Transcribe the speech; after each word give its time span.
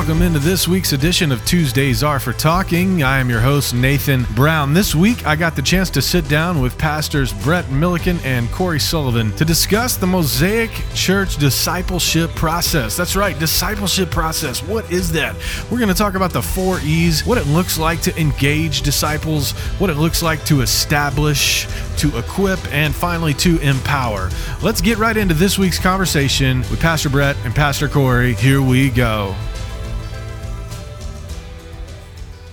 welcome 0.00 0.22
into 0.22 0.38
this 0.38 0.66
week's 0.66 0.94
edition 0.94 1.30
of 1.30 1.44
Tuesdays 1.44 2.02
Are 2.02 2.18
for 2.18 2.32
Talking. 2.32 3.02
I 3.02 3.18
am 3.18 3.28
your 3.28 3.42
host, 3.42 3.74
Nathan 3.74 4.24
Brown. 4.34 4.72
This 4.72 4.94
week, 4.94 5.26
I 5.26 5.36
got 5.36 5.54
the 5.54 5.60
chance 5.60 5.90
to 5.90 6.00
sit 6.00 6.26
down 6.26 6.62
with 6.62 6.78
pastors 6.78 7.34
Brett 7.34 7.70
Milliken 7.70 8.18
and 8.24 8.50
Corey 8.50 8.80
Sullivan 8.80 9.30
to 9.32 9.44
discuss 9.44 9.98
the 9.98 10.06
Mosaic 10.06 10.70
Church 10.94 11.36
discipleship 11.36 12.30
process. 12.30 12.96
That's 12.96 13.14
right, 13.14 13.38
discipleship 13.38 14.10
process. 14.10 14.62
What 14.62 14.90
is 14.90 15.12
that? 15.12 15.36
We're 15.70 15.76
going 15.76 15.90
to 15.90 15.94
talk 15.94 16.14
about 16.14 16.32
the 16.32 16.40
four 16.40 16.80
E's, 16.80 17.26
what 17.26 17.36
it 17.36 17.46
looks 17.48 17.78
like 17.78 18.00
to 18.00 18.18
engage 18.18 18.80
disciples, 18.80 19.52
what 19.78 19.90
it 19.90 19.98
looks 19.98 20.22
like 20.22 20.42
to 20.46 20.62
establish, 20.62 21.66
to 21.98 22.16
equip, 22.16 22.58
and 22.72 22.94
finally 22.94 23.34
to 23.34 23.58
empower. 23.58 24.30
Let's 24.62 24.80
get 24.80 24.96
right 24.96 25.18
into 25.18 25.34
this 25.34 25.58
week's 25.58 25.78
conversation 25.78 26.60
with 26.70 26.80
Pastor 26.80 27.10
Brett 27.10 27.36
and 27.44 27.54
Pastor 27.54 27.86
Corey. 27.86 28.32
Here 28.32 28.62
we 28.62 28.88
go. 28.88 29.36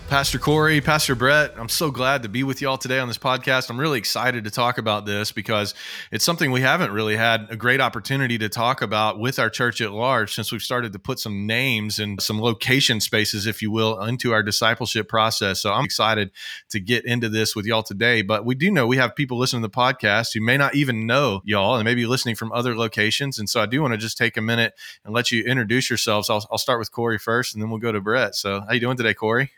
Pastor 0.07 0.39
Corey, 0.39 0.79
Pastor 0.79 1.15
Brett, 1.15 1.53
I'm 1.57 1.67
so 1.67 1.91
glad 1.91 2.23
to 2.23 2.29
be 2.29 2.41
with 2.41 2.61
y'all 2.61 2.77
today 2.77 2.97
on 2.99 3.09
this 3.09 3.17
podcast. 3.17 3.69
I'm 3.69 3.77
really 3.77 3.99
excited 3.99 4.45
to 4.45 4.49
talk 4.49 4.77
about 4.77 5.05
this 5.05 5.33
because 5.33 5.75
it's 6.13 6.23
something 6.23 6.49
we 6.49 6.61
haven't 6.61 6.93
really 6.93 7.17
had 7.17 7.47
a 7.49 7.57
great 7.57 7.81
opportunity 7.81 8.37
to 8.37 8.47
talk 8.47 8.81
about 8.81 9.19
with 9.19 9.37
our 9.37 9.49
church 9.49 9.81
at 9.81 9.91
large 9.91 10.33
since 10.33 10.49
we've 10.49 10.61
started 10.61 10.93
to 10.93 10.99
put 10.99 11.19
some 11.19 11.45
names 11.45 11.99
and 11.99 12.21
some 12.21 12.39
location 12.39 13.01
spaces, 13.01 13.45
if 13.45 13.61
you 13.61 13.69
will, 13.69 14.01
into 14.01 14.31
our 14.31 14.41
discipleship 14.41 15.09
process. 15.09 15.61
So 15.61 15.73
I'm 15.73 15.83
excited 15.83 16.31
to 16.69 16.79
get 16.79 17.03
into 17.03 17.27
this 17.27 17.53
with 17.53 17.65
y'all 17.65 17.83
today. 17.83 18.21
But 18.21 18.45
we 18.45 18.55
do 18.55 18.71
know 18.71 18.87
we 18.87 18.97
have 18.97 19.13
people 19.13 19.37
listening 19.37 19.61
to 19.63 19.67
the 19.67 19.73
podcast 19.73 20.33
who 20.33 20.39
may 20.39 20.55
not 20.55 20.73
even 20.73 21.05
know 21.05 21.41
y'all 21.43 21.75
and 21.75 21.83
maybe 21.83 22.05
listening 22.05 22.35
from 22.35 22.53
other 22.53 22.77
locations. 22.77 23.39
And 23.39 23.49
so 23.49 23.59
I 23.59 23.65
do 23.65 23.81
want 23.81 23.93
to 23.93 23.97
just 23.97 24.17
take 24.17 24.37
a 24.37 24.41
minute 24.41 24.73
and 25.03 25.13
let 25.13 25.33
you 25.33 25.43
introduce 25.43 25.89
yourselves. 25.89 26.29
I'll, 26.29 26.47
I'll 26.49 26.57
start 26.57 26.79
with 26.79 26.93
Corey 26.93 27.19
first 27.19 27.53
and 27.53 27.61
then 27.61 27.69
we'll 27.69 27.79
go 27.79 27.91
to 27.91 27.99
Brett. 27.99 28.35
So 28.35 28.61
how 28.61 28.71
you 28.73 28.79
doing 28.79 28.95
today, 28.95 29.13
Corey? 29.13 29.51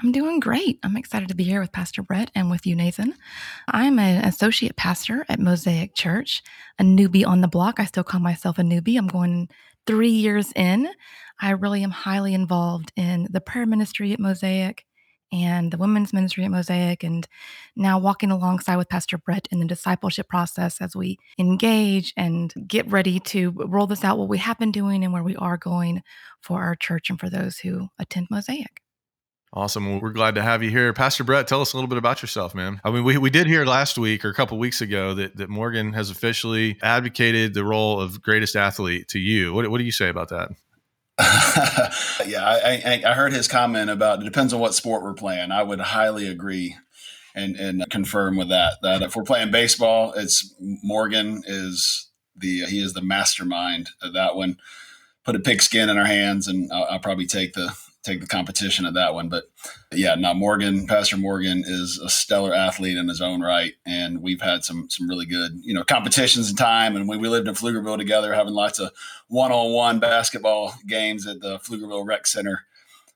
I'm 0.00 0.10
doing 0.10 0.40
great. 0.40 0.80
I'm 0.82 0.96
excited 0.96 1.28
to 1.28 1.34
be 1.34 1.44
here 1.44 1.60
with 1.60 1.70
Pastor 1.72 2.02
Brett 2.02 2.30
and 2.34 2.50
with 2.50 2.66
you, 2.66 2.74
Nathan. 2.74 3.14
I'm 3.68 4.00
an 4.00 4.24
associate 4.24 4.76
pastor 4.76 5.24
at 5.28 5.38
Mosaic 5.38 5.94
Church, 5.94 6.42
a 6.80 6.82
newbie 6.82 7.26
on 7.26 7.40
the 7.40 7.48
block. 7.48 7.78
I 7.78 7.84
still 7.84 8.02
call 8.02 8.18
myself 8.20 8.58
a 8.58 8.62
newbie. 8.62 8.98
I'm 8.98 9.06
going 9.06 9.48
three 9.86 10.10
years 10.10 10.52
in. 10.56 10.88
I 11.40 11.50
really 11.50 11.84
am 11.84 11.92
highly 11.92 12.34
involved 12.34 12.92
in 12.96 13.28
the 13.30 13.40
prayer 13.40 13.66
ministry 13.66 14.12
at 14.12 14.18
Mosaic 14.18 14.84
and 15.30 15.72
the 15.72 15.78
women's 15.78 16.12
ministry 16.12 16.44
at 16.44 16.50
Mosaic, 16.50 17.02
and 17.02 17.26
now 17.74 17.98
walking 17.98 18.30
alongside 18.30 18.76
with 18.76 18.90
Pastor 18.90 19.16
Brett 19.16 19.48
in 19.50 19.60
the 19.60 19.66
discipleship 19.66 20.28
process 20.28 20.80
as 20.80 20.94
we 20.94 21.16
engage 21.38 22.12
and 22.18 22.52
get 22.66 22.90
ready 22.90 23.18
to 23.20 23.50
roll 23.52 23.86
this 23.86 24.04
out, 24.04 24.18
what 24.18 24.28
we 24.28 24.38
have 24.38 24.58
been 24.58 24.72
doing 24.72 25.04
and 25.04 25.12
where 25.12 25.22
we 25.22 25.36
are 25.36 25.56
going 25.56 26.02
for 26.42 26.62
our 26.62 26.74
church 26.76 27.08
and 27.08 27.18
for 27.18 27.30
those 27.30 27.58
who 27.58 27.88
attend 27.98 28.26
Mosaic. 28.30 28.81
Awesome. 29.54 29.90
Well, 29.90 30.00
we're 30.00 30.12
glad 30.12 30.36
to 30.36 30.42
have 30.42 30.62
you 30.62 30.70
here. 30.70 30.94
Pastor 30.94 31.24
Brett, 31.24 31.46
tell 31.46 31.60
us 31.60 31.74
a 31.74 31.76
little 31.76 31.88
bit 31.88 31.98
about 31.98 32.22
yourself, 32.22 32.54
man. 32.54 32.80
I 32.84 32.90
mean, 32.90 33.04
we, 33.04 33.18
we 33.18 33.28
did 33.28 33.46
hear 33.46 33.66
last 33.66 33.98
week 33.98 34.24
or 34.24 34.30
a 34.30 34.34
couple 34.34 34.58
weeks 34.58 34.80
ago 34.80 35.12
that, 35.14 35.36
that 35.36 35.50
Morgan 35.50 35.92
has 35.92 36.08
officially 36.08 36.78
advocated 36.82 37.52
the 37.52 37.62
role 37.62 38.00
of 38.00 38.22
greatest 38.22 38.56
athlete 38.56 39.08
to 39.08 39.18
you. 39.18 39.52
What, 39.52 39.68
what 39.68 39.76
do 39.76 39.84
you 39.84 39.92
say 39.92 40.08
about 40.08 40.30
that? 40.30 40.48
yeah, 42.26 42.42
I, 42.42 42.82
I, 42.84 43.10
I 43.10 43.12
heard 43.12 43.34
his 43.34 43.46
comment 43.46 43.90
about 43.90 44.22
it 44.22 44.24
depends 44.24 44.54
on 44.54 44.60
what 44.60 44.72
sport 44.74 45.02
we're 45.02 45.12
playing. 45.12 45.52
I 45.52 45.62
would 45.62 45.80
highly 45.80 46.26
agree 46.26 46.76
and, 47.34 47.54
and 47.56 47.84
confirm 47.90 48.36
with 48.36 48.48
that. 48.48 48.78
That 48.80 49.02
if 49.02 49.14
we're 49.14 49.22
playing 49.22 49.50
baseball, 49.50 50.14
it's 50.16 50.54
Morgan 50.58 51.42
is 51.46 52.08
the 52.34 52.64
he 52.64 52.82
is 52.82 52.94
the 52.94 53.02
mastermind 53.02 53.90
of 54.00 54.14
that 54.14 54.34
one. 54.34 54.56
Put 55.24 55.36
a 55.36 55.40
pigskin 55.40 55.90
in 55.90 55.98
our 55.98 56.06
hands, 56.06 56.48
and 56.48 56.72
I'll, 56.72 56.84
I'll 56.84 56.98
probably 56.98 57.26
take 57.26 57.52
the 57.52 57.76
take 58.02 58.20
the 58.20 58.26
competition 58.26 58.84
at 58.84 58.94
that 58.94 59.14
one. 59.14 59.28
But 59.28 59.44
yeah, 59.92 60.14
now 60.14 60.34
Morgan, 60.34 60.86
Pastor 60.86 61.16
Morgan 61.16 61.64
is 61.66 61.98
a 61.98 62.08
stellar 62.08 62.54
athlete 62.54 62.96
in 62.96 63.08
his 63.08 63.22
own 63.22 63.40
right, 63.40 63.74
and 63.86 64.22
we've 64.22 64.40
had 64.40 64.64
some 64.64 64.90
some 64.90 65.08
really 65.08 65.26
good 65.26 65.60
you 65.62 65.74
know 65.74 65.84
competitions 65.84 66.50
in 66.50 66.56
time. 66.56 66.96
And 66.96 67.08
when 67.08 67.20
we 67.20 67.28
lived 67.28 67.48
in 67.48 67.54
Pflugerville 67.54 67.98
together, 67.98 68.34
having 68.34 68.54
lots 68.54 68.78
of 68.78 68.92
one 69.28 69.52
on 69.52 69.72
one 69.72 70.00
basketball 70.00 70.74
games 70.86 71.26
at 71.26 71.40
the 71.40 71.58
Pflugerville 71.58 72.06
Rec 72.06 72.26
Center. 72.26 72.64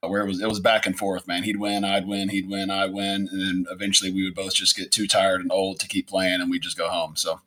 Uh, 0.04 0.08
where 0.08 0.20
it 0.20 0.26
was, 0.26 0.42
it 0.42 0.46
was 0.46 0.60
back 0.60 0.84
and 0.84 0.98
forth, 0.98 1.26
man. 1.26 1.42
He'd 1.42 1.58
win, 1.58 1.82
I'd 1.82 2.06
win, 2.06 2.28
he'd 2.28 2.50
win, 2.50 2.69
I'd 2.69 2.92
win, 2.92 3.30
and 3.32 3.41
then 3.41 3.66
eventually 3.70 4.10
we 4.10 4.25
would 4.25 4.34
both 4.34 4.52
just 4.52 4.76
get 4.76 4.92
too 4.92 5.06
tired 5.06 5.41
and 5.41 5.50
old 5.50 5.80
to 5.80 5.88
keep 5.88 6.06
playing, 6.06 6.42
and 6.42 6.50
we 6.50 6.58
just 6.58 6.76
go 6.76 6.91
home. 6.91 7.16
So 7.16 7.41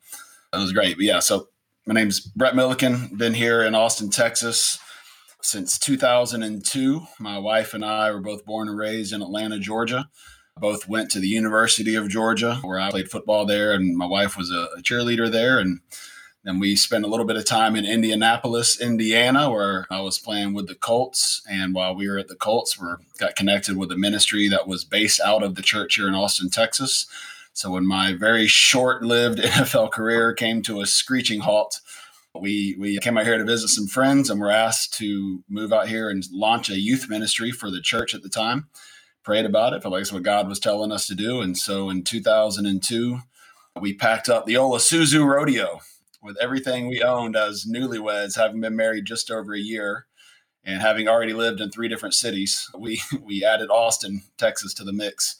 it 0.52 0.56
was 0.56 0.72
great. 0.72 0.96
But 0.96 1.04
yeah, 1.04 1.20
so 1.20 1.46
my 1.86 1.94
name's 1.94 2.18
Brett 2.18 2.56
Milliken. 2.56 3.08
Been 3.16 3.34
here 3.34 3.62
in 3.62 3.76
Austin, 3.76 4.10
Texas, 4.10 4.80
since 5.42 5.78
2002. 5.78 7.02
My 7.18 7.38
wife 7.38 7.74
and 7.74 7.84
I 7.84 8.10
were 8.10 8.20
both 8.20 8.44
born 8.44 8.68
and 8.68 8.78
raised 8.78 9.12
in 9.12 9.22
Atlanta, 9.22 9.58
Georgia. 9.58 10.08
Both 10.56 10.88
went 10.88 11.10
to 11.12 11.20
the 11.20 11.28
University 11.28 11.94
of 11.94 12.08
Georgia, 12.08 12.56
where 12.62 12.78
I 12.78 12.90
played 12.90 13.10
football 13.10 13.46
there, 13.46 13.72
and 13.72 13.96
my 13.96 14.06
wife 14.06 14.36
was 14.36 14.50
a, 14.50 14.68
a 14.76 14.82
cheerleader 14.82 15.30
there. 15.30 15.58
And 15.58 15.80
then 16.44 16.58
we 16.58 16.76
spent 16.76 17.04
a 17.04 17.08
little 17.08 17.26
bit 17.26 17.36
of 17.36 17.44
time 17.44 17.76
in 17.76 17.84
Indianapolis, 17.84 18.80
Indiana, 18.80 19.50
where 19.50 19.86
I 19.90 20.00
was 20.00 20.18
playing 20.18 20.54
with 20.54 20.68
the 20.68 20.74
Colts. 20.74 21.42
And 21.50 21.74
while 21.74 21.94
we 21.94 22.08
were 22.08 22.18
at 22.18 22.28
the 22.28 22.36
Colts, 22.36 22.80
we 22.80 22.88
got 23.18 23.36
connected 23.36 23.76
with 23.76 23.92
a 23.92 23.96
ministry 23.96 24.48
that 24.48 24.66
was 24.66 24.84
based 24.84 25.20
out 25.20 25.42
of 25.42 25.54
the 25.54 25.62
church 25.62 25.96
here 25.96 26.08
in 26.08 26.14
Austin, 26.14 26.50
Texas. 26.50 27.06
So 27.52 27.70
when 27.70 27.86
my 27.86 28.14
very 28.14 28.46
short-lived 28.46 29.38
NFL 29.40 29.92
career 29.92 30.32
came 30.32 30.62
to 30.62 30.80
a 30.80 30.86
screeching 30.86 31.40
halt, 31.40 31.80
we 32.38 32.76
we 32.78 32.98
came 32.98 33.18
out 33.18 33.26
here 33.26 33.38
to 33.38 33.44
visit 33.44 33.68
some 33.68 33.86
friends 33.86 34.30
and 34.30 34.40
were 34.40 34.50
asked 34.50 34.94
to 34.94 35.42
move 35.48 35.72
out 35.72 35.88
here 35.88 36.08
and 36.08 36.24
launch 36.32 36.70
a 36.70 36.78
youth 36.78 37.08
ministry 37.08 37.50
for 37.50 37.70
the 37.70 37.80
church 37.80 38.14
at 38.14 38.22
the 38.22 38.28
time. 38.28 38.68
Prayed 39.22 39.44
about 39.44 39.72
it, 39.72 39.82
felt 39.82 39.92
like 39.92 40.02
it's 40.02 40.12
what 40.12 40.22
God 40.22 40.48
was 40.48 40.58
telling 40.58 40.92
us 40.92 41.06
to 41.08 41.14
do. 41.14 41.40
And 41.40 41.56
so 41.56 41.90
in 41.90 42.04
2002, 42.04 43.18
we 43.80 43.94
packed 43.94 44.28
up 44.28 44.46
the 44.46 44.56
ole 44.56 44.72
Isuzu 44.72 45.26
Rodeo 45.26 45.80
with 46.22 46.36
everything 46.40 46.86
we 46.86 47.02
owned 47.02 47.36
as 47.36 47.66
newlyweds, 47.66 48.36
having 48.36 48.60
been 48.60 48.76
married 48.76 49.04
just 49.04 49.30
over 49.30 49.54
a 49.54 49.58
year 49.58 50.06
and 50.64 50.80
having 50.80 51.08
already 51.08 51.32
lived 51.32 51.60
in 51.60 51.70
three 51.70 51.88
different 51.88 52.14
cities. 52.14 52.70
We 52.78 53.02
we 53.22 53.44
added 53.44 53.70
Austin, 53.70 54.22
Texas 54.38 54.72
to 54.74 54.84
the 54.84 54.92
mix 54.92 55.36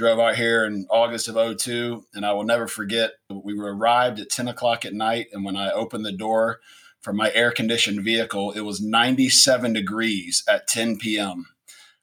drove 0.00 0.18
out 0.18 0.34
here 0.34 0.64
in 0.64 0.86
August 0.88 1.28
of 1.28 1.58
02. 1.58 2.06
And 2.14 2.24
I 2.24 2.32
will 2.32 2.44
never 2.44 2.66
forget, 2.66 3.10
we 3.28 3.52
were 3.52 3.76
arrived 3.76 4.18
at 4.18 4.30
10 4.30 4.48
o'clock 4.48 4.86
at 4.86 4.94
night. 4.94 5.26
And 5.34 5.44
when 5.44 5.56
I 5.56 5.70
opened 5.70 6.06
the 6.06 6.10
door 6.10 6.60
for 7.02 7.12
my 7.12 7.30
air 7.34 7.50
conditioned 7.50 8.02
vehicle, 8.02 8.52
it 8.52 8.62
was 8.62 8.80
97 8.80 9.74
degrees 9.74 10.42
at 10.48 10.66
10 10.66 10.96
p.m. 10.96 11.48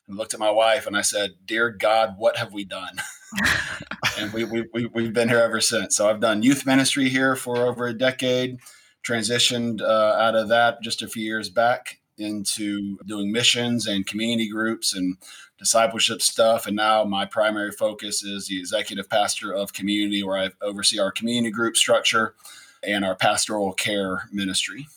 I 0.07 0.13
looked 0.13 0.35
at 0.35 0.39
my 0.39 0.51
wife 0.51 0.85
and 0.85 0.95
I 0.95 1.01
said, 1.01 1.31
Dear 1.43 1.71
God, 1.71 2.13
what 2.19 2.37
have 2.37 2.53
we 2.53 2.63
done? 2.65 3.01
and 4.19 4.31
we, 4.31 4.43
we, 4.43 4.65
we, 4.71 4.85
we've 4.85 5.13
been 5.13 5.29
here 5.29 5.39
ever 5.39 5.59
since. 5.59 5.95
So 5.95 6.07
I've 6.07 6.19
done 6.19 6.43
youth 6.43 6.67
ministry 6.67 7.09
here 7.09 7.35
for 7.35 7.65
over 7.65 7.87
a 7.87 7.97
decade, 7.97 8.59
transitioned 9.03 9.81
uh, 9.81 10.15
out 10.19 10.35
of 10.35 10.49
that 10.49 10.83
just 10.83 11.01
a 11.01 11.07
few 11.07 11.25
years 11.25 11.49
back 11.49 11.97
into 12.17 12.97
doing 13.05 13.31
missions 13.31 13.87
and 13.87 14.05
community 14.07 14.49
groups 14.49 14.95
and 14.95 15.17
discipleship 15.57 16.21
stuff. 16.21 16.67
And 16.67 16.75
now 16.75 17.03
my 17.03 17.25
primary 17.25 17.71
focus 17.71 18.23
is 18.23 18.47
the 18.47 18.59
executive 18.59 19.09
pastor 19.09 19.53
of 19.53 19.73
community, 19.73 20.23
where 20.23 20.37
I 20.37 20.49
oversee 20.61 20.99
our 20.99 21.11
community 21.11 21.51
group 21.51 21.77
structure 21.77 22.35
and 22.83 23.03
our 23.03 23.15
pastoral 23.15 23.73
care 23.73 24.27
ministry. 24.31 24.87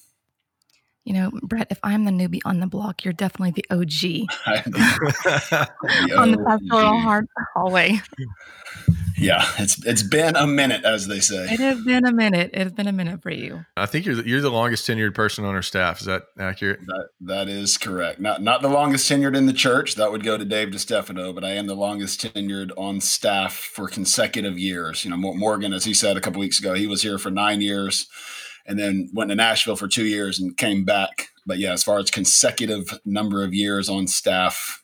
You 1.04 1.14
know, 1.14 1.30
Brett, 1.42 1.68
if 1.70 1.78
I'm 1.82 2.04
the 2.04 2.10
newbie 2.10 2.42
on 2.44 2.60
the 2.60 2.66
block, 2.66 3.04
you're 3.04 3.14
definitely 3.14 3.52
the 3.52 3.64
OG 3.70 4.28
the 4.70 6.14
on 6.16 6.30
the 6.32 6.38
pastoral 6.46 7.00
hard 7.00 7.26
hallway. 7.54 8.00
Yeah, 9.20 9.44
it's 9.58 9.84
it's 9.84 10.02
been 10.02 10.34
a 10.34 10.46
minute, 10.46 10.84
as 10.84 11.06
they 11.06 11.20
say. 11.20 11.44
It 11.44 11.60
has 11.60 11.84
been 11.84 12.06
a 12.06 12.12
minute. 12.12 12.50
It 12.54 12.62
has 12.62 12.72
been 12.72 12.86
a 12.86 12.92
minute 12.92 13.22
for 13.22 13.30
you. 13.30 13.64
I 13.76 13.84
think 13.84 14.06
you're 14.06 14.14
the, 14.14 14.26
you're 14.26 14.40
the 14.40 14.50
longest 14.50 14.88
tenured 14.88 15.14
person 15.14 15.44
on 15.44 15.54
our 15.54 15.62
staff. 15.62 16.00
Is 16.00 16.06
that 16.06 16.22
accurate? 16.38 16.80
That 16.86 17.08
that 17.20 17.48
is 17.48 17.76
correct. 17.76 18.18
Not 18.18 18.42
not 18.42 18.62
the 18.62 18.68
longest 18.68 19.10
tenured 19.10 19.36
in 19.36 19.44
the 19.44 19.52
church. 19.52 19.96
That 19.96 20.10
would 20.10 20.24
go 20.24 20.38
to 20.38 20.44
Dave 20.44 20.68
DeStefano, 20.68 21.34
but 21.34 21.44
I 21.44 21.50
am 21.50 21.66
the 21.66 21.74
longest 21.74 22.22
tenured 22.22 22.70
on 22.78 23.00
staff 23.00 23.54
for 23.54 23.88
consecutive 23.88 24.58
years. 24.58 25.04
You 25.04 25.10
know, 25.10 25.18
Morgan, 25.18 25.74
as 25.74 25.84
he 25.84 25.92
said 25.92 26.16
a 26.16 26.20
couple 26.20 26.40
weeks 26.40 26.58
ago, 26.58 26.72
he 26.72 26.86
was 26.86 27.02
here 27.02 27.18
for 27.18 27.30
nine 27.30 27.60
years, 27.60 28.08
and 28.66 28.78
then 28.78 29.10
went 29.12 29.28
to 29.28 29.36
Nashville 29.36 29.76
for 29.76 29.88
two 29.88 30.06
years 30.06 30.40
and 30.40 30.56
came 30.56 30.84
back. 30.84 31.28
But 31.46 31.58
yeah, 31.58 31.72
as 31.72 31.84
far 31.84 31.98
as 31.98 32.10
consecutive 32.10 32.98
number 33.04 33.44
of 33.44 33.52
years 33.52 33.90
on 33.90 34.06
staff, 34.06 34.82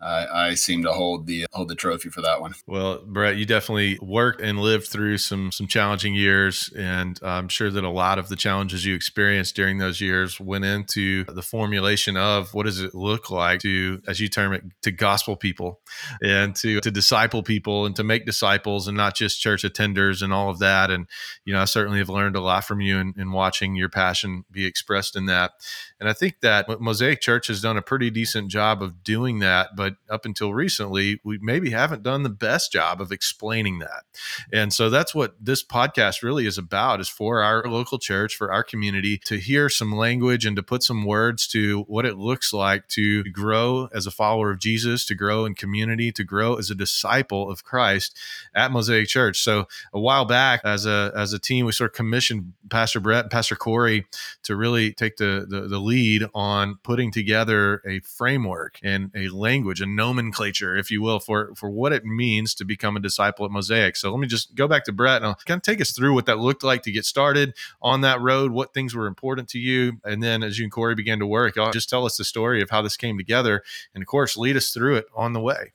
I, 0.00 0.26
I, 0.50 0.54
seem 0.54 0.84
to 0.84 0.92
hold 0.92 1.26
the 1.26 1.46
hold 1.52 1.68
the 1.68 1.74
trophy 1.74 2.08
for 2.08 2.20
that 2.22 2.40
one. 2.40 2.54
Well, 2.66 3.02
Brett, 3.04 3.36
you 3.36 3.44
definitely 3.44 3.98
worked 4.00 4.40
and 4.40 4.60
lived 4.60 4.86
through 4.86 5.18
some 5.18 5.50
some 5.50 5.66
challenging 5.66 6.14
years, 6.14 6.72
and 6.76 7.18
I'm 7.22 7.48
sure 7.48 7.68
that 7.68 7.82
a 7.82 7.90
lot 7.90 8.18
of 8.18 8.28
the 8.28 8.36
challenges 8.36 8.84
you 8.84 8.94
experienced 8.94 9.56
during 9.56 9.78
those 9.78 10.00
years 10.00 10.38
went 10.38 10.64
into 10.64 11.24
the 11.24 11.42
formulation 11.42 12.16
of 12.16 12.54
what 12.54 12.66
does 12.66 12.80
it 12.80 12.94
look 12.94 13.30
like 13.30 13.60
to, 13.60 14.00
as 14.06 14.20
you 14.20 14.28
term 14.28 14.52
it, 14.52 14.62
to 14.82 14.92
gospel 14.92 15.34
people 15.34 15.80
and 16.22 16.54
to 16.56 16.80
to 16.80 16.90
disciple 16.92 17.42
people 17.42 17.84
and 17.84 17.96
to 17.96 18.04
make 18.04 18.24
disciples 18.24 18.86
and 18.86 18.96
not 18.96 19.16
just 19.16 19.40
church 19.40 19.64
attenders 19.64 20.22
and 20.22 20.32
all 20.32 20.48
of 20.48 20.60
that. 20.60 20.92
And 20.92 21.08
you 21.44 21.52
know, 21.52 21.60
I 21.60 21.64
certainly 21.64 21.98
have 21.98 22.08
learned 22.08 22.36
a 22.36 22.40
lot 22.40 22.64
from 22.64 22.80
you 22.80 22.98
in, 22.98 23.14
in 23.16 23.32
watching 23.32 23.74
your 23.74 23.88
passion 23.88 24.44
be 24.50 24.64
expressed 24.64 25.16
in 25.16 25.26
that. 25.26 25.52
And 26.00 26.08
I 26.08 26.12
think 26.12 26.40
that 26.40 26.80
Mosaic 26.80 27.20
Church 27.20 27.48
has 27.48 27.60
done 27.60 27.76
a 27.76 27.82
pretty 27.82 28.10
decent 28.10 28.50
job 28.50 28.82
of 28.82 29.02
doing 29.02 29.40
that, 29.40 29.70
but 29.76 29.96
up 30.08 30.24
until 30.24 30.54
recently, 30.54 31.20
we 31.24 31.38
maybe 31.42 31.70
haven't 31.70 32.02
done 32.02 32.22
the 32.22 32.28
best 32.28 32.70
job 32.72 33.00
of 33.00 33.10
explaining 33.10 33.80
that. 33.80 34.04
And 34.52 34.72
so 34.72 34.90
that's 34.90 35.14
what 35.14 35.34
this 35.40 35.64
podcast 35.64 36.22
really 36.22 36.46
is 36.46 36.58
about 36.58 37.00
is 37.00 37.08
for 37.08 37.42
our 37.42 37.64
local 37.64 37.98
church, 37.98 38.36
for 38.36 38.52
our 38.52 38.62
community 38.62 39.18
to 39.24 39.36
hear 39.36 39.68
some 39.68 39.94
language 39.94 40.46
and 40.46 40.54
to 40.56 40.62
put 40.62 40.82
some 40.82 41.04
words 41.04 41.48
to 41.48 41.82
what 41.88 42.06
it 42.06 42.16
looks 42.16 42.52
like 42.52 42.86
to 42.88 43.24
grow 43.24 43.88
as 43.92 44.06
a 44.06 44.12
follower 44.12 44.52
of 44.52 44.60
Jesus, 44.60 45.04
to 45.06 45.14
grow 45.14 45.44
in 45.44 45.54
community, 45.54 46.12
to 46.12 46.24
grow 46.24 46.56
as 46.56 46.70
a 46.70 46.74
disciple 46.74 47.50
of 47.50 47.64
Christ 47.64 48.16
at 48.54 48.70
Mosaic 48.70 49.08
Church. 49.08 49.40
So 49.40 49.66
a 49.92 50.00
while 50.00 50.24
back 50.24 50.60
as 50.64 50.86
a 50.86 51.12
as 51.14 51.32
a 51.32 51.38
team, 51.38 51.66
we 51.66 51.72
sort 51.72 51.90
of 51.90 51.96
commissioned 51.96 52.52
Pastor 52.70 53.00
Brett 53.00 53.24
and 53.24 53.30
Pastor 53.30 53.56
Corey 53.56 54.06
to 54.44 54.54
really 54.54 54.92
take 54.92 55.16
the, 55.16 55.46
the, 55.48 55.62
the 55.62 55.78
lead 55.88 56.24
on 56.34 56.78
putting 56.82 57.10
together 57.10 57.80
a 57.86 58.00
framework 58.00 58.78
and 58.82 59.10
a 59.14 59.28
language, 59.28 59.80
a 59.80 59.86
nomenclature, 59.86 60.76
if 60.76 60.90
you 60.90 61.00
will, 61.00 61.18
for 61.18 61.54
for 61.54 61.70
what 61.70 61.92
it 61.92 62.04
means 62.04 62.54
to 62.54 62.64
become 62.64 62.96
a 62.96 63.00
disciple 63.00 63.44
at 63.44 63.50
Mosaic. 63.50 63.96
So 63.96 64.10
let 64.10 64.20
me 64.20 64.26
just 64.26 64.54
go 64.54 64.68
back 64.68 64.84
to 64.84 64.92
Brett 64.92 65.16
and 65.16 65.26
I'll 65.26 65.38
kind 65.46 65.58
of 65.58 65.62
take 65.62 65.80
us 65.80 65.92
through 65.92 66.14
what 66.14 66.26
that 66.26 66.38
looked 66.38 66.62
like 66.62 66.82
to 66.82 66.92
get 66.92 67.04
started 67.04 67.54
on 67.80 68.02
that 68.02 68.20
road, 68.20 68.52
what 68.52 68.74
things 68.74 68.94
were 68.94 69.06
important 69.06 69.48
to 69.50 69.58
you, 69.58 70.00
and 70.04 70.22
then 70.22 70.42
as 70.42 70.58
you 70.58 70.64
and 70.64 70.72
Corey 70.72 70.94
began 70.94 71.18
to 71.18 71.26
work, 71.26 71.54
just 71.72 71.88
tell 71.88 72.04
us 72.04 72.16
the 72.16 72.24
story 72.24 72.60
of 72.62 72.70
how 72.70 72.82
this 72.82 72.96
came 72.96 73.16
together, 73.16 73.62
and 73.94 74.02
of 74.02 74.06
course, 74.06 74.36
lead 74.36 74.56
us 74.56 74.70
through 74.70 74.96
it 74.96 75.06
on 75.16 75.32
the 75.32 75.40
way. 75.40 75.72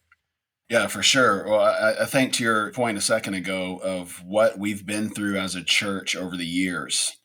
Yeah, 0.70 0.88
for 0.88 1.04
sure. 1.04 1.46
Well, 1.48 1.60
I, 1.60 2.02
I, 2.02 2.06
think 2.06 2.34
to 2.34 2.44
your 2.44 2.72
point 2.72 2.98
a 2.98 3.02
second 3.02 3.34
ago 3.34 3.80
of 3.84 4.24
what 4.26 4.58
we've 4.58 4.86
been 4.86 5.10
through 5.10 5.38
as 5.38 5.56
a 5.56 5.64
church 5.64 6.16
over 6.16 6.38
the 6.38 6.46
years 6.46 7.18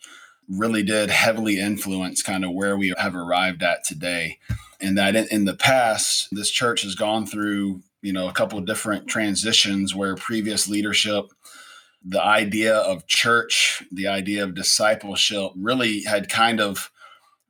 really 0.48 0.82
did 0.82 1.10
heavily 1.10 1.58
influence 1.60 2.22
kind 2.22 2.44
of 2.44 2.52
where 2.52 2.76
we 2.76 2.94
have 2.98 3.14
arrived 3.14 3.62
at 3.62 3.84
today. 3.84 4.38
And 4.80 4.96
that 4.96 5.16
in, 5.16 5.26
in 5.30 5.44
the 5.44 5.54
past, 5.54 6.28
this 6.32 6.50
church 6.50 6.82
has 6.82 6.94
gone 6.94 7.26
through, 7.26 7.82
you 8.00 8.12
know, 8.12 8.28
a 8.28 8.32
couple 8.32 8.58
of 8.58 8.66
different 8.66 9.08
transitions 9.08 9.94
where 9.94 10.14
previous 10.14 10.68
leadership, 10.68 11.26
the 12.04 12.22
idea 12.22 12.76
of 12.76 13.06
church, 13.06 13.82
the 13.92 14.06
idea 14.06 14.44
of 14.44 14.54
discipleship 14.54 15.50
really 15.56 16.02
had 16.02 16.28
kind 16.28 16.60
of 16.60 16.90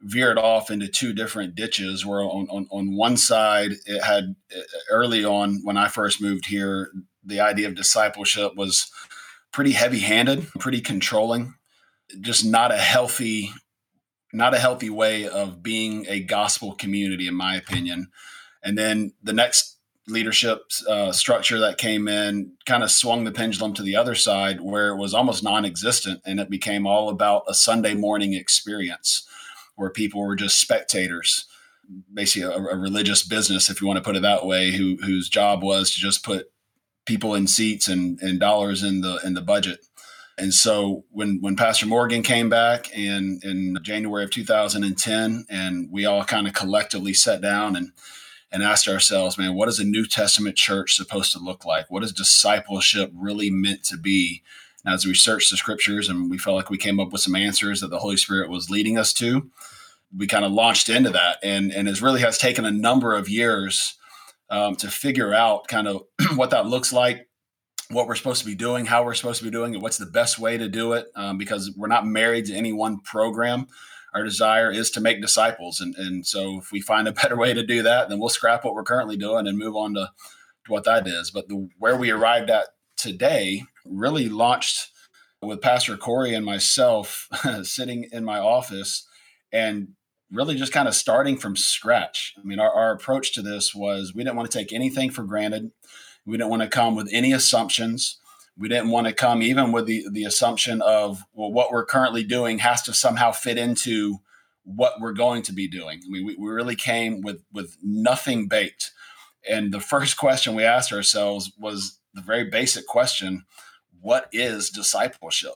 veered 0.00 0.38
off 0.38 0.70
into 0.70 0.88
two 0.88 1.12
different 1.12 1.54
ditches 1.54 2.06
where 2.06 2.20
on, 2.20 2.46
on, 2.50 2.66
on 2.70 2.96
one 2.96 3.16
side 3.16 3.72
it 3.86 4.02
had 4.02 4.36
early 4.90 5.24
on 5.24 5.60
when 5.64 5.76
i 5.76 5.88
first 5.88 6.22
moved 6.22 6.46
here 6.46 6.92
the 7.24 7.40
idea 7.40 7.66
of 7.66 7.74
discipleship 7.74 8.54
was 8.54 8.90
pretty 9.52 9.72
heavy 9.72 9.98
handed 9.98 10.46
pretty 10.60 10.80
controlling 10.80 11.54
just 12.20 12.44
not 12.44 12.72
a 12.72 12.76
healthy 12.76 13.50
not 14.32 14.54
a 14.54 14.58
healthy 14.58 14.90
way 14.90 15.26
of 15.26 15.62
being 15.62 16.06
a 16.08 16.20
gospel 16.20 16.74
community 16.74 17.26
in 17.26 17.34
my 17.34 17.56
opinion. 17.56 18.08
And 18.62 18.76
then 18.76 19.14
the 19.22 19.32
next 19.32 19.78
leadership 20.08 20.70
uh, 20.88 21.12
structure 21.12 21.58
that 21.60 21.78
came 21.78 22.08
in 22.08 22.52
kind 22.66 22.82
of 22.82 22.90
swung 22.90 23.24
the 23.24 23.32
pendulum 23.32 23.74
to 23.74 23.82
the 23.82 23.96
other 23.96 24.14
side 24.14 24.60
where 24.60 24.88
it 24.88 24.96
was 24.96 25.14
almost 25.14 25.42
non-existent 25.42 26.20
and 26.24 26.40
it 26.40 26.50
became 26.50 26.86
all 26.86 27.10
about 27.10 27.42
a 27.46 27.52
sunday 27.52 27.92
morning 27.92 28.32
experience 28.32 29.26
where 29.76 29.90
people 29.90 30.22
were 30.22 30.34
just 30.34 30.58
spectators 30.58 31.46
basically 32.12 32.42
a, 32.42 32.56
a 32.56 32.76
religious 32.76 33.22
business 33.22 33.68
if 33.68 33.82
you 33.82 33.86
want 33.86 33.98
to 33.98 34.02
put 34.02 34.16
it 34.16 34.22
that 34.22 34.46
way 34.46 34.70
who, 34.72 34.96
whose 35.04 35.28
job 35.28 35.62
was 35.62 35.90
to 35.90 36.00
just 36.00 36.24
put 36.24 36.50
people 37.04 37.34
in 37.34 37.46
seats 37.46 37.86
and, 37.86 38.18
and 38.20 38.40
dollars 38.40 38.82
in 38.82 39.02
the 39.02 39.20
in 39.24 39.34
the 39.34 39.42
budget 39.42 39.80
and 40.38 40.54
so 40.54 41.04
when 41.10 41.40
when 41.40 41.56
Pastor 41.56 41.86
Morgan 41.86 42.22
came 42.22 42.48
back 42.48 42.92
in 42.92 43.40
in 43.42 43.76
January 43.82 44.24
of 44.24 44.30
2010, 44.30 45.46
and 45.50 45.88
we 45.90 46.04
all 46.04 46.24
kind 46.24 46.46
of 46.46 46.54
collectively 46.54 47.12
sat 47.12 47.40
down 47.40 47.76
and 47.76 47.92
and 48.50 48.62
asked 48.62 48.88
ourselves, 48.88 49.36
man, 49.36 49.54
what 49.54 49.68
is 49.68 49.78
a 49.78 49.84
New 49.84 50.06
Testament 50.06 50.56
church 50.56 50.94
supposed 50.94 51.32
to 51.32 51.38
look 51.38 51.66
like? 51.66 51.90
What 51.90 52.02
is 52.02 52.12
discipleship 52.12 53.10
really 53.14 53.50
meant 53.50 53.84
to 53.84 53.98
be? 53.98 54.42
And 54.84 54.94
as 54.94 55.04
we 55.04 55.12
searched 55.12 55.50
the 55.50 55.56
scriptures 55.56 56.08
and 56.08 56.30
we 56.30 56.38
felt 56.38 56.56
like 56.56 56.70
we 56.70 56.78
came 56.78 56.98
up 56.98 57.12
with 57.12 57.20
some 57.20 57.36
answers 57.36 57.80
that 57.80 57.90
the 57.90 57.98
Holy 57.98 58.16
Spirit 58.16 58.48
was 58.48 58.70
leading 58.70 58.96
us 58.96 59.12
to, 59.14 59.50
we 60.16 60.26
kind 60.26 60.44
of 60.44 60.52
launched 60.52 60.88
into 60.88 61.10
that. 61.10 61.38
And 61.42 61.72
and 61.72 61.88
it 61.88 62.00
really 62.00 62.20
has 62.20 62.38
taken 62.38 62.64
a 62.64 62.70
number 62.70 63.14
of 63.14 63.28
years 63.28 63.98
um, 64.50 64.76
to 64.76 64.88
figure 64.88 65.34
out 65.34 65.68
kind 65.68 65.88
of 65.88 66.04
what 66.36 66.50
that 66.50 66.66
looks 66.66 66.92
like 66.92 67.27
what 67.90 68.06
we're 68.06 68.14
supposed 68.14 68.40
to 68.40 68.46
be 68.46 68.54
doing, 68.54 68.86
how 68.86 69.04
we're 69.04 69.14
supposed 69.14 69.38
to 69.38 69.44
be 69.44 69.50
doing 69.50 69.74
it, 69.74 69.80
what's 69.80 69.98
the 69.98 70.06
best 70.06 70.38
way 70.38 70.58
to 70.58 70.68
do 70.68 70.92
it, 70.92 71.06
um, 71.14 71.38
because 71.38 71.72
we're 71.76 71.88
not 71.88 72.06
married 72.06 72.46
to 72.46 72.54
any 72.54 72.72
one 72.72 73.00
program. 73.00 73.66
Our 74.14 74.24
desire 74.24 74.70
is 74.70 74.90
to 74.92 75.00
make 75.00 75.20
disciples, 75.20 75.80
and 75.80 75.94
and 75.96 76.26
so 76.26 76.58
if 76.58 76.72
we 76.72 76.80
find 76.80 77.08
a 77.08 77.12
better 77.22 77.36
way 77.36 77.54
to 77.54 77.64
do 77.64 77.82
that, 77.82 78.08
then 78.08 78.18
we'll 78.18 78.28
scrap 78.28 78.64
what 78.64 78.74
we're 78.74 78.82
currently 78.82 79.16
doing 79.16 79.46
and 79.46 79.58
move 79.58 79.76
on 79.76 79.94
to, 79.94 80.10
to 80.66 80.72
what 80.72 80.84
that 80.84 81.06
is. 81.06 81.30
But 81.30 81.48
the 81.48 81.68
where 81.78 81.96
we 81.96 82.10
arrived 82.10 82.50
at 82.50 82.66
today 82.96 83.62
really 83.84 84.28
launched 84.28 84.90
with 85.40 85.62
Pastor 85.62 85.96
Corey 85.96 86.34
and 86.34 86.44
myself 86.44 87.28
sitting 87.62 88.08
in 88.10 88.24
my 88.24 88.38
office 88.38 89.06
and 89.52 89.88
really 90.30 90.56
just 90.56 90.72
kind 90.72 90.88
of 90.88 90.94
starting 90.94 91.36
from 91.36 91.56
scratch. 91.56 92.34
I 92.38 92.42
mean, 92.42 92.58
our, 92.58 92.70
our 92.70 92.92
approach 92.92 93.32
to 93.34 93.42
this 93.42 93.74
was 93.74 94.14
we 94.14 94.24
didn't 94.24 94.36
want 94.36 94.50
to 94.50 94.58
take 94.58 94.72
anything 94.72 95.10
for 95.10 95.22
granted. 95.22 95.70
We 96.28 96.36
didn't 96.36 96.50
want 96.50 96.62
to 96.62 96.68
come 96.68 96.94
with 96.94 97.08
any 97.10 97.32
assumptions. 97.32 98.18
We 98.56 98.68
didn't 98.68 98.90
want 98.90 99.06
to 99.06 99.14
come 99.14 99.40
even 99.42 99.72
with 99.72 99.86
the, 99.86 100.04
the 100.10 100.24
assumption 100.24 100.82
of, 100.82 101.22
well, 101.32 101.50
what 101.50 101.70
we're 101.70 101.86
currently 101.86 102.22
doing 102.22 102.58
has 102.58 102.82
to 102.82 102.92
somehow 102.92 103.32
fit 103.32 103.56
into 103.56 104.18
what 104.64 105.00
we're 105.00 105.14
going 105.14 105.42
to 105.42 105.54
be 105.54 105.66
doing. 105.66 106.02
I 106.04 106.08
mean, 106.10 106.26
we, 106.26 106.36
we 106.36 106.50
really 106.50 106.76
came 106.76 107.22
with, 107.22 107.42
with 107.50 107.78
nothing 107.82 108.46
baked. 108.46 108.90
And 109.48 109.72
the 109.72 109.80
first 109.80 110.18
question 110.18 110.54
we 110.54 110.64
asked 110.64 110.92
ourselves 110.92 111.50
was 111.58 111.98
the 112.12 112.20
very 112.20 112.44
basic 112.44 112.86
question 112.86 113.46
what 114.00 114.28
is 114.30 114.70
discipleship? 114.70 115.54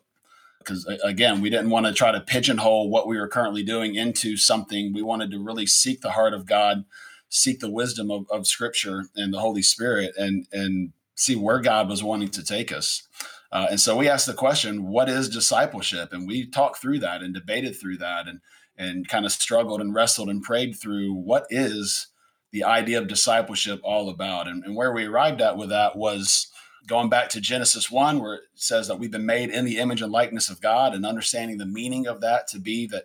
Because 0.59 0.87
again, 1.05 1.41
we 1.41 1.51
didn't 1.51 1.71
want 1.71 1.87
to 1.87 1.93
try 1.93 2.13
to 2.13 2.21
pigeonhole 2.21 2.89
what 2.89 3.07
we 3.07 3.19
were 3.19 3.29
currently 3.29 3.63
doing 3.63 3.95
into 3.95 4.37
something. 4.37 4.93
We 4.93 5.03
wanted 5.03 5.31
to 5.33 5.39
really 5.39 5.67
seek 5.67 6.01
the 6.01 6.13
heart 6.13 6.35
of 6.35 6.47
God 6.47 6.85
seek 7.33 7.61
the 7.61 7.71
wisdom 7.71 8.11
of, 8.11 8.27
of 8.31 8.47
scripture 8.47 9.07
and 9.17 9.33
the 9.33 9.41
Holy 9.41 9.63
Spirit 9.63 10.13
and 10.17 10.47
and 10.53 10.93
see 11.15 11.35
where 11.35 11.61
God 11.61 11.89
was 11.89 12.03
wanting 12.03 12.29
to 12.29 12.45
take 12.45 12.71
us. 12.71 13.07
Uh, 13.51 13.67
and 13.71 13.81
so 13.81 13.97
we 13.97 14.09
asked 14.09 14.27
the 14.27 14.35
question, 14.35 14.89
what 14.89 15.09
is 15.09 15.29
discipleship? 15.29 16.13
And 16.13 16.27
we 16.27 16.47
talked 16.47 16.81
through 16.81 16.99
that 17.01 17.23
and 17.23 17.35
debated 17.35 17.79
through 17.79 17.99
that 17.99 18.29
and 18.29 18.41
and 18.77 19.09
kind 19.09 19.25
of 19.25 19.33
struggled 19.33 19.81
and 19.81 19.95
wrestled 19.95 20.29
and 20.29 20.43
prayed 20.43 20.77
through 20.77 21.15
what 21.15 21.47
is 21.51 22.09
the 22.51 22.65
idea 22.65 22.99
of 22.99 23.09
discipleship 23.09 23.81
all 23.83 24.11
about. 24.11 24.47
And, 24.47 24.63
and 24.65 24.77
where 24.77 24.93
we 24.93 25.07
arrived 25.07 25.41
at 25.41 25.57
with 25.57 25.71
that 25.71 25.97
was 25.97 26.49
going 26.87 27.09
back 27.09 27.29
to 27.31 27.41
Genesis 27.41 27.91
1, 27.91 28.21
where 28.21 28.35
it 28.35 28.43
says 28.55 28.89
that 28.89 28.99
we've 28.99 29.11
been 29.11 29.27
made 29.27 29.51
in 29.51 29.65
the 29.65 29.79
image 29.79 30.03
and 30.03 30.11
likeness 30.13 30.51
of 30.51 30.61
God 30.61 30.95
and 30.95 31.07
understanding 31.07 31.59
the 31.59 31.67
meaning 31.67 32.07
of 32.07 32.21
that 32.21 32.49
to 32.49 32.59
be 32.59 32.87
that 32.89 33.05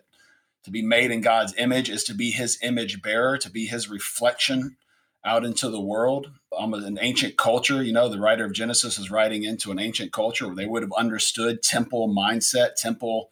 to 0.68 0.72
be 0.72 0.82
made 0.82 1.10
in 1.10 1.22
God's 1.22 1.54
image 1.56 1.88
is 1.88 2.04
to 2.04 2.14
be 2.14 2.30
his 2.30 2.58
image 2.62 3.00
bearer, 3.00 3.38
to 3.38 3.50
be 3.50 3.64
his 3.64 3.88
reflection 3.88 4.76
out 5.24 5.42
into 5.42 5.70
the 5.70 5.80
world. 5.80 6.30
Um, 6.56 6.74
an 6.74 6.98
ancient 7.00 7.38
culture, 7.38 7.82
you 7.82 7.92
know, 7.92 8.10
the 8.10 8.20
writer 8.20 8.44
of 8.44 8.52
Genesis 8.52 8.98
is 8.98 9.10
writing 9.10 9.44
into 9.44 9.70
an 9.70 9.78
ancient 9.78 10.12
culture 10.12 10.46
where 10.46 10.54
they 10.54 10.66
would 10.66 10.82
have 10.82 10.92
understood 10.92 11.62
temple 11.62 12.14
mindset, 12.14 12.74
temple 12.74 13.30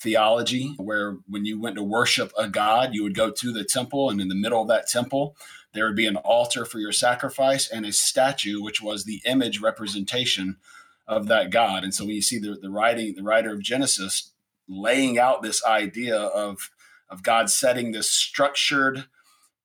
theology, 0.00 0.74
where 0.78 1.18
when 1.28 1.44
you 1.44 1.60
went 1.60 1.76
to 1.76 1.82
worship 1.82 2.32
a 2.38 2.48
god, 2.48 2.94
you 2.94 3.02
would 3.02 3.14
go 3.14 3.30
to 3.30 3.52
the 3.52 3.64
temple, 3.64 4.08
and 4.08 4.18
in 4.18 4.28
the 4.28 4.34
middle 4.34 4.62
of 4.62 4.68
that 4.68 4.88
temple, 4.88 5.36
there 5.74 5.84
would 5.84 5.96
be 5.96 6.06
an 6.06 6.16
altar 6.16 6.64
for 6.64 6.78
your 6.78 6.92
sacrifice 6.92 7.68
and 7.68 7.84
a 7.84 7.92
statue, 7.92 8.62
which 8.62 8.80
was 8.80 9.04
the 9.04 9.20
image 9.26 9.60
representation 9.60 10.56
of 11.06 11.28
that 11.28 11.50
god. 11.50 11.84
And 11.84 11.94
so 11.94 12.06
when 12.06 12.14
you 12.14 12.22
see 12.22 12.38
the, 12.38 12.54
the 12.54 12.70
writing, 12.70 13.14
the 13.14 13.22
writer 13.22 13.52
of 13.52 13.60
Genesis 13.60 14.32
laying 14.66 15.18
out 15.18 15.42
this 15.42 15.62
idea 15.64 16.16
of 16.16 16.70
of 17.10 17.22
God 17.22 17.50
setting 17.50 17.92
this 17.92 18.10
structured 18.10 19.06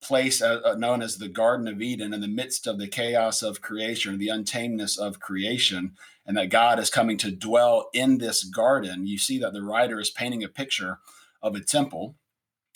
place 0.01 0.41
uh, 0.41 0.59
uh, 0.65 0.75
known 0.75 1.01
as 1.01 1.17
the 1.17 1.29
Garden 1.29 1.67
of 1.67 1.81
Eden 1.81 2.13
in 2.13 2.21
the 2.21 2.27
midst 2.27 2.67
of 2.67 2.77
the 2.77 2.87
chaos 2.87 3.41
of 3.41 3.61
creation, 3.61 4.17
the 4.17 4.29
untameness 4.29 4.97
of 4.97 5.19
creation, 5.19 5.93
and 6.25 6.37
that 6.37 6.49
God 6.49 6.77
is 6.79 6.89
coming 6.89 7.17
to 7.17 7.31
dwell 7.31 7.89
in 7.93 8.17
this 8.17 8.43
garden. 8.43 9.07
You 9.07 9.17
see 9.17 9.39
that 9.39 9.53
the 9.53 9.63
writer 9.63 9.99
is 9.99 10.09
painting 10.09 10.43
a 10.43 10.49
picture 10.49 10.99
of 11.41 11.55
a 11.55 11.61
temple. 11.61 12.15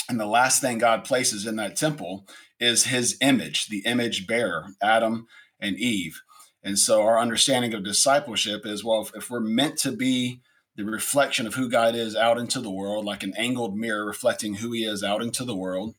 And 0.09 0.19
the 0.19 0.25
last 0.25 0.61
thing 0.61 0.77
God 0.77 1.03
places 1.03 1.45
in 1.45 1.57
that 1.57 1.75
temple 1.75 2.25
is 2.59 2.85
his 2.85 3.17
image, 3.21 3.67
the 3.67 3.79
image 3.79 4.25
bearer, 4.25 4.69
Adam 4.81 5.27
and 5.59 5.77
Eve. 5.77 6.21
And 6.63 6.79
so 6.79 7.01
our 7.03 7.19
understanding 7.19 7.73
of 7.73 7.83
discipleship 7.83 8.65
is 8.65 8.83
well, 8.83 9.01
if, 9.01 9.15
if 9.15 9.29
we're 9.29 9.39
meant 9.39 9.77
to 9.79 9.91
be 9.91 10.41
the 10.77 10.85
reflection 10.85 11.47
of 11.47 11.55
who 11.55 11.69
God 11.69 11.95
is 11.95 12.15
out 12.15 12.37
into 12.37 12.61
the 12.61 12.71
world, 12.71 13.03
like 13.03 13.23
an 13.23 13.33
angled 13.35 13.75
mirror 13.75 14.05
reflecting 14.05 14.55
who 14.55 14.71
he 14.71 14.85
is 14.85 15.03
out 15.03 15.23
into 15.23 15.43
the 15.43 15.55
world, 15.55 15.95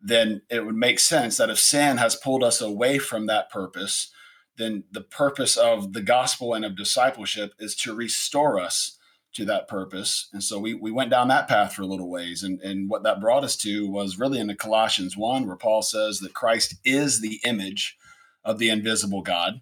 then 0.00 0.42
it 0.50 0.64
would 0.64 0.76
make 0.76 0.98
sense 0.98 1.38
that 1.38 1.50
if 1.50 1.58
sin 1.58 1.96
has 1.96 2.14
pulled 2.14 2.44
us 2.44 2.60
away 2.60 2.98
from 2.98 3.26
that 3.26 3.50
purpose, 3.50 4.12
then 4.56 4.84
the 4.92 5.00
purpose 5.00 5.56
of 5.56 5.94
the 5.94 6.02
gospel 6.02 6.52
and 6.52 6.64
of 6.64 6.76
discipleship 6.76 7.54
is 7.58 7.74
to 7.74 7.94
restore 7.94 8.60
us 8.60 8.98
to 9.32 9.44
that 9.46 9.68
purpose. 9.68 10.28
And 10.32 10.42
so 10.42 10.58
we, 10.58 10.74
we 10.74 10.90
went 10.90 11.10
down 11.10 11.28
that 11.28 11.48
path 11.48 11.72
for 11.72 11.82
a 11.82 11.86
little 11.86 12.10
ways. 12.10 12.42
And, 12.42 12.60
and 12.60 12.90
what 12.90 13.02
that 13.04 13.20
brought 13.20 13.44
us 13.44 13.56
to 13.58 13.88
was 13.88 14.18
really 14.18 14.38
in 14.38 14.48
the 14.48 14.54
Colossians 14.54 15.16
1, 15.16 15.46
where 15.46 15.56
Paul 15.56 15.82
says 15.82 16.18
that 16.18 16.34
Christ 16.34 16.74
is 16.84 17.20
the 17.20 17.40
image 17.44 17.96
of 18.44 18.58
the 18.58 18.68
invisible 18.68 19.22
God. 19.22 19.60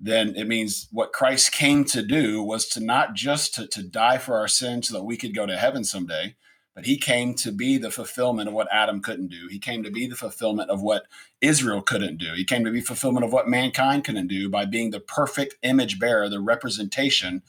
Then 0.00 0.34
it 0.36 0.46
means 0.46 0.88
what 0.90 1.12
Christ 1.12 1.52
came 1.52 1.84
to 1.86 2.02
do 2.02 2.42
was 2.42 2.68
to 2.70 2.80
not 2.80 3.14
just 3.14 3.54
to, 3.54 3.66
to 3.68 3.82
die 3.82 4.18
for 4.18 4.36
our 4.36 4.48
sins 4.48 4.88
so 4.88 4.94
that 4.94 5.04
we 5.04 5.16
could 5.16 5.34
go 5.34 5.46
to 5.46 5.56
heaven 5.56 5.84
someday, 5.84 6.34
but 6.74 6.86
he 6.86 6.96
came 6.96 7.34
to 7.34 7.52
be 7.52 7.78
the 7.78 7.90
fulfillment 7.90 8.48
of 8.48 8.54
what 8.54 8.68
Adam 8.72 9.00
couldn't 9.00 9.28
do. 9.28 9.46
He 9.48 9.60
came 9.60 9.84
to 9.84 9.90
be 9.90 10.06
the 10.08 10.16
fulfillment 10.16 10.70
of 10.70 10.82
what 10.82 11.06
Israel 11.40 11.80
couldn't 11.80 12.18
do. 12.18 12.34
He 12.34 12.44
came 12.44 12.64
to 12.64 12.72
be 12.72 12.80
fulfillment 12.80 13.24
of 13.24 13.32
what 13.32 13.48
mankind 13.48 14.04
couldn't 14.04 14.26
do 14.26 14.48
by 14.48 14.64
being 14.64 14.90
the 14.90 15.00
perfect 15.00 15.54
image 15.62 16.00
bearer, 16.00 16.28
the 16.28 16.40
representation 16.40 17.42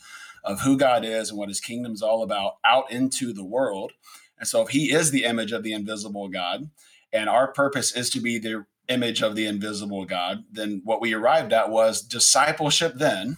of 0.44 0.62
who 0.62 0.78
God 0.78 1.04
is 1.04 1.30
and 1.32 1.40
what 1.40 1.50
his 1.50 1.60
kingdom 1.60 1.94
is 1.94 2.04
all 2.04 2.22
about 2.22 2.58
out 2.64 2.92
into 2.92 3.34
the 3.34 3.44
world. 3.44 3.94
And 4.38 4.48
so 4.48 4.62
if 4.62 4.70
he 4.70 4.94
is 4.94 5.10
the 5.10 5.24
image 5.24 5.52
of 5.52 5.64
the 5.64 5.74
invisible 5.74 6.28
God, 6.28 6.70
and 7.12 7.28
our 7.28 7.52
purpose 7.52 7.96
is 7.96 8.10
to 8.12 8.20
be 8.20 8.38
the 8.38 8.66
image 8.90 9.22
of 9.22 9.36
the 9.36 9.46
invisible 9.46 10.06
God, 10.06 10.44
then 10.52 10.82
what 10.84 11.02
we 11.02 11.14
arrived 11.14 11.54
at 11.54 11.70
was 11.70 12.02
discipleship 12.02 12.94
then 12.96 13.38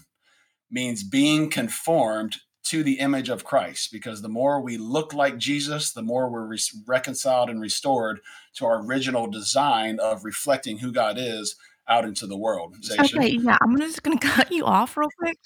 means 0.70 1.04
being 1.04 1.50
conformed 1.50 2.38
to 2.66 2.84
the 2.84 3.00
image 3.00 3.30
of 3.30 3.46
Christ 3.46 3.92
because 3.94 4.22
the 4.22 4.28
more 4.28 4.60
we 4.62 4.78
look 4.78 5.14
like 5.14 5.38
Jesus, 5.38 5.94
the 5.94 6.02
more 6.02 6.30
we're 6.30 6.46
re- 6.46 6.60
reconciled 6.86 7.50
and 7.50 7.62
restored 7.62 8.20
to 8.56 8.66
our 8.66 8.84
original 8.84 9.28
design 9.28 10.00
of 10.00 10.26
reflecting 10.26 10.80
who 10.80 10.92
God 10.92 11.18
is 11.18 11.56
out 11.90 12.06
into 12.06 12.28
the 12.28 12.38
world. 12.38 12.76
Okay, 13.00 13.38
yeah, 13.42 13.58
I'm 13.62 13.78
just 13.78 14.04
going 14.04 14.18
to 14.20 14.28
cut 14.28 14.52
you 14.52 14.66
off 14.66 14.98
real 14.98 15.10
quick 15.20 15.38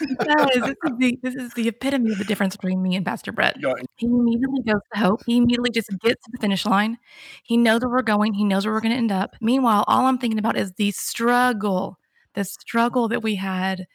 because 0.00 0.50
this 0.54 0.68
is, 0.84 0.92
the, 0.98 1.18
this 1.22 1.34
is 1.34 1.54
the 1.54 1.68
epitome 1.68 2.12
of 2.12 2.18
the 2.18 2.24
difference 2.24 2.56
between 2.56 2.82
me 2.82 2.96
and 2.96 3.04
Pastor 3.04 3.32
Brett. 3.32 3.56
He 3.96 4.06
immediately 4.06 4.62
goes 4.62 4.80
to 4.92 4.98
hope. 4.98 5.20
He 5.26 5.38
immediately 5.38 5.70
just 5.70 5.90
gets 6.00 6.22
to 6.24 6.30
the 6.32 6.38
finish 6.38 6.64
line. 6.64 6.98
He 7.42 7.56
knows 7.56 7.80
where 7.82 7.90
we're 7.90 8.02
going. 8.02 8.34
He 8.34 8.44
knows 8.44 8.64
where 8.64 8.74
we're 8.74 8.80
going 8.80 8.92
to 8.92 8.98
end 8.98 9.12
up. 9.12 9.34
Meanwhile, 9.40 9.84
all 9.88 10.06
I'm 10.06 10.18
thinking 10.18 10.38
about 10.38 10.56
is 10.56 10.72
the 10.72 10.90
struggle, 10.92 11.98
the 12.34 12.44
struggle 12.44 13.08
that 13.08 13.22
we 13.22 13.34
had 13.34 13.86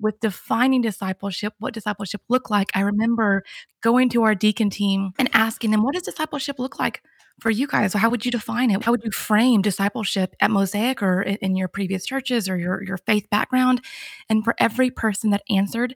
with 0.00 0.18
defining 0.18 0.82
discipleship, 0.82 1.54
what 1.60 1.72
discipleship 1.72 2.20
looked 2.28 2.50
like. 2.50 2.70
I 2.74 2.80
remember 2.80 3.44
going 3.82 4.08
to 4.10 4.24
our 4.24 4.34
deacon 4.34 4.68
team 4.68 5.12
and 5.16 5.30
asking 5.32 5.70
them, 5.70 5.84
what 5.84 5.94
does 5.94 6.02
discipleship 6.02 6.58
look 6.58 6.80
like 6.80 7.02
for 7.40 7.50
you 7.50 7.66
guys? 7.66 7.92
How 7.92 8.10
would 8.10 8.24
you 8.24 8.30
define 8.30 8.70
it? 8.70 8.84
How 8.84 8.90
would 8.92 9.04
you 9.04 9.10
frame 9.10 9.62
discipleship 9.62 10.34
at 10.40 10.50
Mosaic 10.50 11.02
or 11.02 11.22
in 11.22 11.56
your 11.56 11.68
previous 11.68 12.06
churches 12.06 12.48
or 12.48 12.56
your, 12.56 12.82
your 12.82 12.98
faith 12.98 13.28
background? 13.30 13.80
And 14.28 14.44
for 14.44 14.54
every 14.58 14.90
person 14.90 15.30
that 15.30 15.42
answered, 15.50 15.94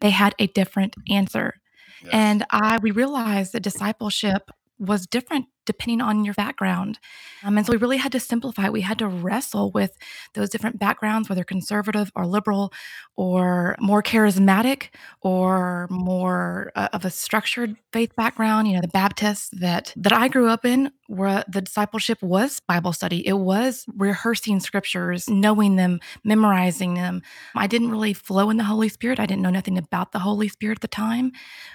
they 0.00 0.10
had 0.10 0.34
a 0.38 0.46
different 0.48 0.94
answer. 1.08 1.54
Yes. 2.02 2.10
And 2.12 2.46
I 2.50 2.78
we 2.78 2.90
realized 2.90 3.52
that 3.52 3.62
discipleship 3.62 4.50
was 4.78 5.06
different 5.06 5.46
depending 5.68 6.00
on 6.00 6.24
your 6.24 6.34
background. 6.34 6.98
Um, 7.44 7.56
and 7.56 7.66
so 7.66 7.72
we 7.72 7.76
really 7.76 7.98
had 7.98 8.10
to 8.12 8.20
simplify. 8.20 8.68
We 8.70 8.80
had 8.80 8.98
to 8.98 9.06
wrestle 9.06 9.70
with 9.70 9.92
those 10.34 10.48
different 10.48 10.78
backgrounds, 10.78 11.28
whether 11.28 11.44
conservative 11.44 12.10
or 12.16 12.26
liberal, 12.26 12.72
or 13.16 13.76
more 13.78 14.02
charismatic, 14.02 14.88
or 15.20 15.86
more 15.90 16.72
uh, 16.74 16.88
of 16.92 17.04
a 17.04 17.10
structured 17.10 17.76
faith 17.92 18.16
background. 18.16 18.66
You 18.66 18.74
know, 18.74 18.80
the 18.80 18.88
Baptists 18.88 19.50
that 19.52 19.92
that 19.96 20.12
I 20.12 20.28
grew 20.28 20.48
up 20.48 20.64
in, 20.64 20.90
where 21.06 21.44
the 21.48 21.60
discipleship 21.60 22.22
was 22.22 22.60
Bible 22.60 22.92
study. 22.92 23.26
It 23.26 23.38
was 23.38 23.84
rehearsing 23.96 24.60
scriptures, 24.60 25.28
knowing 25.28 25.76
them, 25.76 26.00
memorizing 26.24 26.94
them. 26.94 27.22
I 27.54 27.66
didn't 27.66 27.90
really 27.90 28.14
flow 28.14 28.50
in 28.50 28.56
the 28.56 28.64
Holy 28.64 28.88
Spirit. 28.88 29.20
I 29.20 29.26
didn't 29.26 29.42
know 29.42 29.50
nothing 29.50 29.78
about 29.78 30.12
the 30.12 30.20
Holy 30.20 30.48
Spirit 30.48 30.78
at 30.78 30.82
the 30.82 30.88
time 30.88 31.32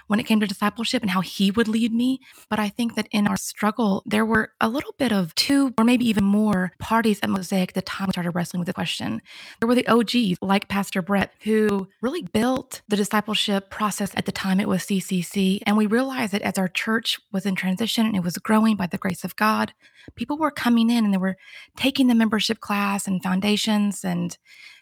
when 0.07 0.19
it 0.19 0.25
came 0.25 0.39
to 0.39 0.47
discipleship 0.47 1.01
and 1.01 1.12
how 1.12 1.21
He 1.21 1.51
would 1.51 1.67
lead 1.67 1.93
me. 1.93 2.19
But 2.50 2.59
I 2.59 2.69
think 2.69 2.95
that 2.95 3.07
in 3.12 3.27
our 3.27 3.38
struggle 3.38 3.82
there 4.05 4.25
were 4.25 4.51
a 4.61 4.69
little 4.69 4.93
bit 4.97 5.11
of 5.11 5.33
two 5.35 5.73
or 5.77 5.83
maybe 5.83 6.07
even 6.07 6.23
more 6.23 6.71
parties 6.79 7.19
at 7.21 7.29
Mosaic 7.29 7.69
at 7.69 7.75
the 7.75 7.81
time 7.81 8.07
we 8.07 8.11
started 8.11 8.31
wrestling 8.31 8.59
with 8.59 8.67
the 8.67 8.73
question. 8.73 9.21
There 9.59 9.67
were 9.67 9.75
the 9.75 9.87
OGs 9.87 10.37
like 10.41 10.67
Pastor 10.67 11.01
Brett 11.01 11.33
who 11.43 11.87
really 12.01 12.23
built 12.23 12.81
the 12.87 12.95
discipleship 12.95 13.69
process 13.69 14.11
at 14.15 14.25
the 14.25 14.31
time 14.31 14.59
it 14.59 14.67
was 14.67 14.83
CCC. 14.83 15.61
And 15.65 15.77
we 15.77 15.85
realized 15.85 16.33
that 16.33 16.41
as 16.41 16.57
our 16.57 16.67
church 16.67 17.19
was 17.31 17.45
in 17.45 17.55
transition 17.55 18.05
and 18.05 18.15
it 18.15 18.23
was 18.23 18.37
growing 18.37 18.75
by 18.75 18.87
the 18.87 18.97
grace 18.97 19.23
of 19.23 19.35
God, 19.35 19.73
people 20.15 20.37
were 20.37 20.51
coming 20.51 20.89
in 20.89 21.05
and 21.05 21.13
they 21.13 21.17
were 21.17 21.37
taking 21.75 22.07
the 22.07 22.15
membership 22.15 22.59
class 22.59 23.07
and 23.07 23.23
foundations 23.23 24.03
and 24.03 24.37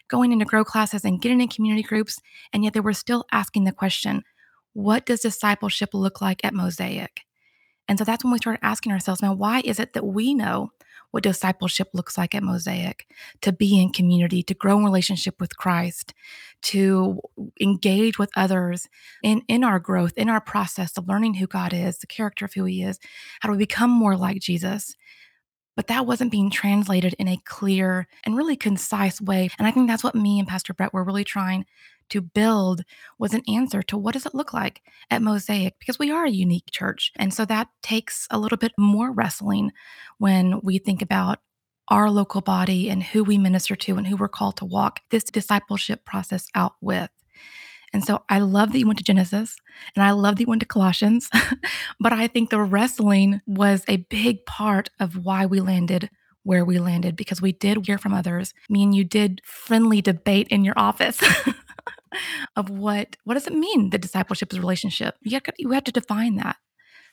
going 0.08 0.32
into 0.32 0.44
grow 0.44 0.64
classes 0.64 1.04
and 1.04 1.20
getting 1.20 1.40
in 1.40 1.48
community 1.48 1.82
groups. 1.82 2.20
And 2.52 2.64
yet 2.64 2.74
they 2.74 2.80
were 2.80 2.92
still 2.92 3.24
asking 3.32 3.64
the 3.64 3.72
question, 3.72 4.22
what 4.74 5.06
does 5.06 5.20
discipleship 5.20 5.90
look 5.92 6.20
like 6.20 6.44
at 6.44 6.54
Mosaic? 6.54 7.22
And 7.88 7.98
so 7.98 8.04
that's 8.04 8.24
when 8.24 8.32
we 8.32 8.38
started 8.38 8.64
asking 8.64 8.92
ourselves, 8.92 9.22
now, 9.22 9.34
why 9.34 9.62
is 9.64 9.78
it 9.78 9.92
that 9.92 10.06
we 10.06 10.34
know 10.34 10.70
what 11.10 11.22
discipleship 11.22 11.88
looks 11.92 12.16
like 12.16 12.34
at 12.34 12.42
Mosaic 12.42 13.06
to 13.42 13.52
be 13.52 13.80
in 13.80 13.92
community, 13.92 14.42
to 14.42 14.54
grow 14.54 14.78
in 14.78 14.84
relationship 14.84 15.40
with 15.40 15.56
Christ, 15.56 16.14
to 16.62 17.20
engage 17.60 18.18
with 18.18 18.30
others 18.34 18.88
in, 19.22 19.42
in 19.46 19.62
our 19.62 19.78
growth, 19.78 20.14
in 20.16 20.30
our 20.30 20.40
process 20.40 20.96
of 20.96 21.08
learning 21.08 21.34
who 21.34 21.46
God 21.46 21.74
is, 21.74 21.98
the 21.98 22.06
character 22.06 22.46
of 22.46 22.54
who 22.54 22.64
He 22.64 22.82
is? 22.82 22.98
How 23.40 23.48
do 23.48 23.52
we 23.52 23.58
become 23.58 23.90
more 23.90 24.16
like 24.16 24.40
Jesus? 24.40 24.96
But 25.76 25.86
that 25.88 26.06
wasn't 26.06 26.32
being 26.32 26.50
translated 26.50 27.14
in 27.18 27.28
a 27.28 27.40
clear 27.44 28.06
and 28.24 28.36
really 28.36 28.56
concise 28.56 29.20
way. 29.20 29.48
And 29.58 29.66
I 29.66 29.70
think 29.70 29.88
that's 29.88 30.04
what 30.04 30.14
me 30.14 30.38
and 30.38 30.48
Pastor 30.48 30.74
Brett 30.74 30.92
were 30.92 31.04
really 31.04 31.24
trying 31.24 31.64
to 32.10 32.20
build 32.20 32.82
was 33.18 33.34
an 33.34 33.42
answer 33.48 33.82
to 33.82 33.96
what 33.96 34.14
does 34.14 34.26
it 34.26 34.34
look 34.34 34.52
like 34.52 34.82
at 35.10 35.22
Mosaic 35.22 35.78
because 35.78 35.98
we 35.98 36.10
are 36.10 36.24
a 36.24 36.30
unique 36.30 36.70
church. 36.70 37.12
And 37.16 37.32
so 37.32 37.44
that 37.46 37.68
takes 37.82 38.26
a 38.30 38.38
little 38.38 38.58
bit 38.58 38.72
more 38.78 39.12
wrestling 39.12 39.72
when 40.18 40.60
we 40.62 40.78
think 40.78 41.02
about 41.02 41.38
our 41.88 42.10
local 42.10 42.40
body 42.40 42.88
and 42.88 43.02
who 43.02 43.24
we 43.24 43.38
minister 43.38 43.76
to 43.76 43.96
and 43.96 44.06
who 44.06 44.16
we're 44.16 44.28
called 44.28 44.56
to 44.56 44.64
walk 44.64 45.00
this 45.10 45.24
discipleship 45.24 46.04
process 46.04 46.46
out 46.54 46.74
with. 46.80 47.10
And 47.92 48.04
so 48.04 48.22
I 48.28 48.38
love 48.38 48.72
that 48.72 48.78
you 48.78 48.86
went 48.86 48.98
to 48.98 49.04
Genesis 49.04 49.56
and 49.94 50.02
I 50.02 50.12
love 50.12 50.36
that 50.36 50.42
you 50.42 50.46
went 50.46 50.60
to 50.60 50.66
Colossians, 50.66 51.28
but 52.00 52.12
I 52.12 52.26
think 52.26 52.48
the 52.48 52.62
wrestling 52.62 53.40
was 53.46 53.84
a 53.88 53.98
big 53.98 54.46
part 54.46 54.88
of 54.98 55.24
why 55.24 55.46
we 55.46 55.60
landed 55.60 56.08
where 56.44 56.64
we 56.64 56.78
landed 56.78 57.16
because 57.16 57.40
we 57.40 57.52
did 57.52 57.86
hear 57.86 57.98
from 57.98 58.14
others. 58.14 58.52
Me 58.68 58.82
and 58.82 58.94
you 58.94 59.04
did 59.04 59.40
friendly 59.44 60.02
debate 60.02 60.48
in 60.48 60.64
your 60.64 60.74
office 60.76 61.20
of 62.56 62.70
what 62.70 63.16
what 63.24 63.34
does 63.34 63.46
it 63.46 63.54
mean 63.54 63.90
that 63.90 64.00
discipleship 64.00 64.52
is 64.52 64.58
a 64.58 64.60
relationship 64.60 65.16
you 65.22 65.32
have, 65.34 65.42
you 65.58 65.70
have 65.70 65.84
to 65.84 65.92
define 65.92 66.36
that 66.36 66.56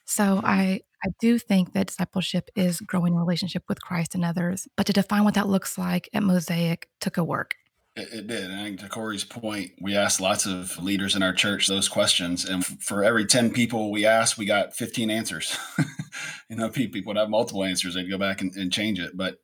so 0.06 0.24
mm-hmm. 0.24 0.46
i 0.46 0.82
i 1.04 1.10
do 1.20 1.38
think 1.38 1.74
that 1.74 1.88
discipleship 1.88 2.50
is 2.56 2.82
growing 2.82 3.16
relationship 3.16 3.64
with 3.68 3.82
christ 3.82 4.16
and 4.16 4.26
others 4.26 4.68
but 4.76 4.86
to 4.86 4.94
define 4.94 5.24
what 5.24 5.34
that 5.34 5.48
looks 5.48 5.78
like 5.78 6.10
at 6.14 6.24
mosaic 6.24 6.90
took 7.00 7.18
a 7.18 7.24
work 7.24 7.56
it, 8.00 8.14
it 8.14 8.28
did. 8.28 8.46
And 8.46 8.60
I 8.60 8.64
think 8.64 8.80
to 8.80 8.90
Corey's 8.90 9.24
point, 9.24 9.72
we 9.82 9.96
asked 9.96 10.22
lots 10.22 10.46
of 10.46 10.82
leaders 10.82 11.16
in 11.16 11.24
our 11.24 11.34
church 11.34 11.68
those 11.68 11.90
questions. 11.90 12.46
And 12.46 12.66
for 12.66 13.04
every 13.04 13.26
10 13.26 13.52
people 13.52 13.92
we 13.92 14.06
asked, 14.06 14.38
we 14.38 14.46
got 14.46 14.76
15 14.76 15.10
answers. 15.10 15.58
you 16.50 16.56
know, 16.56 16.70
people 16.70 17.02
would 17.06 17.18
have 17.18 17.30
multiple 17.30 17.64
answers. 17.64 17.96
They'd 17.96 18.10
go 18.10 18.18
back 18.18 18.42
and, 18.42 18.56
and 18.56 18.72
change 18.72 19.00
it. 19.00 19.18
But 19.18 19.40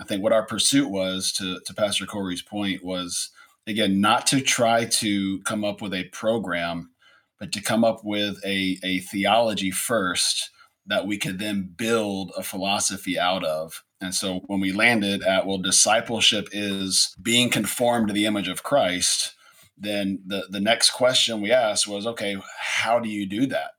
I 0.00 0.04
think 0.04 0.22
what 0.22 0.32
our 0.32 0.46
pursuit 0.46 0.90
was, 0.90 1.32
to, 1.32 1.60
to 1.60 1.74
Pastor 1.74 2.06
Corey's 2.06 2.42
point, 2.42 2.84
was 2.84 3.30
again, 3.68 4.00
not 4.00 4.26
to 4.28 4.40
try 4.40 4.84
to 4.84 5.40
come 5.42 5.64
up 5.64 5.80
with 5.80 5.94
a 5.94 6.04
program, 6.04 6.90
but 7.38 7.52
to 7.52 7.62
come 7.62 7.84
up 7.84 8.04
with 8.04 8.38
a, 8.44 8.78
a 8.82 9.00
theology 9.00 9.70
first 9.70 10.50
that 10.86 11.06
we 11.06 11.18
could 11.18 11.38
then 11.38 11.74
build 11.76 12.32
a 12.36 12.42
philosophy 12.42 13.18
out 13.18 13.44
of. 13.44 13.84
And 14.00 14.14
so 14.14 14.40
when 14.46 14.60
we 14.60 14.72
landed 14.72 15.22
at, 15.22 15.46
well, 15.46 15.58
discipleship 15.58 16.48
is 16.52 17.14
being 17.20 17.50
conformed 17.50 18.08
to 18.08 18.14
the 18.14 18.26
image 18.26 18.48
of 18.48 18.62
Christ, 18.62 19.34
then 19.76 20.20
the, 20.26 20.46
the 20.48 20.60
next 20.60 20.90
question 20.90 21.40
we 21.40 21.52
asked 21.52 21.86
was, 21.86 22.06
okay, 22.06 22.36
how 22.58 22.98
do 22.98 23.08
you 23.08 23.26
do 23.26 23.46
that? 23.46 23.72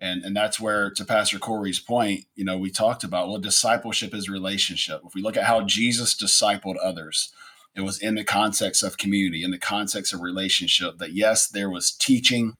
And, 0.00 0.24
and 0.24 0.36
that's 0.36 0.60
where, 0.60 0.90
to 0.90 1.04
Pastor 1.04 1.38
Corey's 1.38 1.80
point, 1.80 2.24
you 2.34 2.44
know, 2.44 2.58
we 2.58 2.70
talked 2.70 3.04
about, 3.04 3.28
well, 3.28 3.38
discipleship 3.38 4.14
is 4.14 4.28
relationship. 4.28 5.00
If 5.06 5.14
we 5.14 5.22
look 5.22 5.36
at 5.36 5.44
how 5.44 5.62
Jesus 5.62 6.14
discipled 6.14 6.76
others, 6.82 7.32
it 7.76 7.82
was 7.82 8.00
in 8.00 8.14
the 8.14 8.24
context 8.24 8.82
of 8.82 8.96
community, 8.96 9.44
in 9.44 9.50
the 9.50 9.58
context 9.58 10.12
of 10.12 10.20
relationship, 10.20 10.98
that 10.98 11.12
yes, 11.12 11.46
there 11.48 11.70
was 11.70 11.92
teaching, 11.92 12.56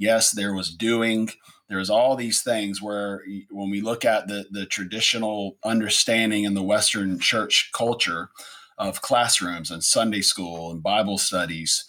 Yes, 0.00 0.30
there 0.30 0.54
was 0.54 0.70
doing. 0.70 1.28
There 1.68 1.76
was 1.76 1.90
all 1.90 2.16
these 2.16 2.40
things 2.40 2.80
where 2.80 3.22
when 3.50 3.68
we 3.68 3.82
look 3.82 4.06
at 4.06 4.28
the, 4.28 4.46
the 4.50 4.64
traditional 4.64 5.58
understanding 5.62 6.44
in 6.44 6.54
the 6.54 6.62
Western 6.62 7.20
church 7.20 7.70
culture 7.74 8.30
of 8.78 9.02
classrooms 9.02 9.70
and 9.70 9.84
Sunday 9.84 10.22
school 10.22 10.70
and 10.70 10.82
Bible 10.82 11.18
studies, 11.18 11.84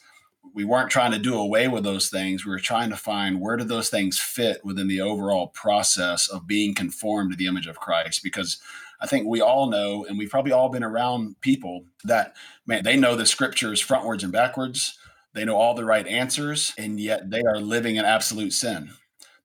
we 0.53 0.65
weren't 0.65 0.91
trying 0.91 1.13
to 1.13 1.19
do 1.19 1.39
away 1.39 1.69
with 1.69 1.85
those 1.85 2.09
things. 2.09 2.45
We 2.45 2.51
were 2.51 2.59
trying 2.59 2.89
to 2.89 2.97
find 2.97 3.39
where 3.39 3.55
did 3.55 3.69
those 3.69 3.89
things 3.89 4.19
fit 4.19 4.59
within 4.65 4.89
the 4.89 4.99
overall 4.99 5.47
process 5.47 6.27
of 6.27 6.45
being 6.45 6.75
conformed 6.75 7.31
to 7.31 7.37
the 7.37 7.47
image 7.47 7.65
of 7.65 7.79
Christ. 7.79 8.23
Because 8.23 8.57
I 9.01 9.07
think 9.07 9.27
we 9.27 9.41
all 9.41 9.69
know, 9.69 10.05
and 10.05 10.17
we've 10.17 10.29
probably 10.29 10.51
all 10.51 10.69
been 10.69 10.83
around 10.83 11.41
people 11.41 11.85
that, 12.03 12.35
man, 12.67 12.83
they 12.83 12.95
know 12.95 13.15
the 13.15 13.25
scriptures 13.25 13.83
frontwards 13.85 14.23
and 14.23 14.31
backwards. 14.31 14.97
They 15.33 15.43
know 15.45 15.55
all 15.55 15.73
the 15.73 15.85
right 15.85 16.05
answers, 16.07 16.73
and 16.77 16.99
yet 16.99 17.29
they 17.29 17.41
are 17.41 17.59
living 17.59 17.95
in 17.95 18.05
absolute 18.05 18.53
sin. 18.53 18.91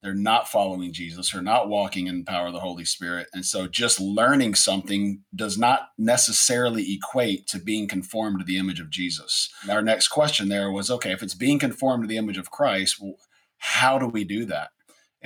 They're 0.02 0.14
not 0.14 0.48
following 0.48 0.92
Jesus 0.92 1.34
or 1.34 1.42
not 1.42 1.68
walking 1.68 2.06
in 2.06 2.18
the 2.18 2.25
power 2.25 2.48
of 2.48 2.52
the 2.52 2.60
Holy 2.60 2.84
Spirit. 2.84 3.28
And 3.32 3.44
so 3.44 3.66
just 3.66 3.98
learning 3.98 4.54
something 4.54 5.22
does 5.34 5.58
not 5.58 5.88
necessarily 5.98 6.94
equate 6.94 7.46
to 7.48 7.58
being 7.58 7.88
conformed 7.88 8.38
to 8.38 8.44
the 8.44 8.58
image 8.58 8.78
of 8.78 8.90
Jesus. 8.90 9.48
Our 9.68 9.82
next 9.82 10.08
question 10.08 10.48
there 10.48 10.70
was 10.70 10.90
okay, 10.90 11.12
if 11.12 11.22
it's 11.22 11.34
being 11.34 11.58
conformed 11.58 12.04
to 12.04 12.06
the 12.06 12.18
image 12.18 12.38
of 12.38 12.50
Christ, 12.50 13.00
well, 13.00 13.16
how 13.58 13.98
do 13.98 14.06
we 14.06 14.22
do 14.22 14.44
that? 14.44 14.68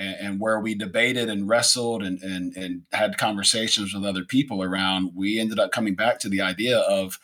And, 0.01 0.15
and 0.19 0.39
where 0.39 0.59
we 0.59 0.73
debated 0.73 1.29
and 1.29 1.47
wrestled 1.47 2.01
and, 2.01 2.21
and, 2.23 2.55
and 2.57 2.83
had 2.91 3.17
conversations 3.17 3.93
with 3.93 4.03
other 4.03 4.23
people 4.23 4.63
around, 4.63 5.11
we 5.15 5.39
ended 5.39 5.59
up 5.59 5.71
coming 5.71 5.95
back 5.95 6.19
to 6.19 6.29
the 6.29 6.41
idea 6.41 6.79
of 6.79 7.19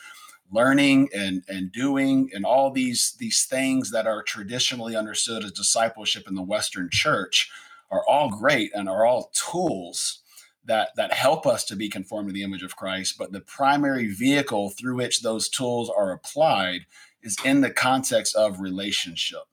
learning 0.52 1.10
and 1.14 1.44
and 1.48 1.72
doing 1.72 2.30
and 2.34 2.46
all 2.46 2.72
these 2.72 3.16
these 3.20 3.44
things 3.46 3.92
that 3.92 4.08
are 4.08 4.24
traditionally 4.24 4.96
understood 4.96 5.44
as 5.44 5.52
discipleship 5.52 6.28
in 6.28 6.36
the 6.36 6.42
western 6.42 6.90
church 6.90 7.52
are 7.92 8.06
all 8.08 8.30
great 8.30 8.72
and 8.74 8.88
are 8.88 9.06
all 9.06 9.32
tools 9.34 10.22
that 10.64 10.90
that 10.96 11.14
help 11.14 11.46
us 11.46 11.66
to 11.66 11.76
be 11.76 11.90
conformed 11.90 12.30
to 12.30 12.34
the 12.34 12.44
image 12.44 12.64
of 12.64 12.78
Christ 12.78 13.18
but 13.18 13.34
the 13.34 13.42
primary 13.42 14.08
vehicle 14.08 14.70
through 14.70 14.96
which 14.96 15.22
those 15.22 15.50
tools 15.50 15.90
are 15.90 16.12
applied 16.12 16.86
is 17.22 17.36
in 17.44 17.62
the 17.62 17.72
context 17.72 18.36
of 18.36 18.62
relationship 18.62 19.44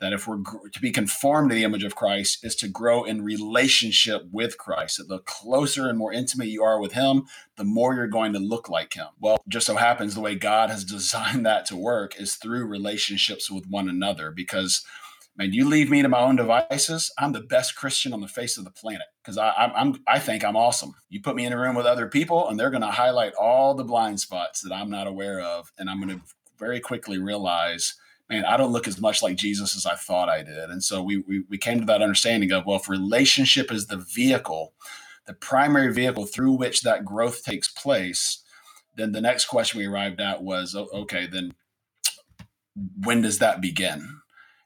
that 0.00 0.12
if 0.12 0.26
we're 0.26 0.42
to 0.72 0.80
be 0.80 0.90
conformed 0.90 1.50
to 1.50 1.54
the 1.54 1.64
image 1.64 1.84
of 1.84 1.96
Christ 1.96 2.44
is 2.44 2.54
to 2.56 2.68
grow 2.68 3.04
in 3.04 3.24
relationship 3.24 4.22
with 4.30 4.58
Christ. 4.58 4.98
That 4.98 5.08
the 5.08 5.18
closer 5.20 5.88
and 5.88 5.98
more 5.98 6.12
intimate 6.12 6.48
you 6.48 6.62
are 6.62 6.80
with 6.80 6.92
him, 6.92 7.24
the 7.56 7.64
more 7.64 7.94
you're 7.94 8.06
going 8.06 8.32
to 8.34 8.38
look 8.38 8.68
like 8.68 8.94
him. 8.94 9.08
Well, 9.20 9.38
just 9.48 9.66
so 9.66 9.76
happens 9.76 10.14
the 10.14 10.20
way 10.20 10.34
God 10.34 10.70
has 10.70 10.84
designed 10.98 11.44
that 11.46 11.66
to 11.66 11.76
work 11.76 12.20
is 12.20 12.36
through 12.36 12.66
relationships 12.66 13.50
with 13.50 13.66
one 13.66 13.88
another 13.88 14.30
because 14.30 14.84
man, 15.36 15.52
you 15.52 15.68
leave 15.68 15.88
me 15.88 16.02
to 16.02 16.08
my 16.08 16.20
own 16.20 16.36
devices, 16.36 17.12
I'm 17.16 17.32
the 17.32 17.40
best 17.40 17.76
Christian 17.76 18.12
on 18.12 18.20
the 18.20 18.28
face 18.28 18.58
of 18.58 18.64
the 18.64 18.70
planet 18.70 19.06
because 19.22 19.38
I, 19.38 19.72
I'm 19.74 20.02
I 20.06 20.18
think 20.18 20.44
I'm 20.44 20.56
awesome. 20.56 20.94
You 21.08 21.20
put 21.22 21.36
me 21.36 21.46
in 21.46 21.52
a 21.52 21.58
room 21.58 21.76
with 21.76 21.86
other 21.86 22.08
people, 22.08 22.48
and 22.48 22.58
they're 22.58 22.70
going 22.70 22.82
to 22.82 22.88
highlight 22.88 23.34
all 23.34 23.74
the 23.74 23.84
blind 23.84 24.20
spots 24.20 24.60
that 24.62 24.72
I'm 24.72 24.90
not 24.90 25.06
aware 25.06 25.40
of, 25.40 25.72
and 25.78 25.88
I'm 25.88 26.00
going 26.00 26.18
to 26.18 26.24
very 26.58 26.80
quickly 26.80 27.18
realize 27.18 27.94
man, 28.30 28.44
I 28.44 28.56
don't 28.56 28.72
look 28.72 28.88
as 28.88 29.00
much 29.00 29.22
like 29.22 29.36
Jesus 29.36 29.76
as 29.76 29.86
I 29.86 29.94
thought 29.94 30.28
I 30.28 30.42
did. 30.42 30.70
And 30.70 30.82
so 30.82 31.02
we, 31.02 31.18
we, 31.18 31.44
we 31.48 31.58
came 31.58 31.80
to 31.80 31.86
that 31.86 32.02
understanding 32.02 32.52
of, 32.52 32.66
well, 32.66 32.78
if 32.78 32.88
relationship 32.88 33.72
is 33.72 33.86
the 33.86 33.96
vehicle, 33.96 34.74
the 35.26 35.34
primary 35.34 35.92
vehicle 35.92 36.26
through 36.26 36.52
which 36.52 36.82
that 36.82 37.04
growth 37.04 37.44
takes 37.44 37.68
place, 37.68 38.42
then 38.96 39.12
the 39.12 39.20
next 39.20 39.46
question 39.46 39.78
we 39.78 39.86
arrived 39.86 40.20
at 40.20 40.42
was, 40.42 40.74
okay, 40.74 41.26
then 41.26 41.54
when 43.04 43.22
does 43.22 43.38
that 43.38 43.60
begin? 43.60 44.20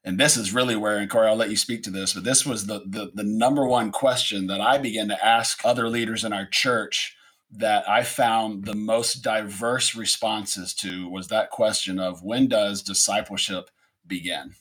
And 0.04 0.18
this 0.18 0.36
is 0.36 0.52
really 0.54 0.74
where, 0.76 0.98
and 0.98 1.08
Corey, 1.10 1.28
I'll 1.28 1.36
let 1.36 1.50
you 1.50 1.56
speak 1.56 1.82
to 1.84 1.90
this, 1.90 2.14
but 2.14 2.24
this 2.24 2.44
was 2.44 2.66
the, 2.66 2.80
the, 2.86 3.12
the 3.14 3.22
number 3.24 3.66
one 3.66 3.92
question 3.92 4.48
that 4.48 4.60
I 4.60 4.78
began 4.78 5.08
to 5.08 5.24
ask 5.24 5.60
other 5.64 5.88
leaders 5.88 6.24
in 6.24 6.32
our 6.32 6.46
church 6.46 7.16
that 7.52 7.88
I 7.88 8.02
found 8.02 8.64
the 8.64 8.74
most 8.74 9.22
diverse 9.22 9.94
responses 9.94 10.72
to 10.74 11.08
was 11.08 11.28
that 11.28 11.50
question 11.50 11.98
of 11.98 12.22
when 12.22 12.48
does 12.48 12.82
discipleship 12.82 13.70
begin? 14.06 14.54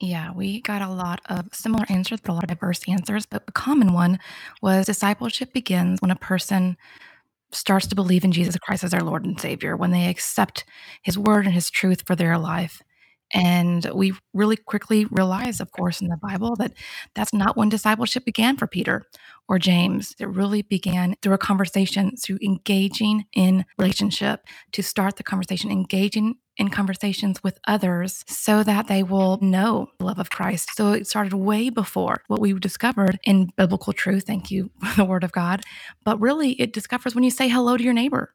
Yeah, 0.00 0.30
we 0.32 0.60
got 0.60 0.80
a 0.80 0.88
lot 0.88 1.20
of 1.26 1.52
similar 1.52 1.84
answers, 1.88 2.20
but 2.20 2.30
a 2.30 2.34
lot 2.34 2.44
of 2.44 2.50
diverse 2.50 2.82
answers. 2.88 3.26
But 3.26 3.42
a 3.48 3.52
common 3.52 3.92
one 3.92 4.20
was 4.62 4.86
discipleship 4.86 5.52
begins 5.52 6.00
when 6.00 6.12
a 6.12 6.16
person 6.16 6.76
starts 7.50 7.86
to 7.88 7.96
believe 7.96 8.24
in 8.24 8.30
Jesus 8.30 8.56
Christ 8.58 8.84
as 8.84 8.92
their 8.92 9.00
Lord 9.00 9.24
and 9.24 9.40
Savior, 9.40 9.76
when 9.76 9.90
they 9.90 10.08
accept 10.08 10.64
his 11.02 11.18
word 11.18 11.46
and 11.46 11.54
his 11.54 11.70
truth 11.70 12.02
for 12.06 12.14
their 12.14 12.38
life. 12.38 12.82
And 13.32 13.90
we 13.94 14.14
really 14.32 14.56
quickly 14.56 15.04
realize, 15.06 15.60
of 15.60 15.72
course, 15.72 16.00
in 16.00 16.08
the 16.08 16.16
Bible 16.16 16.56
that 16.56 16.72
that's 17.14 17.34
not 17.34 17.56
when 17.56 17.68
discipleship 17.68 18.24
began 18.24 18.56
for 18.56 18.66
Peter 18.66 19.04
or 19.48 19.58
James. 19.58 20.14
It 20.18 20.28
really 20.28 20.62
began 20.62 21.14
through 21.22 21.34
a 21.34 21.38
conversation, 21.38 22.16
through 22.16 22.38
engaging 22.42 23.26
in 23.34 23.64
relationship, 23.78 24.46
to 24.72 24.82
start 24.82 25.16
the 25.16 25.22
conversation, 25.22 25.70
engaging 25.70 26.36
in 26.56 26.68
conversations 26.68 27.42
with 27.42 27.58
others 27.66 28.24
so 28.26 28.62
that 28.64 28.88
they 28.88 29.02
will 29.02 29.38
know 29.40 29.88
the 29.98 30.04
love 30.04 30.18
of 30.18 30.30
Christ. 30.30 30.70
So 30.76 30.92
it 30.92 31.06
started 31.06 31.32
way 31.32 31.70
before 31.70 32.22
what 32.26 32.40
we 32.40 32.52
discovered 32.54 33.18
in 33.24 33.50
biblical 33.56 33.92
truth. 33.92 34.24
Thank 34.26 34.50
you, 34.50 34.70
the 34.96 35.04
Word 35.04 35.24
of 35.24 35.32
God. 35.32 35.62
But 36.04 36.20
really, 36.20 36.52
it 36.52 36.72
discovers 36.72 37.14
when 37.14 37.24
you 37.24 37.30
say 37.30 37.48
hello 37.48 37.76
to 37.76 37.84
your 37.84 37.92
neighbor 37.92 38.34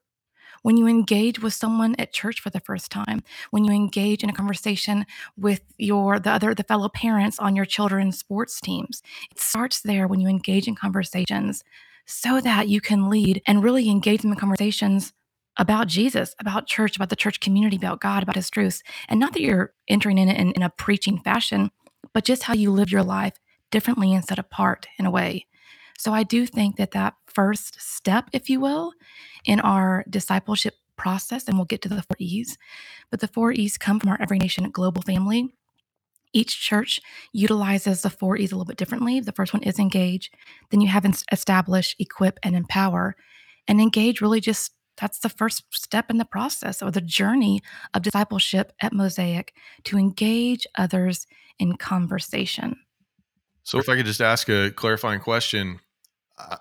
when 0.64 0.78
you 0.78 0.88
engage 0.88 1.42
with 1.42 1.54
someone 1.54 1.96
at 2.00 2.12
church 2.12 2.42
for 2.42 2.50
the 2.50 2.60
first 2.60 2.92
time, 2.92 3.24
when 3.52 3.64
you 3.64 3.72
engage 3.72 4.24
in 4.24 4.30
a 4.30 4.34
conversation 4.34 5.06
with 5.38 5.62
your 5.78 6.20
the 6.20 6.32
other 6.32 6.56
the 6.56 6.64
fellow 6.64 6.90
parents 6.90 7.38
on 7.40 7.56
your 7.56 7.66
children's 7.66 8.18
sports 8.18 8.60
teams. 8.60 9.04
It 9.32 9.40
starts 9.40 9.82
there 9.82 10.08
when 10.08 10.20
you 10.20 10.28
engage 10.28 10.68
in 10.68 10.76
conversations 10.76 11.64
so 12.06 12.42
that 12.42 12.68
you 12.68 12.82
can 12.82 13.10
lead 13.10 13.42
and 13.46 13.64
really 13.64 13.90
engage 13.90 14.22
them 14.22 14.32
in 14.32 14.38
conversations 14.38 15.14
about 15.58 15.88
Jesus, 15.88 16.34
about 16.40 16.66
church, 16.66 16.96
about 16.96 17.10
the 17.10 17.16
church 17.16 17.40
community, 17.40 17.76
about 17.78 18.02
God, 18.02 18.24
about 18.24 18.36
his 18.36 18.50
truths. 18.50 18.82
And 19.08 19.20
not 19.20 19.34
that 19.34 19.42
you're 19.42 19.74
entering 19.88 20.18
in 20.18 20.30
in, 20.30 20.52
in 20.52 20.64
a 20.64 20.70
preaching 20.70 21.20
fashion, 21.20 21.72
but 22.14 22.26
just 22.26 22.44
how 22.44 22.54
you 22.54 22.72
live 22.72 22.92
your 22.92 23.04
life 23.04 23.34
differently 23.72 24.14
and 24.14 24.24
set 24.24 24.40
apart 24.40 24.88
in 24.98 25.06
a 25.06 25.12
way. 25.12 25.46
So 26.04 26.14
I 26.14 26.24
do 26.24 26.46
think 26.46 26.76
that 26.76 26.92
that 26.92 27.14
first 27.28 27.80
step, 27.80 28.30
if 28.34 28.50
you 28.50 28.60
will, 28.60 28.92
in 29.46 29.62
our 29.62 30.04
discipleship 30.10 30.74
process, 30.98 31.48
and 31.48 31.56
we'll 31.56 31.64
get 31.64 31.82
to 31.84 31.88
the 31.88 32.02
four 32.02 32.18
E's, 32.20 32.58
but 33.10 33.22
the 33.22 33.30
four 33.30 33.54
E's 33.54 33.78
come 33.78 34.02
from 34.02 34.10
our 34.10 34.20
Every 34.20 34.38
Nation 34.38 34.70
Global 34.70 35.02
family. 35.02 35.56
Each 36.34 36.60
church 36.60 37.00
utilizes 37.32 38.02
the 38.02 38.10
four 38.10 38.36
E's 38.36 38.52
a 38.52 38.56
little 38.56 38.66
bit 38.66 38.76
differently. 38.76 39.22
The 39.22 39.32
first 39.32 39.54
one 39.54 39.64
is 39.64 39.80
engage. 39.80 40.30
Then 40.72 40.82
you 40.82 40.90
have 40.90 41.06
establish, 41.32 41.96
equip, 41.98 42.38
and 42.44 42.54
empower. 42.54 43.16
And 43.70 43.80
engage 43.80 44.20
really 44.20 44.42
just 44.42 44.74
that's 44.98 45.20
the 45.20 45.30
first 45.30 45.64
step 45.74 46.10
in 46.10 46.18
the 46.18 46.26
process 46.26 46.82
or 46.82 46.92
the 46.92 47.00
journey 47.00 47.62
of 47.94 48.02
discipleship 48.02 48.74
at 48.82 48.92
Mosaic 48.92 49.54
to 49.86 49.98
engage 49.98 50.68
others 50.76 51.28
in 51.60 51.78
conversation. 51.78 52.76
So, 53.64 53.80
if 53.80 53.88
I 53.88 53.96
could 53.96 54.06
just 54.06 54.22
ask 54.22 54.50
a 54.50 54.70
clarifying 54.70 55.22
question, 55.22 55.80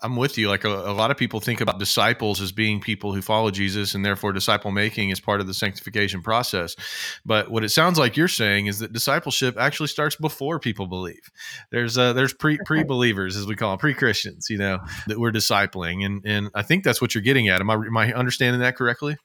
I'm 0.02 0.16
with 0.16 0.36
you. 0.36 0.48
Like 0.48 0.64
a, 0.64 0.68
a, 0.68 0.92
lot 0.92 1.10
of 1.10 1.16
people 1.16 1.40
think 1.40 1.62
about 1.62 1.78
disciples 1.78 2.42
as 2.42 2.52
being 2.52 2.78
people 2.78 3.14
who 3.14 3.22
follow 3.22 3.50
Jesus, 3.50 3.94
and 3.94 4.04
therefore 4.04 4.32
disciple 4.32 4.70
making 4.70 5.10
is 5.10 5.18
part 5.18 5.40
of 5.40 5.46
the 5.46 5.54
sanctification 5.54 6.20
process. 6.20 6.76
But 7.24 7.50
what 7.50 7.64
it 7.64 7.70
sounds 7.70 7.98
like 7.98 8.16
you're 8.16 8.28
saying 8.28 8.66
is 8.66 8.80
that 8.80 8.92
discipleship 8.92 9.56
actually 9.58 9.88
starts 9.88 10.14
before 10.14 10.58
people 10.58 10.86
believe. 10.86 11.30
There's 11.70 11.96
uh, 11.96 12.12
there's 12.12 12.34
pre 12.34 12.58
pre 12.66 12.84
believers, 12.84 13.34
as 13.36 13.46
we 13.46 13.56
call 13.56 13.70
them, 13.70 13.78
pre 13.78 13.94
Christians, 13.94 14.48
you 14.50 14.58
know, 14.58 14.78
that 15.06 15.18
we're 15.18 15.32
discipling, 15.32 16.04
and 16.04 16.22
and 16.26 16.50
I 16.54 16.62
think 16.62 16.84
that's 16.84 17.00
what 17.00 17.14
you're 17.14 17.22
getting 17.22 17.48
at. 17.48 17.60
Am 17.60 17.70
I 17.70 17.74
am 17.74 17.96
I 17.96 18.12
understanding 18.12 18.60
that 18.60 18.76
correctly? 18.76 19.16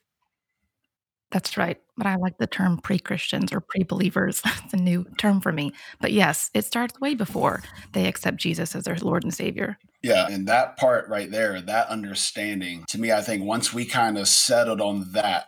That's 1.30 1.58
right. 1.58 1.78
But 1.98 2.06
I 2.06 2.16
like 2.16 2.38
the 2.38 2.46
term 2.46 2.78
pre 2.78 2.98
Christians 2.98 3.52
or 3.52 3.60
pre 3.60 3.82
believers. 3.82 4.40
it's 4.64 4.72
a 4.72 4.78
new 4.78 5.04
term 5.18 5.40
for 5.40 5.52
me. 5.52 5.72
But 6.00 6.12
yes, 6.12 6.50
it 6.54 6.64
starts 6.64 6.98
way 7.00 7.14
before 7.14 7.62
they 7.92 8.06
accept 8.06 8.38
Jesus 8.38 8.74
as 8.74 8.84
their 8.84 8.96
Lord 8.96 9.24
and 9.24 9.34
Savior. 9.34 9.78
Yeah. 10.02 10.28
And 10.28 10.46
that 10.46 10.76
part 10.76 11.08
right 11.08 11.30
there, 11.30 11.60
that 11.60 11.88
understanding, 11.88 12.84
to 12.88 13.00
me, 13.00 13.10
I 13.12 13.20
think 13.20 13.44
once 13.44 13.74
we 13.74 13.84
kind 13.84 14.16
of 14.16 14.28
settled 14.28 14.80
on 14.80 15.12
that, 15.12 15.46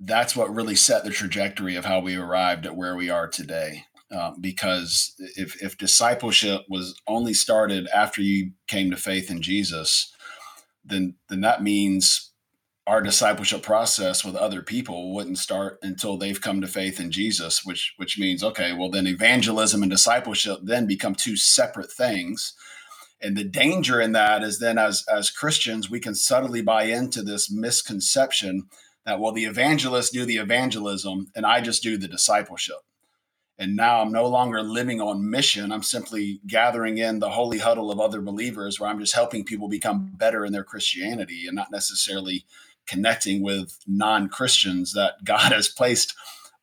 that's 0.00 0.36
what 0.36 0.54
really 0.54 0.74
set 0.74 1.04
the 1.04 1.10
trajectory 1.10 1.76
of 1.76 1.84
how 1.84 2.00
we 2.00 2.16
arrived 2.16 2.66
at 2.66 2.76
where 2.76 2.96
we 2.96 3.10
are 3.10 3.28
today. 3.28 3.84
Um, 4.10 4.36
because 4.40 5.14
if, 5.36 5.60
if 5.62 5.78
discipleship 5.78 6.62
was 6.68 7.00
only 7.06 7.34
started 7.34 7.88
after 7.94 8.20
you 8.20 8.52
came 8.68 8.90
to 8.90 8.96
faith 8.96 9.30
in 9.30 9.42
Jesus, 9.42 10.12
then 10.84 11.14
then 11.28 11.40
that 11.40 11.62
means 11.62 12.32
our 12.86 13.00
discipleship 13.00 13.62
process 13.62 14.24
with 14.24 14.36
other 14.36 14.60
people 14.60 15.14
wouldn't 15.14 15.38
start 15.38 15.78
until 15.82 16.18
they've 16.18 16.40
come 16.40 16.60
to 16.60 16.66
faith 16.66 17.00
in 17.00 17.10
Jesus, 17.10 17.64
which 17.64 17.94
which 17.96 18.18
means 18.18 18.44
okay, 18.44 18.72
well 18.72 18.90
then 18.90 19.06
evangelism 19.06 19.82
and 19.82 19.90
discipleship 19.90 20.58
then 20.62 20.86
become 20.86 21.14
two 21.14 21.36
separate 21.36 21.90
things. 21.90 22.54
And 23.20 23.36
the 23.36 23.44
danger 23.44 24.00
in 24.00 24.12
that 24.12 24.42
is 24.42 24.58
then 24.58 24.78
as 24.78 25.04
as 25.12 25.30
Christians, 25.30 25.90
we 25.90 26.00
can 26.00 26.14
subtly 26.14 26.62
buy 26.62 26.84
into 26.84 27.22
this 27.22 27.50
misconception 27.50 28.68
that 29.06 29.20
well, 29.20 29.32
the 29.32 29.44
evangelists 29.44 30.10
do 30.10 30.24
the 30.24 30.36
evangelism 30.36 31.28
and 31.34 31.46
I 31.46 31.60
just 31.60 31.82
do 31.82 31.96
the 31.96 32.08
discipleship. 32.08 32.78
And 33.56 33.76
now 33.76 34.00
I'm 34.00 34.10
no 34.10 34.26
longer 34.26 34.62
living 34.62 35.00
on 35.00 35.30
mission. 35.30 35.70
I'm 35.70 35.82
simply 35.82 36.40
gathering 36.46 36.98
in 36.98 37.20
the 37.20 37.30
holy 37.30 37.58
huddle 37.58 37.90
of 37.90 38.00
other 38.00 38.20
believers 38.20 38.80
where 38.80 38.90
I'm 38.90 38.98
just 38.98 39.14
helping 39.14 39.44
people 39.44 39.68
become 39.68 40.10
better 40.16 40.44
in 40.44 40.52
their 40.52 40.64
Christianity 40.64 41.44
and 41.46 41.54
not 41.54 41.70
necessarily 41.70 42.44
connecting 42.86 43.42
with 43.42 43.78
non 43.86 44.28
Christians 44.28 44.92
that 44.94 45.14
God 45.24 45.52
has 45.52 45.68
placed 45.68 46.14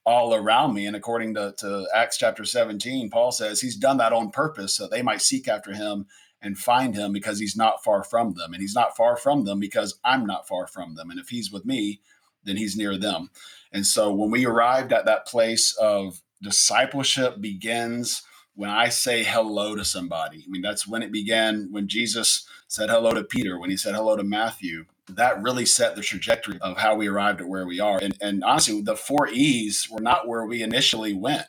all 0.03 0.33
around 0.33 0.73
me. 0.73 0.85
And 0.85 0.95
according 0.95 1.35
to, 1.35 1.53
to 1.59 1.87
Acts 1.95 2.17
chapter 2.17 2.43
17, 2.43 3.09
Paul 3.09 3.31
says 3.31 3.61
he's 3.61 3.75
done 3.75 3.97
that 3.97 4.13
on 4.13 4.31
purpose 4.31 4.75
so 4.75 4.87
they 4.87 5.01
might 5.01 5.21
seek 5.21 5.47
after 5.47 5.73
him 5.73 6.07
and 6.41 6.57
find 6.57 6.95
him 6.95 7.13
because 7.13 7.39
he's 7.39 7.55
not 7.55 7.83
far 7.83 8.03
from 8.03 8.33
them. 8.33 8.53
And 8.53 8.61
he's 8.61 8.75
not 8.75 8.95
far 8.97 9.15
from 9.15 9.45
them 9.45 9.59
because 9.59 9.99
I'm 10.03 10.25
not 10.25 10.47
far 10.47 10.67
from 10.67 10.95
them. 10.95 11.09
And 11.09 11.19
if 11.19 11.29
he's 11.29 11.51
with 11.51 11.65
me, 11.65 12.01
then 12.43 12.57
he's 12.57 12.75
near 12.75 12.97
them. 12.97 13.29
And 13.71 13.85
so 13.85 14.11
when 14.11 14.31
we 14.31 14.45
arrived 14.45 14.91
at 14.91 15.05
that 15.05 15.27
place 15.27 15.75
of 15.75 16.21
discipleship 16.41 17.39
begins 17.39 18.23
when 18.55 18.69
I 18.69 18.89
say 18.89 19.23
hello 19.23 19.75
to 19.75 19.85
somebody. 19.85 20.43
I 20.45 20.49
mean, 20.49 20.61
that's 20.61 20.87
when 20.87 21.01
it 21.01 21.11
began 21.11 21.69
when 21.71 21.87
Jesus 21.87 22.47
said 22.67 22.89
hello 22.89 23.11
to 23.11 23.23
Peter, 23.23 23.59
when 23.59 23.69
he 23.69 23.77
said 23.77 23.95
hello 23.95 24.15
to 24.17 24.23
Matthew. 24.23 24.85
That 25.07 25.41
really 25.41 25.65
set 25.65 25.95
the 25.95 26.01
trajectory 26.01 26.57
of 26.61 26.77
how 26.77 26.95
we 26.95 27.07
arrived 27.07 27.41
at 27.41 27.47
where 27.47 27.65
we 27.65 27.79
are. 27.79 27.99
And, 28.01 28.17
and 28.21 28.43
honestly, 28.43 28.81
the 28.81 28.95
four 28.95 29.27
E's 29.27 29.87
were 29.89 30.01
not 30.01 30.27
where 30.27 30.45
we 30.45 30.61
initially 30.61 31.13
went. 31.13 31.47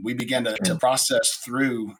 We 0.00 0.14
began 0.14 0.44
to, 0.44 0.56
to 0.64 0.76
process 0.76 1.34
through 1.34 1.94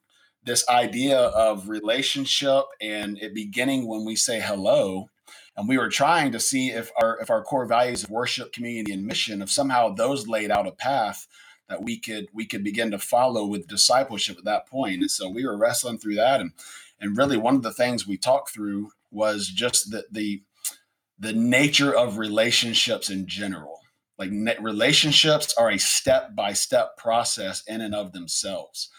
this 0.47 0.67
idea 0.69 1.19
of 1.19 1.69
relationship 1.69 2.65
and 2.81 3.19
it 3.19 3.35
beginning 3.35 3.87
when 3.87 4.05
we 4.05 4.17
say 4.17 4.41
hello. 4.41 5.11
And 5.57 5.69
we 5.69 5.77
were 5.77 5.89
trying 5.89 6.33
to 6.33 6.41
see 6.41 6.71
if 6.71 6.91
our 6.97 7.19
if 7.21 7.31
our 7.31 7.43
core 7.43 7.67
values 7.67 8.05
of 8.05 8.11
worship 8.11 8.53
community 8.53 8.93
and 8.93 9.05
mission 9.05 9.43
if 9.43 9.51
somehow 9.51 9.91
those 9.91 10.29
laid 10.29 10.51
out 10.51 10.67
a 10.67 10.73
path 10.73 11.27
that 11.69 11.83
we 11.83 11.99
could 11.99 12.29
we 12.33 12.47
could 12.47 12.63
begin 12.63 12.93
to 12.93 12.99
follow 12.99 13.45
with 13.45 13.67
discipleship 13.67 14.39
at 14.39 14.45
that 14.45 14.67
point. 14.69 15.01
and 15.01 15.11
so 15.11 15.29
we 15.29 15.45
were 15.45 15.57
wrestling 15.57 15.99
through 15.99 16.15
that. 16.15 16.41
And 16.41 16.53
and 17.01 17.17
really 17.17 17.37
one 17.37 17.57
of 17.57 17.63
the 17.63 17.73
things 17.73 18.07
we 18.07 18.17
talked 18.17 18.51
through 18.51 18.91
was 19.11 19.49
just 19.49 19.91
the 19.91 20.05
the 20.11 20.43
the 21.19 21.33
nature 21.33 21.95
of 21.95 22.19
relationships 22.19 23.11
in 23.11 23.27
general. 23.27 23.81
Like 24.19 24.31
relationships 24.61 25.55
are 25.59 25.71
a 25.71 25.79
step 25.79 26.37
by 26.37 26.53
step 26.53 26.97
process 26.97 27.63
in 27.67 27.81
and 27.81 27.95
of 27.95 28.13
themselves 28.13 28.91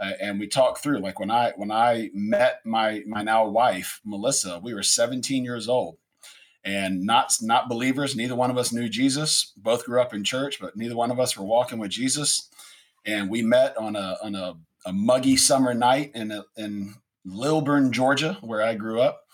uh, 0.00 0.12
and 0.20 0.40
we 0.40 0.46
talked 0.46 0.82
through 0.82 0.98
like 0.98 1.18
when 1.18 1.30
i 1.30 1.52
when 1.56 1.70
i 1.70 2.10
met 2.14 2.60
my 2.64 3.02
my 3.06 3.22
now 3.22 3.46
wife 3.46 4.00
melissa 4.04 4.60
we 4.62 4.74
were 4.74 4.82
17 4.82 5.44
years 5.44 5.68
old 5.68 5.96
and 6.64 7.02
not 7.02 7.34
not 7.42 7.68
believers 7.68 8.16
neither 8.16 8.34
one 8.34 8.50
of 8.50 8.58
us 8.58 8.72
knew 8.72 8.88
jesus 8.88 9.52
both 9.56 9.84
grew 9.84 10.00
up 10.00 10.14
in 10.14 10.24
church 10.24 10.58
but 10.60 10.76
neither 10.76 10.96
one 10.96 11.10
of 11.10 11.20
us 11.20 11.36
were 11.36 11.44
walking 11.44 11.78
with 11.78 11.90
jesus 11.90 12.48
and 13.04 13.30
we 13.30 13.42
met 13.42 13.76
on 13.76 13.96
a 13.96 14.16
on 14.22 14.34
a, 14.34 14.54
a 14.86 14.92
muggy 14.92 15.36
summer 15.36 15.74
night 15.74 16.10
in 16.14 16.30
a, 16.30 16.44
in 16.56 16.94
lilburn 17.24 17.92
georgia 17.92 18.38
where 18.40 18.62
i 18.62 18.74
grew 18.74 19.00
up 19.00 19.24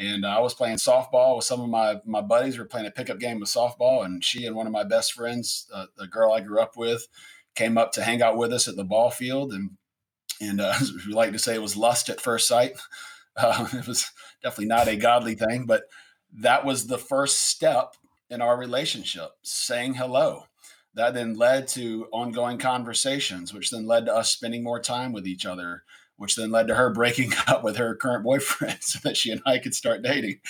and 0.00 0.24
I 0.24 0.40
was 0.40 0.54
playing 0.54 0.76
softball 0.76 1.36
with 1.36 1.44
some 1.44 1.60
of 1.60 1.68
my 1.68 2.00
my 2.06 2.22
buddies. 2.22 2.54
We 2.54 2.60
were 2.62 2.68
playing 2.68 2.86
a 2.86 2.90
pickup 2.90 3.18
game 3.18 3.42
of 3.42 3.48
softball, 3.48 4.02
and 4.02 4.24
she 4.24 4.46
and 4.46 4.56
one 4.56 4.66
of 4.66 4.72
my 4.72 4.82
best 4.82 5.12
friends, 5.12 5.68
uh, 5.72 5.86
the 5.98 6.06
girl 6.06 6.32
I 6.32 6.40
grew 6.40 6.58
up 6.58 6.74
with, 6.74 7.06
came 7.54 7.76
up 7.76 7.92
to 7.92 8.02
hang 8.02 8.22
out 8.22 8.38
with 8.38 8.50
us 8.50 8.66
at 8.66 8.76
the 8.76 8.84
ball 8.84 9.10
field. 9.10 9.52
And 9.52 9.72
and 10.40 10.60
uh, 10.60 10.74
we 11.06 11.12
like 11.12 11.32
to 11.32 11.38
say 11.38 11.54
it 11.54 11.62
was 11.62 11.76
lust 11.76 12.08
at 12.08 12.20
first 12.20 12.48
sight. 12.48 12.72
Uh, 13.36 13.68
it 13.72 13.86
was 13.86 14.10
definitely 14.42 14.66
not 14.66 14.88
a 14.88 14.96
godly 14.96 15.36
thing, 15.36 15.64
but 15.64 15.84
that 16.40 16.64
was 16.64 16.88
the 16.88 16.98
first 16.98 17.48
step 17.48 17.94
in 18.28 18.42
our 18.42 18.58
relationship, 18.58 19.30
saying 19.42 19.94
hello. 19.94 20.44
That 20.94 21.14
then 21.14 21.34
led 21.34 21.68
to 21.68 22.08
ongoing 22.12 22.58
conversations, 22.58 23.54
which 23.54 23.70
then 23.70 23.86
led 23.86 24.06
to 24.06 24.14
us 24.14 24.30
spending 24.30 24.64
more 24.64 24.80
time 24.80 25.12
with 25.12 25.28
each 25.28 25.46
other, 25.46 25.84
which 26.16 26.36
then 26.36 26.50
led 26.50 26.66
to 26.66 26.74
her 26.74 26.92
breaking 26.92 27.32
up 27.46 27.62
with 27.62 27.76
her 27.76 27.94
current 27.94 28.24
boyfriend 28.24 28.78
so 28.80 28.98
that 29.04 29.16
she 29.16 29.30
and 29.30 29.40
I 29.46 29.58
could 29.58 29.74
start 29.74 30.02
dating, 30.02 30.40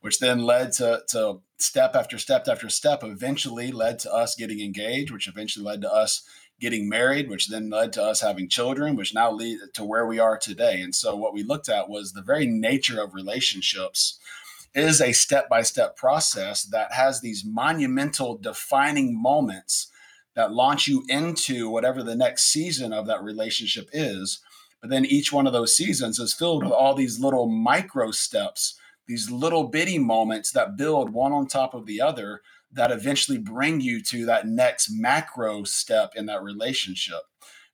which 0.00 0.18
then 0.18 0.40
led 0.40 0.72
to, 0.72 1.02
to 1.10 1.40
step 1.58 1.94
after 1.94 2.18
step 2.18 2.48
after 2.48 2.68
step, 2.68 3.04
eventually 3.04 3.70
led 3.70 3.98
to 4.00 4.12
us 4.12 4.34
getting 4.34 4.60
engaged, 4.60 5.12
which 5.12 5.28
eventually 5.28 5.64
led 5.64 5.82
to 5.82 5.92
us 5.92 6.22
getting 6.60 6.88
married, 6.88 7.28
which 7.28 7.48
then 7.48 7.70
led 7.70 7.92
to 7.94 8.02
us 8.02 8.20
having 8.20 8.48
children, 8.48 8.94
which 8.94 9.14
now 9.14 9.32
lead 9.32 9.58
to 9.74 9.82
where 9.82 10.06
we 10.06 10.18
are 10.18 10.38
today. 10.38 10.80
And 10.82 10.94
so 10.94 11.16
what 11.16 11.32
we 11.32 11.42
looked 11.42 11.68
at 11.68 11.88
was 11.88 12.12
the 12.12 12.22
very 12.22 12.46
nature 12.46 13.00
of 13.02 13.14
relationships 13.14 14.18
is 14.74 15.00
a 15.00 15.12
step-by-step 15.12 15.96
process 15.96 16.62
that 16.64 16.92
has 16.92 17.20
these 17.20 17.44
monumental 17.44 18.36
defining 18.36 19.20
moments 19.20 19.90
that 20.36 20.52
launch 20.52 20.86
you 20.86 21.04
into 21.08 21.68
whatever 21.68 22.02
the 22.02 22.14
next 22.14 22.52
season 22.52 22.92
of 22.92 23.06
that 23.06 23.22
relationship 23.22 23.88
is. 23.92 24.40
But 24.80 24.90
then 24.90 25.04
each 25.04 25.32
one 25.32 25.46
of 25.46 25.52
those 25.52 25.76
seasons 25.76 26.18
is 26.18 26.32
filled 26.32 26.62
with 26.62 26.72
all 26.72 26.94
these 26.94 27.18
little 27.18 27.48
micro 27.48 28.12
steps, 28.12 28.78
these 29.08 29.30
little 29.30 29.64
bitty 29.64 29.98
moments 29.98 30.52
that 30.52 30.76
build 30.76 31.10
one 31.10 31.32
on 31.32 31.48
top 31.48 31.74
of 31.74 31.86
the 31.86 32.00
other 32.00 32.42
that 32.72 32.90
eventually 32.90 33.38
bring 33.38 33.80
you 33.80 34.00
to 34.02 34.26
that 34.26 34.46
next 34.46 34.90
macro 34.90 35.64
step 35.64 36.12
in 36.14 36.26
that 36.26 36.42
relationship. 36.42 37.22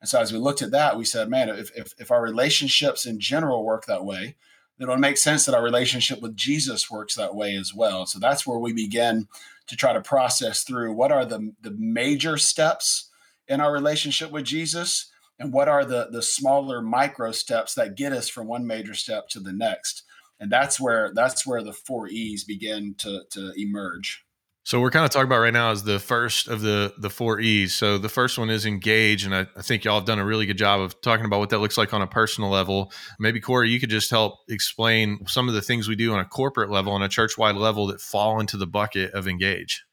And 0.00 0.08
so 0.08 0.20
as 0.20 0.32
we 0.32 0.38
looked 0.38 0.62
at 0.62 0.70
that, 0.70 0.96
we 0.96 1.04
said, 1.04 1.28
man, 1.28 1.48
if, 1.48 1.70
if, 1.76 1.92
if 1.98 2.10
our 2.10 2.22
relationships 2.22 3.06
in 3.06 3.20
general 3.20 3.64
work 3.64 3.86
that 3.86 4.04
way, 4.04 4.36
then 4.78 4.88
it 4.88 4.90
would 4.90 5.00
make 5.00 5.16
sense 5.16 5.44
that 5.44 5.54
our 5.54 5.62
relationship 5.62 6.20
with 6.20 6.36
Jesus 6.36 6.90
works 6.90 7.14
that 7.14 7.34
way 7.34 7.56
as 7.56 7.74
well. 7.74 8.06
So 8.06 8.18
that's 8.18 8.46
where 8.46 8.58
we 8.58 8.72
begin 8.72 9.26
to 9.68 9.76
try 9.76 9.92
to 9.92 10.00
process 10.00 10.62
through 10.62 10.92
what 10.92 11.12
are 11.12 11.24
the, 11.24 11.54
the 11.60 11.74
major 11.78 12.36
steps 12.36 13.10
in 13.48 13.60
our 13.60 13.72
relationship 13.72 14.30
with 14.30 14.44
Jesus 14.44 15.10
and 15.38 15.52
what 15.52 15.68
are 15.68 15.84
the, 15.84 16.08
the 16.10 16.22
smaller 16.22 16.82
micro 16.82 17.32
steps 17.32 17.74
that 17.74 17.96
get 17.96 18.12
us 18.12 18.28
from 18.28 18.46
one 18.46 18.66
major 18.66 18.94
step 18.94 19.28
to 19.28 19.40
the 19.40 19.52
next. 19.52 20.02
And 20.38 20.50
that's 20.50 20.78
where 20.78 21.12
that's 21.14 21.46
where 21.46 21.62
the 21.62 21.72
four 21.72 22.08
E's 22.08 22.44
begin 22.44 22.94
to, 22.98 23.22
to 23.30 23.52
emerge. 23.56 24.25
So 24.66 24.80
we're 24.80 24.90
kind 24.90 25.04
of 25.04 25.12
talking 25.12 25.28
about 25.28 25.38
right 25.38 25.52
now 25.52 25.70
is 25.70 25.84
the 25.84 26.00
first 26.00 26.48
of 26.48 26.60
the 26.60 26.92
the 26.98 27.08
four 27.08 27.38
E's. 27.38 27.72
So 27.72 27.98
the 27.98 28.08
first 28.08 28.36
one 28.36 28.50
is 28.50 28.66
engage, 28.66 29.24
and 29.24 29.32
I, 29.32 29.46
I, 29.56 29.62
think 29.62 29.84
y'all 29.84 29.94
have 29.94 30.06
done 30.06 30.18
a 30.18 30.24
really 30.24 30.44
good 30.44 30.58
job 30.58 30.80
of 30.80 31.00
talking 31.02 31.24
about 31.24 31.38
what 31.38 31.50
that 31.50 31.60
looks 31.60 31.78
like 31.78 31.94
on 31.94 32.02
a 32.02 32.06
personal 32.08 32.50
level. 32.50 32.90
Maybe 33.20 33.38
Corey, 33.38 33.70
you 33.70 33.78
could 33.78 33.90
just 33.90 34.10
help 34.10 34.40
explain 34.48 35.24
some 35.28 35.46
of 35.46 35.54
the 35.54 35.62
things 35.62 35.86
we 35.86 35.94
do 35.94 36.12
on 36.12 36.18
a 36.18 36.24
corporate 36.24 36.68
level, 36.68 36.92
on 36.94 37.02
a 37.04 37.08
church 37.08 37.38
wide 37.38 37.54
level, 37.54 37.86
that 37.86 38.00
fall 38.00 38.40
into 38.40 38.56
the 38.56 38.66
bucket 38.66 39.12
of 39.12 39.28
engage. 39.28 39.85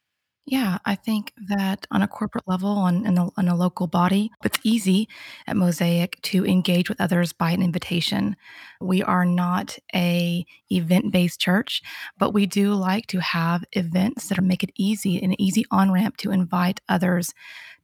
Yeah, 0.46 0.80
I 0.84 0.96
think 0.96 1.32
that 1.48 1.88
on 1.90 2.02
a 2.02 2.08
corporate 2.08 2.48
level, 2.48 2.72
on 2.72 3.06
in 3.06 3.18
a, 3.18 3.30
on 3.38 3.48
a 3.48 3.56
local 3.56 3.88
body, 3.88 4.30
it's 4.44 4.60
easy 4.64 5.08
at 5.48 5.56
Mosaic 5.56 6.22
to 6.24 6.46
engage 6.46 6.90
with 6.90 7.00
others 7.00 7.32
by 7.32 7.52
an 7.52 7.64
invitation. 7.64 8.36
We 8.82 9.02
are 9.02 9.24
not 9.24 9.78
a 9.96 10.46
event-based 10.70 11.40
church, 11.40 11.82
but 12.18 12.34
we 12.34 12.46
do 12.46 12.74
like 12.74 13.08
to 13.08 13.22
have 13.22 13.64
events 13.72 14.28
that 14.28 14.44
make 14.44 14.64
it 14.64 14.74
easy, 14.76 15.24
an 15.24 15.40
easy 15.40 15.64
on-ramp 15.72 16.18
to 16.18 16.32
invite 16.32 16.82
others 16.90 17.34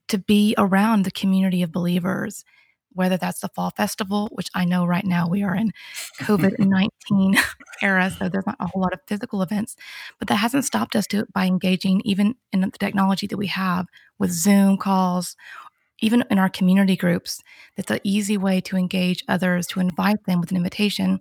to 0.10 0.18
be 0.18 0.54
around 0.58 1.06
the 1.06 1.12
community 1.12 1.64
of 1.64 1.72
believers 1.72 2.44
whether 2.94 3.18
that's 3.18 3.40
the 3.40 3.50
fall 3.50 3.72
festival, 3.72 4.30
which 4.34 4.50
I 4.54 4.66
know 4.66 4.86
right 4.86 5.06
now 5.06 5.28
we 5.28 5.44
are 5.44 5.56
in 5.56 5.72
COVID 6.22 6.60
19 6.60 7.36
era, 7.82 8.12
so 8.12 8.30
there's 8.30 8.46
not 8.46 8.58
a 8.60 8.68
whole 8.68 8.82
lot 8.82 8.94
of 8.94 9.00
physical 9.08 9.42
events, 9.42 9.76
but 10.18 10.28
that 10.28 10.36
hasn't 10.36 10.66
stopped 10.66 10.96
us 10.96 11.08
to, 11.08 11.26
by 11.34 11.46
engaging 11.46 12.02
even 12.06 12.36
in 12.52 12.62
the 12.62 12.72
technology 12.72 13.28
that 13.28 13.38
we 13.38 13.48
have 13.48 13.88
with 14.18 14.32
Zoom 14.32 14.78
calls, 14.78 15.36
even 16.00 16.24
in 16.30 16.40
our 16.40 16.50
community 16.50 16.96
groups. 16.96 17.42
That's 17.76 17.92
an 17.92 18.00
easy 18.04 18.38
way 18.38 18.62
to 18.62 18.78
engage 18.78 19.24
others, 19.28 19.68
to 19.68 19.80
invite 19.80 20.24
them 20.26 20.40
with 20.40 20.52
an 20.52 20.58
invitation 20.58 21.20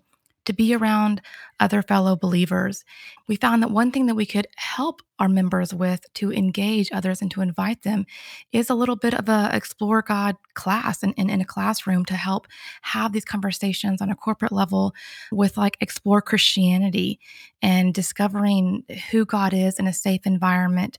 to 0.48 0.54
be 0.54 0.74
around 0.74 1.20
other 1.60 1.82
fellow 1.82 2.16
believers. 2.16 2.84
We 3.26 3.36
found 3.36 3.62
that 3.62 3.70
one 3.70 3.92
thing 3.92 4.06
that 4.06 4.14
we 4.14 4.24
could 4.24 4.46
help 4.56 5.02
our 5.18 5.28
members 5.28 5.74
with 5.74 6.06
to 6.14 6.32
engage 6.32 6.88
others 6.90 7.20
and 7.20 7.30
to 7.32 7.42
invite 7.42 7.82
them 7.82 8.06
is 8.50 8.70
a 8.70 8.74
little 8.74 8.96
bit 8.96 9.12
of 9.12 9.28
a 9.28 9.50
explore 9.52 10.00
God 10.00 10.36
class 10.54 11.02
in, 11.02 11.12
in, 11.12 11.28
in 11.28 11.42
a 11.42 11.44
classroom 11.44 12.06
to 12.06 12.14
help 12.14 12.46
have 12.80 13.12
these 13.12 13.26
conversations 13.26 14.00
on 14.00 14.10
a 14.10 14.16
corporate 14.16 14.52
level 14.52 14.94
with 15.30 15.58
like 15.58 15.76
explore 15.82 16.22
Christianity 16.22 17.20
and 17.60 17.92
discovering 17.92 18.84
who 19.10 19.26
God 19.26 19.52
is 19.52 19.78
in 19.78 19.86
a 19.86 19.92
safe 19.92 20.24
environment 20.24 20.98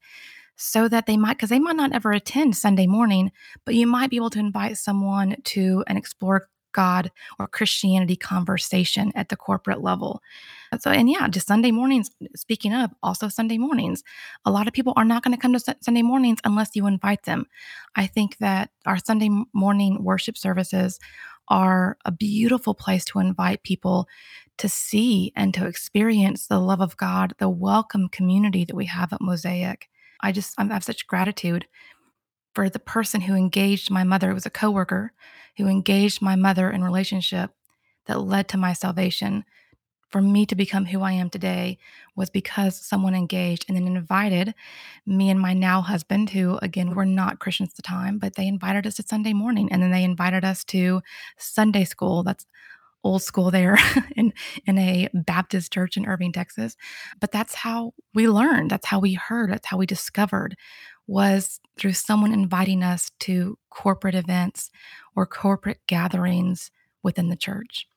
so 0.57 0.87
that 0.89 1.07
they 1.07 1.17
might, 1.17 1.37
because 1.37 1.49
they 1.49 1.57
might 1.57 1.77
not 1.77 1.93
ever 1.93 2.11
attend 2.11 2.55
Sunday 2.55 2.85
morning, 2.85 3.31
but 3.65 3.73
you 3.73 3.87
might 3.87 4.11
be 4.11 4.17
able 4.17 4.29
to 4.29 4.39
invite 4.39 4.77
someone 4.77 5.37
to 5.45 5.83
an 5.87 5.97
explore 5.97 6.49
God 6.73 7.11
or 7.37 7.47
Christianity 7.47 8.15
conversation 8.15 9.11
at 9.15 9.29
the 9.29 9.35
corporate 9.35 9.81
level. 9.81 10.21
So, 10.79 10.91
and 10.91 11.09
yeah, 11.09 11.27
just 11.27 11.47
Sunday 11.47 11.71
mornings, 11.71 12.11
speaking 12.35 12.73
of, 12.73 12.91
also 13.01 13.27
Sunday 13.27 13.57
mornings, 13.57 14.03
a 14.45 14.51
lot 14.51 14.67
of 14.67 14.73
people 14.73 14.93
are 14.95 15.05
not 15.05 15.23
going 15.23 15.35
to 15.35 15.41
come 15.41 15.53
to 15.53 15.75
Sunday 15.81 16.01
mornings 16.03 16.39
unless 16.43 16.75
you 16.75 16.85
invite 16.85 17.23
them. 17.23 17.45
I 17.95 18.05
think 18.05 18.37
that 18.37 18.69
our 18.85 18.97
Sunday 18.97 19.29
morning 19.53 20.03
worship 20.03 20.37
services 20.37 20.99
are 21.47 21.97
a 22.05 22.11
beautiful 22.11 22.75
place 22.75 23.03
to 23.05 23.19
invite 23.19 23.63
people 23.63 24.07
to 24.59 24.69
see 24.69 25.31
and 25.35 25.53
to 25.53 25.65
experience 25.65 26.47
the 26.47 26.59
love 26.59 26.81
of 26.81 26.97
God, 26.97 27.33
the 27.39 27.49
welcome 27.49 28.07
community 28.09 28.65
that 28.65 28.75
we 28.75 28.85
have 28.85 29.11
at 29.11 29.21
Mosaic. 29.21 29.89
I 30.21 30.31
just 30.31 30.53
I 30.57 30.65
have 30.65 30.83
such 30.83 31.07
gratitude 31.07 31.65
the 32.67 32.79
person 32.79 33.21
who 33.21 33.35
engaged 33.35 33.91
my 33.91 34.03
mother, 34.03 34.31
it 34.31 34.33
was 34.33 34.47
a 34.47 34.49
coworker 34.49 35.13
who 35.57 35.67
engaged 35.67 36.21
my 36.21 36.35
mother 36.35 36.71
in 36.71 36.83
relationship 36.83 37.51
that 38.07 38.21
led 38.21 38.47
to 38.49 38.57
my 38.57 38.73
salvation. 38.73 39.45
For 40.09 40.23
me 40.23 40.47
to 40.47 40.55
become 40.55 40.85
who 40.85 41.03
I 41.03 41.11
am 41.11 41.29
today 41.29 41.77
was 42.15 42.31
because 42.31 42.75
someone 42.75 43.13
engaged 43.13 43.65
and 43.67 43.77
then 43.77 43.85
invited 43.85 44.55
me 45.05 45.29
and 45.29 45.39
my 45.39 45.53
now 45.53 45.81
husband, 45.81 46.31
who 46.31 46.57
again 46.63 46.95
were 46.95 47.05
not 47.05 47.37
Christians 47.37 47.69
at 47.69 47.75
the 47.75 47.83
time, 47.83 48.17
but 48.17 48.33
they 48.33 48.47
invited 48.47 48.87
us 48.87 48.95
to 48.95 49.03
Sunday 49.03 49.33
morning 49.33 49.71
and 49.71 49.83
then 49.83 49.91
they 49.91 50.03
invited 50.03 50.43
us 50.43 50.63
to 50.65 51.03
Sunday 51.37 51.83
school. 51.83 52.23
That's 52.23 52.47
old 53.03 53.21
school 53.21 53.51
there 53.51 53.77
in 54.15 54.33
in 54.65 54.77
a 54.77 55.07
Baptist 55.13 55.71
church 55.71 55.97
in 55.97 56.05
Irving, 56.05 56.31
Texas. 56.31 56.75
But 57.19 57.31
that's 57.31 57.55
how 57.55 57.93
we 58.13 58.27
learned. 58.27 58.71
That's 58.71 58.87
how 58.87 58.99
we 58.99 59.13
heard. 59.13 59.51
That's 59.51 59.67
how 59.67 59.77
we 59.77 59.85
discovered 59.85 60.55
was 61.09 61.59
through 61.77 61.93
someone 61.93 62.31
inviting 62.31 62.83
us 62.83 63.09
to 63.19 63.57
corporate 63.69 64.15
events 64.15 64.69
or 65.15 65.25
corporate 65.25 65.79
gatherings 65.87 66.69
within 67.01 67.29
the 67.29 67.35
church. 67.35 67.87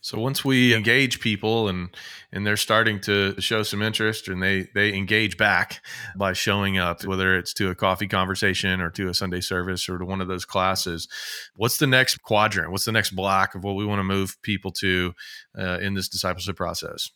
So 0.00 0.18
once 0.18 0.44
we 0.44 0.74
engage 0.74 1.20
people 1.20 1.68
and 1.68 1.88
and 2.32 2.46
they're 2.46 2.56
starting 2.56 3.00
to 3.00 3.38
show 3.40 3.64
some 3.64 3.82
interest 3.82 4.28
and 4.28 4.42
they 4.42 4.68
they 4.74 4.94
engage 4.94 5.36
back 5.36 5.84
by 6.16 6.32
showing 6.32 6.78
up, 6.78 7.04
whether 7.04 7.36
it's 7.36 7.52
to 7.54 7.70
a 7.70 7.74
coffee 7.74 8.06
conversation 8.06 8.80
or 8.80 8.90
to 8.90 9.08
a 9.08 9.14
Sunday 9.14 9.40
service 9.40 9.88
or 9.88 9.98
to 9.98 10.04
one 10.04 10.20
of 10.20 10.28
those 10.28 10.44
classes, 10.44 11.08
what's 11.56 11.78
the 11.78 11.88
next 11.88 12.22
quadrant? 12.22 12.70
What's 12.70 12.84
the 12.84 12.92
next 12.92 13.10
block 13.10 13.54
of 13.54 13.64
what 13.64 13.74
we 13.74 13.84
want 13.84 13.98
to 13.98 14.04
move 14.04 14.40
people 14.42 14.70
to 14.72 15.12
uh, 15.58 15.78
in 15.80 15.94
this 15.94 16.08
discipleship 16.08 16.56
process? 16.56 17.10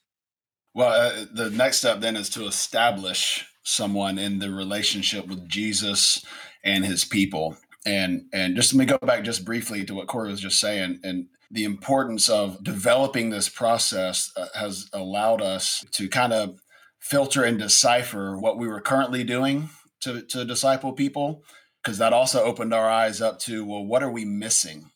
Well, 0.74 0.90
uh, 0.90 1.24
the 1.32 1.50
next 1.50 1.78
step 1.78 2.00
then 2.00 2.16
is 2.16 2.28
to 2.30 2.46
establish 2.46 3.46
someone 3.68 4.18
in 4.18 4.38
the 4.38 4.50
relationship 4.50 5.26
with 5.26 5.48
Jesus 5.48 6.24
and 6.64 6.84
his 6.84 7.04
people. 7.04 7.56
And 7.86 8.26
and 8.32 8.56
just 8.56 8.74
let 8.74 8.78
me 8.78 8.86
go 8.86 8.98
back 8.98 9.24
just 9.24 9.44
briefly 9.44 9.84
to 9.84 9.94
what 9.94 10.08
Corey 10.08 10.30
was 10.30 10.40
just 10.40 10.60
saying. 10.60 11.00
And 11.04 11.26
the 11.50 11.64
importance 11.64 12.28
of 12.28 12.62
developing 12.62 13.30
this 13.30 13.48
process 13.48 14.30
uh, 14.36 14.46
has 14.54 14.88
allowed 14.92 15.40
us 15.40 15.84
to 15.92 16.08
kind 16.08 16.32
of 16.32 16.60
filter 16.98 17.44
and 17.44 17.58
decipher 17.58 18.36
what 18.36 18.58
we 18.58 18.68
were 18.68 18.80
currently 18.80 19.24
doing 19.24 19.70
to, 20.00 20.22
to 20.22 20.44
disciple 20.44 20.92
people 20.92 21.42
because 21.82 21.98
that 21.98 22.12
also 22.12 22.42
opened 22.42 22.74
our 22.74 22.88
eyes 22.88 23.20
up 23.22 23.38
to 23.38 23.64
well 23.64 23.84
what 23.84 24.02
are 24.02 24.10
we 24.10 24.24
missing 24.24 24.90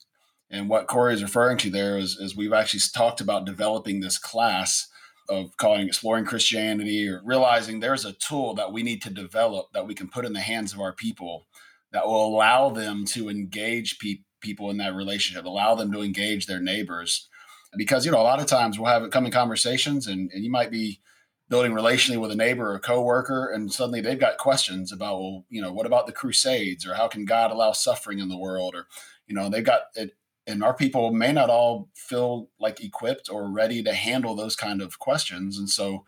and 0.50 0.68
what 0.68 0.88
corey 0.88 1.14
is 1.14 1.22
referring 1.22 1.56
to 1.56 1.70
there 1.70 1.96
is, 1.96 2.18
is 2.18 2.36
we've 2.36 2.52
actually 2.52 2.80
talked 2.92 3.20
about 3.20 3.46
developing 3.46 4.00
this 4.00 4.18
class 4.18 4.88
of 5.28 5.56
calling 5.56 5.86
exploring 5.86 6.24
christianity 6.24 7.08
or 7.08 7.20
realizing 7.24 7.80
there's 7.80 8.04
a 8.04 8.12
tool 8.12 8.54
that 8.54 8.72
we 8.72 8.82
need 8.82 9.00
to 9.02 9.10
develop 9.10 9.66
that 9.72 9.86
we 9.86 9.94
can 9.94 10.08
put 10.08 10.24
in 10.24 10.32
the 10.32 10.40
hands 10.40 10.72
of 10.72 10.80
our 10.80 10.92
people 10.92 11.46
that 11.92 12.06
will 12.06 12.26
allow 12.26 12.70
them 12.70 13.04
to 13.04 13.28
engage 13.28 13.98
people 13.98 14.24
people 14.42 14.68
in 14.70 14.76
that 14.78 14.94
relationship, 14.94 15.46
allow 15.46 15.74
them 15.74 15.90
to 15.92 16.02
engage 16.02 16.46
their 16.46 16.60
neighbors. 16.60 17.28
Because, 17.74 18.04
you 18.04 18.12
know, 18.12 18.20
a 18.20 18.22
lot 18.22 18.40
of 18.40 18.46
times 18.46 18.78
we'll 18.78 18.90
have 18.90 19.08
coming 19.10 19.32
conversations 19.32 20.06
and, 20.06 20.30
and 20.34 20.44
you 20.44 20.50
might 20.50 20.70
be 20.70 21.00
building 21.48 21.72
relationally 21.72 22.20
with 22.20 22.30
a 22.30 22.36
neighbor 22.36 22.72
or 22.72 22.74
a 22.74 22.80
coworker, 22.80 23.48
and 23.48 23.72
suddenly 23.72 24.00
they've 24.00 24.18
got 24.18 24.38
questions 24.38 24.92
about, 24.92 25.18
well, 25.18 25.44
you 25.48 25.62
know, 25.62 25.72
what 25.72 25.86
about 25.86 26.06
the 26.06 26.12
crusades 26.12 26.86
or 26.86 26.94
how 26.94 27.08
can 27.08 27.24
God 27.24 27.50
allow 27.50 27.72
suffering 27.72 28.18
in 28.18 28.28
the 28.28 28.38
world? 28.38 28.74
Or, 28.74 28.86
you 29.26 29.34
know, 29.34 29.48
they've 29.48 29.64
got 29.64 29.82
it 29.94 30.12
and 30.46 30.62
our 30.62 30.74
people 30.74 31.12
may 31.12 31.32
not 31.32 31.50
all 31.50 31.88
feel 31.94 32.48
like 32.58 32.82
equipped 32.82 33.28
or 33.30 33.48
ready 33.48 33.82
to 33.82 33.94
handle 33.94 34.34
those 34.34 34.56
kind 34.56 34.82
of 34.82 34.98
questions. 34.98 35.58
And 35.58 35.70
so 35.70 36.04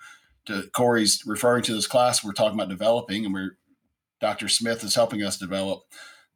to 0.46 0.68
Corey's 0.72 1.22
referring 1.26 1.62
to 1.64 1.74
this 1.74 1.86
class 1.86 2.22
we're 2.22 2.32
talking 2.32 2.58
about 2.58 2.68
developing 2.68 3.24
and 3.24 3.32
we're 3.32 3.56
Dr. 4.20 4.48
Smith 4.48 4.82
is 4.82 4.94
helping 4.94 5.22
us 5.22 5.36
develop 5.36 5.82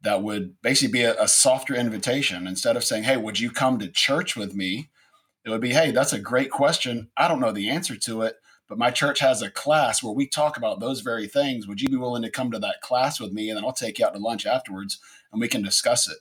that 0.01 0.21
would 0.21 0.61
basically 0.61 0.91
be 0.91 1.03
a, 1.03 1.19
a, 1.21 1.27
softer 1.27 1.75
invitation 1.75 2.47
instead 2.47 2.77
of 2.77 2.83
saying, 2.83 3.03
Hey, 3.03 3.17
would 3.17 3.39
you 3.39 3.49
come 3.51 3.79
to 3.79 3.87
church 3.89 4.35
with 4.35 4.53
me? 4.53 4.89
It 5.45 5.49
would 5.49 5.61
be, 5.61 5.71
Hey, 5.71 5.91
that's 5.91 6.13
a 6.13 6.19
great 6.19 6.51
question. 6.51 7.09
I 7.17 7.27
don't 7.27 7.39
know 7.39 7.51
the 7.51 7.69
answer 7.69 7.95
to 7.95 8.21
it, 8.21 8.35
but 8.67 8.77
my 8.77 8.91
church 8.91 9.19
has 9.19 9.41
a 9.41 9.49
class 9.49 10.03
where 10.03 10.13
we 10.13 10.27
talk 10.27 10.55
about 10.55 10.79
those 10.79 11.01
very 11.01 11.27
things. 11.27 11.67
Would 11.67 11.81
you 11.81 11.89
be 11.89 11.97
willing 11.97 12.21
to 12.21 12.29
come 12.29 12.51
to 12.51 12.59
that 12.59 12.81
class 12.81 13.19
with 13.19 13.33
me? 13.33 13.49
And 13.49 13.57
then 13.57 13.65
I'll 13.65 13.73
take 13.73 13.99
you 13.99 14.05
out 14.05 14.13
to 14.13 14.19
lunch 14.19 14.45
afterwards 14.45 14.99
and 15.31 15.41
we 15.41 15.47
can 15.47 15.63
discuss 15.63 16.07
it. 16.07 16.17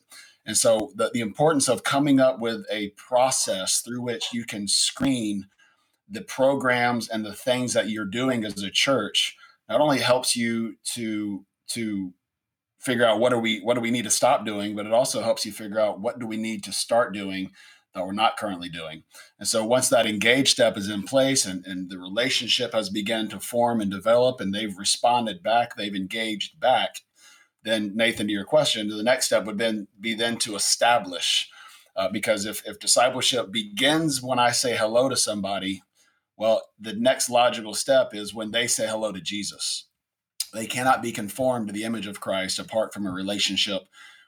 And 0.49 0.57
so 0.57 0.93
the, 0.95 1.11
the 1.13 1.21
importance 1.21 1.69
of 1.69 1.85
coming 1.85 2.21
up 2.21 2.41
with 2.41 2.65
a 2.73 2.89
process 2.97 3.83
through 3.83 4.01
which 4.01 4.33
you 4.33 4.45
can 4.45 4.67
screen 4.67 5.47
the 6.09 6.23
programs 6.23 7.07
and 7.11 7.25
the 7.25 7.35
things 7.35 7.75
that 7.75 7.91
you're 7.91 8.07
doing 8.07 8.47
as 8.47 8.63
a 8.63 8.71
church 8.71 9.37
not 9.69 9.83
only 9.83 9.99
helps 9.99 10.35
you 10.35 10.77
to 10.95 11.45
to 11.69 12.15
figure 12.79 13.05
out 13.05 13.21
what 13.21 13.29
do 13.29 13.39
we 13.39 13.61
what 13.61 13.75
do 13.75 13.83
we 13.83 13.91
need 13.91 14.05
to 14.05 14.11
stop 14.11 14.47
doing 14.47 14.75
but 14.75 14.87
it 14.87 14.93
also 14.93 15.21
helps 15.21 15.45
you 15.45 15.53
figure 15.53 15.79
out 15.79 16.01
what 16.01 16.19
do 16.19 16.27
we 16.27 16.39
need 16.39 16.65
to 16.65 16.73
start 16.73 17.13
doing 17.13 17.51
that 17.95 18.07
we're 18.07 18.13
not 18.13 18.37
currently 18.37 18.69
doing. 18.69 19.03
And 19.39 19.49
so 19.49 19.65
once 19.65 19.89
that 19.89 20.07
engage 20.07 20.51
step 20.51 20.77
is 20.77 20.89
in 20.89 21.03
place 21.03 21.45
and, 21.45 21.67
and 21.67 21.91
the 21.91 21.99
relationship 21.99 22.73
has 22.73 22.89
begun 22.89 23.29
to 23.29 23.41
form 23.41 23.81
and 23.81 23.91
develop 23.91 24.41
and 24.41 24.55
they've 24.55 24.79
responded 24.79 25.43
back 25.43 25.77
they've 25.77 25.95
engaged 25.95 26.59
back 26.59 27.03
then 27.63 27.93
nathan 27.95 28.27
to 28.27 28.33
your 28.33 28.45
question 28.45 28.89
the 28.89 29.03
next 29.03 29.27
step 29.27 29.45
would 29.45 29.59
then 29.59 29.87
be 30.01 30.15
then 30.15 30.37
to 30.37 30.55
establish 30.55 31.49
uh, 31.97 32.09
because 32.09 32.47
if, 32.47 32.63
if 32.67 32.79
discipleship 32.79 33.51
begins 33.51 34.23
when 34.23 34.39
i 34.39 34.51
say 34.51 34.77
hello 34.77 35.09
to 35.09 35.17
somebody 35.17 35.83
well 36.37 36.63
the 36.79 36.93
next 36.93 37.29
logical 37.29 37.75
step 37.75 38.15
is 38.15 38.35
when 38.35 38.51
they 38.51 38.67
say 38.67 38.87
hello 38.87 39.13
to 39.13 39.21
jesus 39.21 39.89
they 40.53 40.67
cannot 40.67 41.03
be 41.03 41.13
conformed 41.13 41.67
to 41.67 41.73
the 41.73 41.85
image 41.85 42.07
of 42.07 42.21
Christ 42.21 42.59
apart 42.59 42.93
from 42.93 43.07
a 43.07 43.11
relationship 43.11 43.83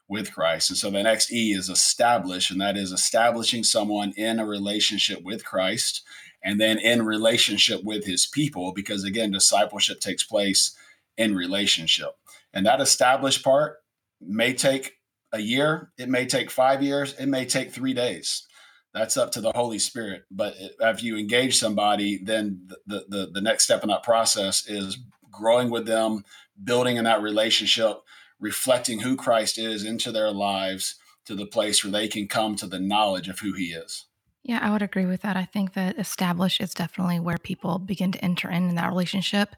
with 0.09 0.33
Christ. 0.33 0.71
And 0.71 0.77
so 0.77 0.91
the 0.91 1.03
next 1.03 1.33
E 1.33 1.53
is 1.53 1.71
establish, 1.71 2.51
and 2.51 2.61
that 2.61 2.77
is 2.77 2.93
establishing 2.93 3.63
someone 3.65 4.13
in 4.17 4.39
a 4.39 4.47
relationship 4.47 5.23
with 5.23 5.45
Christ 5.45 6.03
and 6.43 6.61
then 6.61 6.79
in 6.79 7.05
relationship 7.05 7.85
with 7.85 8.07
his 8.07 8.27
people, 8.27 8.73
because 8.73 9.05
again, 9.05 9.31
discipleship 9.31 10.01
takes 10.01 10.25
place 10.25 10.75
in 11.17 11.35
relationship. 11.35 12.17
And 12.53 12.67
that 12.67 12.81
established 12.81 13.45
part 13.45 13.77
may 14.21 14.53
take 14.53 14.95
a 15.33 15.41
year, 15.41 15.93
it 15.99 16.09
may 16.09 16.27
take 16.27 16.51
five 16.51 16.83
years, 16.83 17.15
it 17.15 17.27
may 17.27 17.45
take 17.45 17.71
three 17.71 17.95
days. 17.95 18.47
That's 18.93 19.17
up 19.17 19.31
to 19.33 19.41
the 19.41 19.53
Holy 19.53 19.79
Spirit. 19.79 20.25
But 20.31 20.55
if 20.81 21.03
you 21.03 21.17
engage 21.17 21.57
somebody, 21.57 22.19
then 22.23 22.69
the, 22.87 23.05
the, 23.09 23.31
the 23.33 23.41
next 23.41 23.65
step 23.65 23.83
in 23.85 23.89
that 23.89 24.03
process 24.03 24.69
is 24.69 24.99
growing 25.31 25.71
with 25.71 25.87
them, 25.87 26.25
building 26.63 26.97
in 26.97 27.05
that 27.05 27.23
relationship, 27.23 27.99
reflecting 28.41 29.01
who 29.01 29.17
Christ 29.17 29.59
is 29.59 29.85
into 29.85 30.11
their 30.11 30.33
lives 30.33 30.97
to 31.27 31.37
the 31.37 31.47
place 31.47 31.85
where 31.85 31.93
they 31.93 32.09
can 32.09 32.27
come 32.27 32.57
to 32.57 32.67
the 32.67 32.81
knowledge 32.81 33.29
of 33.29 33.39
who 33.39 33.53
he 33.53 33.67
is. 33.67 34.07
Yeah, 34.43 34.59
I 34.63 34.71
would 34.71 34.81
agree 34.81 35.05
with 35.05 35.21
that. 35.21 35.37
I 35.37 35.45
think 35.45 35.75
that 35.75 35.99
establish 35.99 36.61
is 36.61 36.73
definitely 36.73 37.21
where 37.21 37.37
people 37.37 37.79
begin 37.79 38.11
to 38.13 38.25
enter 38.25 38.51
in, 38.51 38.71
in 38.71 38.75
that 38.77 38.89
relationship. 38.89 39.55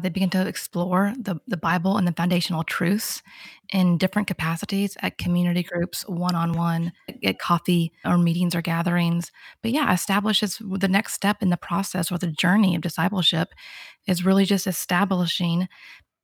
They 0.00 0.08
begin 0.08 0.30
to 0.30 0.46
explore 0.46 1.12
the, 1.18 1.40
the 1.48 1.56
Bible 1.56 1.96
and 1.96 2.06
the 2.06 2.12
foundational 2.12 2.62
truths 2.62 3.22
in 3.70 3.98
different 3.98 4.28
capacities 4.28 4.96
at 5.02 5.18
community 5.18 5.64
groups, 5.64 6.02
one 6.08 6.36
on 6.36 6.52
one, 6.52 6.92
at 7.24 7.40
coffee 7.40 7.92
or 8.04 8.18
meetings 8.18 8.54
or 8.54 8.62
gatherings. 8.62 9.32
But 9.62 9.72
yeah, 9.72 9.92
establish 9.92 10.44
is 10.44 10.58
the 10.60 10.88
next 10.88 11.14
step 11.14 11.42
in 11.42 11.50
the 11.50 11.56
process 11.56 12.12
or 12.12 12.18
the 12.18 12.30
journey 12.30 12.76
of 12.76 12.82
discipleship 12.82 13.48
is 14.06 14.24
really 14.24 14.44
just 14.44 14.68
establishing 14.68 15.68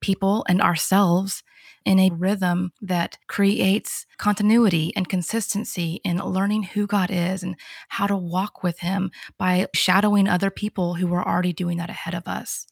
people 0.01 0.45
and 0.47 0.61
ourselves 0.61 1.43
in 1.85 1.99
a 1.99 2.09
rhythm 2.09 2.73
that 2.81 3.17
creates 3.27 4.05
continuity 4.17 4.91
and 4.95 5.07
consistency 5.07 6.01
in 6.03 6.17
learning 6.17 6.63
who 6.63 6.85
God 6.85 7.09
is 7.09 7.43
and 7.43 7.55
how 7.87 8.07
to 8.07 8.17
walk 8.17 8.61
with 8.61 8.79
Him 8.79 9.09
by 9.37 9.67
shadowing 9.73 10.27
other 10.27 10.51
people 10.51 10.95
who 10.95 11.13
are 11.13 11.25
already 11.25 11.53
doing 11.53 11.77
that 11.77 11.89
ahead 11.89 12.13
of 12.13 12.27
us. 12.27 12.67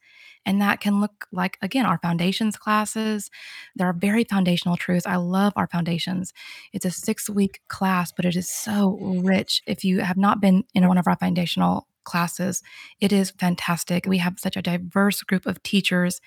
And 0.46 0.62
that 0.62 0.80
can 0.80 1.02
look 1.02 1.26
like, 1.32 1.58
again, 1.62 1.86
our 1.86 1.98
foundations 1.98 2.58
classes. 2.58 3.32
There 3.76 3.88
are 3.88 3.94
very 3.94 4.26
foundational 4.26 4.78
truths. 4.78 5.08
I 5.08 5.16
love 5.16 5.54
our 5.56 5.68
foundations. 5.68 6.34
It's 6.72 6.86
a 6.86 6.92
six 6.92 7.30
week 7.30 7.62
class, 7.68 8.12
but 8.12 8.26
it 8.26 8.36
is 8.36 8.50
so 8.50 8.98
rich. 9.24 9.62
If 9.66 9.84
you 9.84 10.02
have 10.02 10.18
not 10.18 10.42
been 10.42 10.64
in 10.74 10.88
one 10.88 10.98
of 10.98 11.08
our 11.08 11.16
foundational 11.16 11.88
classes, 12.04 12.62
it 13.00 13.12
is 13.12 13.32
fantastic. 13.32 14.06
We 14.06 14.20
have 14.20 14.40
such 14.40 14.56
a 14.56 14.62
diverse 14.62 15.22
group 15.24 15.46
of 15.46 15.64
teachers 15.64 16.22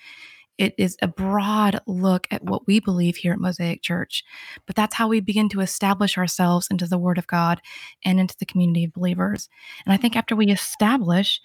it 0.59 0.75
is 0.77 0.97
a 1.01 1.07
broad 1.07 1.79
look 1.87 2.27
at 2.29 2.43
what 2.43 2.67
we 2.67 2.79
believe 2.79 3.15
here 3.15 3.33
at 3.33 3.39
Mosaic 3.39 3.81
Church. 3.81 4.23
But 4.67 4.75
that's 4.75 4.95
how 4.95 5.07
we 5.07 5.21
begin 5.21 5.49
to 5.49 5.61
establish 5.61 6.17
ourselves 6.17 6.67
into 6.69 6.85
the 6.85 6.97
Word 6.97 7.17
of 7.17 7.25
God 7.25 7.61
and 8.03 8.19
into 8.19 8.35
the 8.37 8.45
community 8.45 8.83
of 8.83 8.93
believers. 8.93 9.49
And 9.85 9.93
I 9.93 9.97
think 9.97 10.15
after 10.15 10.35
we 10.35 10.47
establish, 10.51 11.41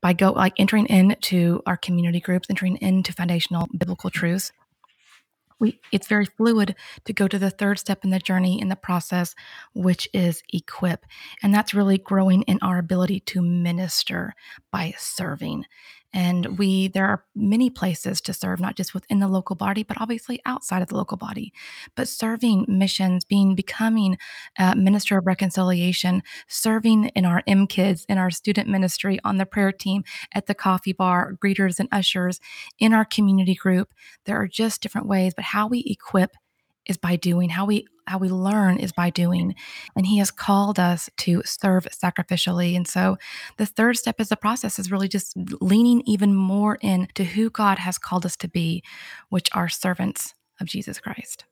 by 0.00 0.12
go 0.12 0.32
like 0.32 0.54
entering 0.58 0.86
into 0.86 1.62
our 1.66 1.76
community 1.76 2.18
groups, 2.18 2.48
entering 2.50 2.76
into 2.78 3.12
foundational 3.12 3.68
biblical 3.78 4.10
truths, 4.10 4.50
we 5.62 5.80
it's 5.92 6.08
very 6.08 6.26
fluid 6.26 6.74
to 7.04 7.12
go 7.12 7.28
to 7.28 7.38
the 7.38 7.50
third 7.50 7.78
step 7.78 8.04
in 8.04 8.10
the 8.10 8.18
journey 8.18 8.60
in 8.60 8.68
the 8.68 8.74
process 8.74 9.34
which 9.74 10.08
is 10.12 10.42
equip 10.52 11.06
and 11.42 11.54
that's 11.54 11.72
really 11.72 11.98
growing 11.98 12.42
in 12.42 12.58
our 12.62 12.78
ability 12.78 13.20
to 13.20 13.40
minister 13.40 14.34
by 14.72 14.92
serving 14.98 15.64
And 16.12 16.58
we, 16.58 16.88
there 16.88 17.06
are 17.06 17.24
many 17.34 17.70
places 17.70 18.20
to 18.22 18.34
serve, 18.34 18.60
not 18.60 18.76
just 18.76 18.92
within 18.92 19.18
the 19.18 19.28
local 19.28 19.56
body, 19.56 19.82
but 19.82 20.00
obviously 20.00 20.40
outside 20.44 20.82
of 20.82 20.88
the 20.88 20.96
local 20.96 21.16
body. 21.16 21.52
But 21.94 22.08
serving 22.08 22.66
missions, 22.68 23.24
being, 23.24 23.54
becoming 23.54 24.18
a 24.58 24.76
minister 24.76 25.16
of 25.16 25.26
reconciliation, 25.26 26.22
serving 26.48 27.06
in 27.14 27.24
our 27.24 27.42
M 27.46 27.66
Kids, 27.66 28.04
in 28.08 28.18
our 28.18 28.30
student 28.30 28.68
ministry, 28.68 29.18
on 29.24 29.38
the 29.38 29.46
prayer 29.46 29.72
team, 29.72 30.04
at 30.34 30.46
the 30.46 30.54
coffee 30.54 30.92
bar, 30.92 31.34
greeters 31.42 31.78
and 31.78 31.88
ushers, 31.90 32.40
in 32.78 32.92
our 32.92 33.04
community 33.04 33.54
group. 33.54 33.94
There 34.26 34.40
are 34.40 34.48
just 34.48 34.82
different 34.82 35.06
ways, 35.06 35.32
but 35.34 35.46
how 35.46 35.66
we 35.66 35.80
equip 35.80 36.36
is 36.86 36.96
by 36.96 37.16
doing 37.16 37.50
how 37.50 37.64
we 37.64 37.86
how 38.08 38.18
we 38.18 38.28
learn 38.28 38.78
is 38.78 38.92
by 38.92 39.10
doing. 39.10 39.54
And 39.94 40.04
he 40.04 40.18
has 40.18 40.32
called 40.32 40.80
us 40.80 41.08
to 41.18 41.40
serve 41.44 41.86
sacrificially. 41.92 42.76
And 42.76 42.86
so 42.86 43.16
the 43.58 43.66
third 43.66 43.96
step 43.96 44.20
is 44.20 44.28
the 44.28 44.36
process 44.36 44.78
is 44.78 44.90
really 44.90 45.06
just 45.06 45.34
leaning 45.60 46.02
even 46.04 46.34
more 46.34 46.76
into 46.76 47.24
who 47.24 47.50
god 47.50 47.78
has 47.78 47.98
called 47.98 48.26
us 48.26 48.36
to 48.36 48.48
be 48.48 48.82
which 49.28 49.48
are 49.52 49.68
servants 49.68 50.34
of 50.60 50.66
jesus 50.66 50.98
christ 51.00 51.44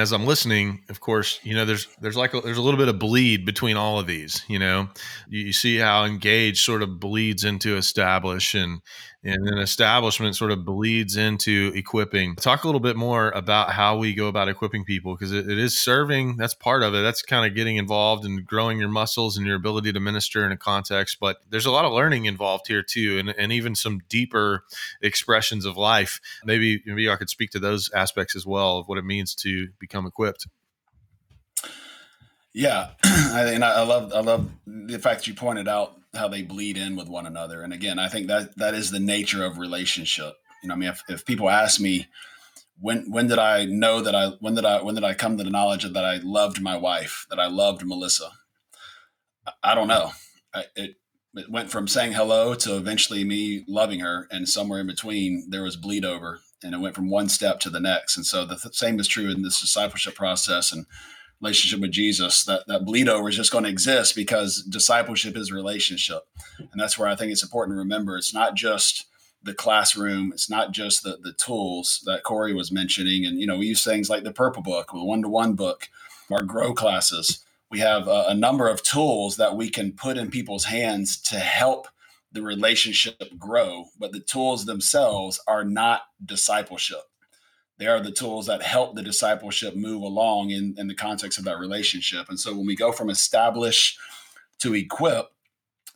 as 0.00 0.12
I'm 0.12 0.26
listening, 0.26 0.82
of 0.88 1.00
course, 1.00 1.40
you 1.42 1.54
know, 1.54 1.64
there's 1.64 1.86
there's 2.00 2.16
like 2.16 2.34
a, 2.34 2.40
there's 2.40 2.58
a 2.58 2.62
little 2.62 2.78
bit 2.78 2.88
of 2.88 2.98
bleed 2.98 3.44
between 3.44 3.76
all 3.76 3.98
of 3.98 4.06
these. 4.06 4.44
You 4.48 4.58
know, 4.58 4.88
you, 5.28 5.46
you 5.46 5.52
see 5.52 5.76
how 5.76 6.04
engage 6.04 6.64
sort 6.64 6.82
of 6.82 6.98
bleeds 7.00 7.44
into 7.44 7.76
establish, 7.76 8.54
and 8.54 8.80
and 9.22 9.46
then 9.46 9.58
establishment 9.58 10.34
sort 10.34 10.50
of 10.50 10.64
bleeds 10.64 11.16
into 11.16 11.72
equipping. 11.74 12.36
Talk 12.36 12.64
a 12.64 12.68
little 12.68 12.80
bit 12.80 12.96
more 12.96 13.30
about 13.30 13.70
how 13.70 13.98
we 13.98 14.14
go 14.14 14.28
about 14.28 14.48
equipping 14.48 14.84
people 14.84 15.14
because 15.14 15.30
it, 15.32 15.48
it 15.48 15.58
is 15.58 15.78
serving. 15.78 16.36
That's 16.36 16.54
part 16.54 16.82
of 16.82 16.94
it. 16.94 17.02
That's 17.02 17.20
kind 17.20 17.46
of 17.46 17.54
getting 17.54 17.76
involved 17.76 18.24
and 18.24 18.46
growing 18.46 18.78
your 18.78 18.88
muscles 18.88 19.36
and 19.36 19.46
your 19.46 19.56
ability 19.56 19.92
to 19.92 20.00
minister 20.00 20.46
in 20.46 20.52
a 20.52 20.56
context. 20.56 21.18
But 21.20 21.38
there's 21.50 21.66
a 21.66 21.70
lot 21.70 21.84
of 21.84 21.92
learning 21.92 22.24
involved 22.24 22.68
here 22.68 22.82
too, 22.82 23.18
and, 23.18 23.28
and 23.30 23.52
even 23.52 23.74
some 23.74 24.00
deeper 24.08 24.64
expressions 25.02 25.66
of 25.66 25.76
life. 25.76 26.18
Maybe 26.44 26.82
maybe 26.86 27.10
I 27.10 27.16
could 27.16 27.30
speak 27.30 27.50
to 27.50 27.58
those 27.58 27.90
aspects 27.92 28.34
as 28.34 28.46
well 28.46 28.78
of 28.78 28.88
what 28.88 28.96
it 28.96 29.04
means 29.04 29.34
to 29.36 29.68
become 29.90 30.06
equipped. 30.06 30.46
Yeah, 32.52 32.90
and 33.04 33.64
I 33.64 33.82
love 33.82 34.12
I 34.12 34.20
love 34.20 34.50
the 34.66 34.98
fact 34.98 35.26
you 35.26 35.34
pointed 35.34 35.68
out 35.68 35.96
how 36.14 36.28
they 36.28 36.42
bleed 36.42 36.76
in 36.76 36.96
with 36.96 37.08
one 37.08 37.26
another. 37.26 37.62
And 37.62 37.72
again, 37.72 37.98
I 37.98 38.08
think 38.08 38.26
that 38.26 38.56
that 38.56 38.74
is 38.74 38.90
the 38.90 38.98
nature 39.00 39.44
of 39.44 39.58
relationship. 39.58 40.34
You 40.62 40.68
know, 40.68 40.74
I 40.74 40.78
mean, 40.78 40.88
if, 40.88 41.02
if 41.08 41.24
people 41.24 41.48
ask 41.48 41.80
me 41.80 42.08
when 42.80 43.10
when 43.10 43.28
did 43.28 43.38
I 43.38 43.66
know 43.66 44.00
that 44.00 44.14
I 44.14 44.28
when 44.40 44.54
did 44.54 44.64
I 44.64 44.82
when 44.82 44.94
did 44.94 45.04
I 45.04 45.14
come 45.14 45.38
to 45.38 45.44
the 45.44 45.50
knowledge 45.50 45.84
that 45.84 46.04
I 46.04 46.16
loved 46.16 46.60
my 46.60 46.76
wife, 46.76 47.26
that 47.30 47.38
I 47.38 47.46
loved 47.46 47.86
Melissa? 47.86 48.30
I, 49.62 49.74
don't 49.74 49.88
know. 49.88 50.10
I, 50.54 50.64
it 50.76 50.96
it 51.34 51.50
went 51.50 51.70
from 51.70 51.88
saying 51.88 52.12
hello 52.12 52.54
to 52.54 52.76
eventually 52.76 53.24
me 53.24 53.64
loving 53.68 54.00
her, 54.00 54.26
and 54.30 54.48
somewhere 54.48 54.80
in 54.80 54.86
between 54.86 55.46
there 55.50 55.62
was 55.62 55.76
bleed 55.76 56.04
over, 56.04 56.40
and 56.62 56.74
it 56.74 56.80
went 56.80 56.94
from 56.94 57.10
one 57.10 57.28
step 57.28 57.60
to 57.60 57.70
the 57.70 57.80
next. 57.80 58.16
And 58.16 58.26
so 58.26 58.44
the 58.44 58.56
th- 58.56 58.74
same 58.74 59.00
is 59.00 59.08
true 59.08 59.30
in 59.30 59.42
this 59.42 59.60
discipleship 59.60 60.14
process 60.14 60.72
and 60.72 60.86
relationship 61.40 61.80
with 61.80 61.90
Jesus, 61.90 62.44
that, 62.44 62.66
that 62.66 62.84
bleed 62.84 63.08
over 63.08 63.28
is 63.28 63.36
just 63.36 63.52
going 63.52 63.64
to 63.64 63.70
exist 63.70 64.14
because 64.14 64.62
discipleship 64.62 65.36
is 65.36 65.50
relationship. 65.50 66.22
And 66.58 66.80
that's 66.80 66.98
where 66.98 67.08
I 67.08 67.16
think 67.16 67.32
it's 67.32 67.42
important 67.42 67.76
to 67.76 67.78
remember 67.78 68.16
it's 68.16 68.34
not 68.34 68.54
just 68.54 69.06
the 69.42 69.54
classroom, 69.54 70.32
it's 70.32 70.50
not 70.50 70.72
just 70.72 71.02
the, 71.02 71.16
the 71.22 71.32
tools 71.32 72.02
that 72.04 72.24
Corey 72.24 72.52
was 72.52 72.70
mentioning. 72.70 73.24
And, 73.24 73.40
you 73.40 73.46
know, 73.46 73.56
we 73.56 73.66
use 73.66 73.82
things 73.82 74.10
like 74.10 74.22
the 74.22 74.32
Purple 74.32 74.62
Book, 74.62 74.90
the 74.92 75.02
one 75.02 75.22
to 75.22 75.28
one 75.28 75.54
book, 75.54 75.88
our 76.30 76.42
Grow 76.42 76.74
classes. 76.74 77.42
We 77.70 77.78
have 77.78 78.06
a, 78.06 78.26
a 78.28 78.34
number 78.34 78.68
of 78.68 78.82
tools 78.82 79.36
that 79.36 79.56
we 79.56 79.70
can 79.70 79.92
put 79.92 80.18
in 80.18 80.30
people's 80.30 80.66
hands 80.66 81.18
to 81.22 81.38
help 81.38 81.88
the 82.32 82.42
relationship 82.42 83.20
grow, 83.38 83.86
but 83.98 84.12
the 84.12 84.20
tools 84.20 84.64
themselves 84.64 85.40
are 85.46 85.64
not 85.64 86.02
discipleship 86.24 87.02
they 87.80 87.86
are 87.86 87.98
the 87.98 88.12
tools 88.12 88.46
that 88.46 88.62
help 88.62 88.94
the 88.94 89.02
discipleship 89.02 89.74
move 89.74 90.02
along 90.02 90.50
in, 90.50 90.74
in 90.76 90.86
the 90.86 90.94
context 90.94 91.38
of 91.38 91.46
that 91.46 91.58
relationship. 91.58 92.28
And 92.28 92.38
so 92.38 92.54
when 92.54 92.66
we 92.66 92.76
go 92.76 92.92
from 92.92 93.08
establish 93.08 93.96
to 94.58 94.74
equip, 94.74 95.28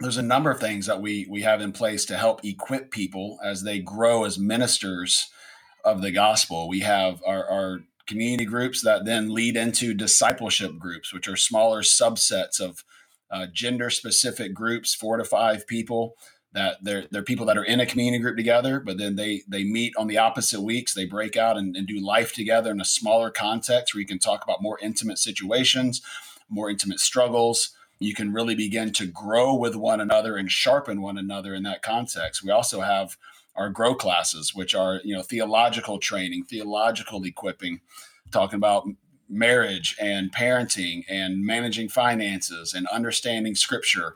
there's 0.01 0.17
a 0.17 0.23
number 0.23 0.51
of 0.51 0.59
things 0.59 0.87
that 0.87 1.03
we 1.03 1.27
we 1.29 1.43
have 1.43 1.61
in 1.61 1.73
place 1.73 2.07
to 2.07 2.17
help 2.17 2.43
equip 2.43 2.91
people 2.91 3.39
as 3.45 3.63
they 3.63 3.81
grow 3.81 4.25
as 4.25 4.39
ministers 4.39 5.31
of 5.85 6.01
the 6.01 6.11
gospel. 6.11 6.71
We 6.71 6.81
have 6.81 7.21
our, 7.27 7.47
our 7.49 7.81
community 8.07 8.47
groups 8.47 8.81
that 8.81 9.05
then 9.05 9.35
lead 9.35 9.55
into 9.55 9.93
discipleship 9.93 10.79
groups, 10.79 11.13
which 11.13 11.29
are 11.29 11.37
smaller 11.37 11.83
subsets 11.83 12.61
of 12.61 12.83
uh, 13.31 13.47
gender 13.53 13.91
specific 13.91 14.55
groups, 14.55 14.95
four 14.95 15.17
to 15.17 15.25
five 15.25 15.67
people 15.67 16.17
that 16.55 16.79
they're 16.83 17.05
they're 17.11 17.23
people 17.23 17.45
that 17.47 17.59
are 17.59 17.65
in 17.65 17.81
a 17.81 17.87
community 17.87 18.23
group 18.23 18.37
together, 18.37 18.81
but 18.81 18.97
then 18.97 19.17
they 19.17 19.43
they 19.47 19.65
meet 19.65 19.93
on 19.97 20.07
the 20.07 20.19
opposite 20.19 20.63
weeks. 20.63 20.95
They 20.95 21.05
break 21.05 21.37
out 21.37 21.57
and, 21.57 21.77
and 21.77 21.87
do 21.87 22.01
life 22.01 22.33
together 22.33 22.71
in 22.71 22.81
a 22.81 22.85
smaller 22.85 23.31
context 23.31 23.93
where 23.93 24.01
you 24.01 24.07
can 24.07 24.21
talk 24.21 24.43
about 24.45 24.63
more 24.63 24.79
intimate 24.81 25.19
situations, 25.19 26.01
more 26.49 26.71
intimate 26.71 27.01
struggles. 27.01 27.71
You 27.99 28.15
can 28.15 28.33
really 28.33 28.55
begin 28.55 28.93
to 28.95 29.07
grow 29.07 29.55
with 29.55 29.75
one 29.75 30.01
another 30.01 30.37
and 30.37 30.51
sharpen 30.51 31.03
one 31.03 31.19
another 31.19 31.55
in 31.55 31.65
that 31.65 31.83
context. 31.83 32.43
We 32.43 32.51
also 32.51 32.81
have 32.81 33.17
our 33.57 33.69
grow 33.69 33.95
classes, 33.95 34.55
which 34.55 34.75
are 34.77 35.01
you 35.03 35.15
know 35.17 35.23
theological 35.23 35.99
training, 35.99 36.45
theological 36.45 37.25
equipping, 37.25 37.81
talking 38.31 38.57
about 38.57 38.87
marriage 39.35 39.97
and 40.01 40.33
parenting 40.33 41.05
and 41.09 41.45
managing 41.45 41.89
finances 41.89 42.73
and 42.73 42.87
understanding 42.89 43.55
scripture 43.55 44.15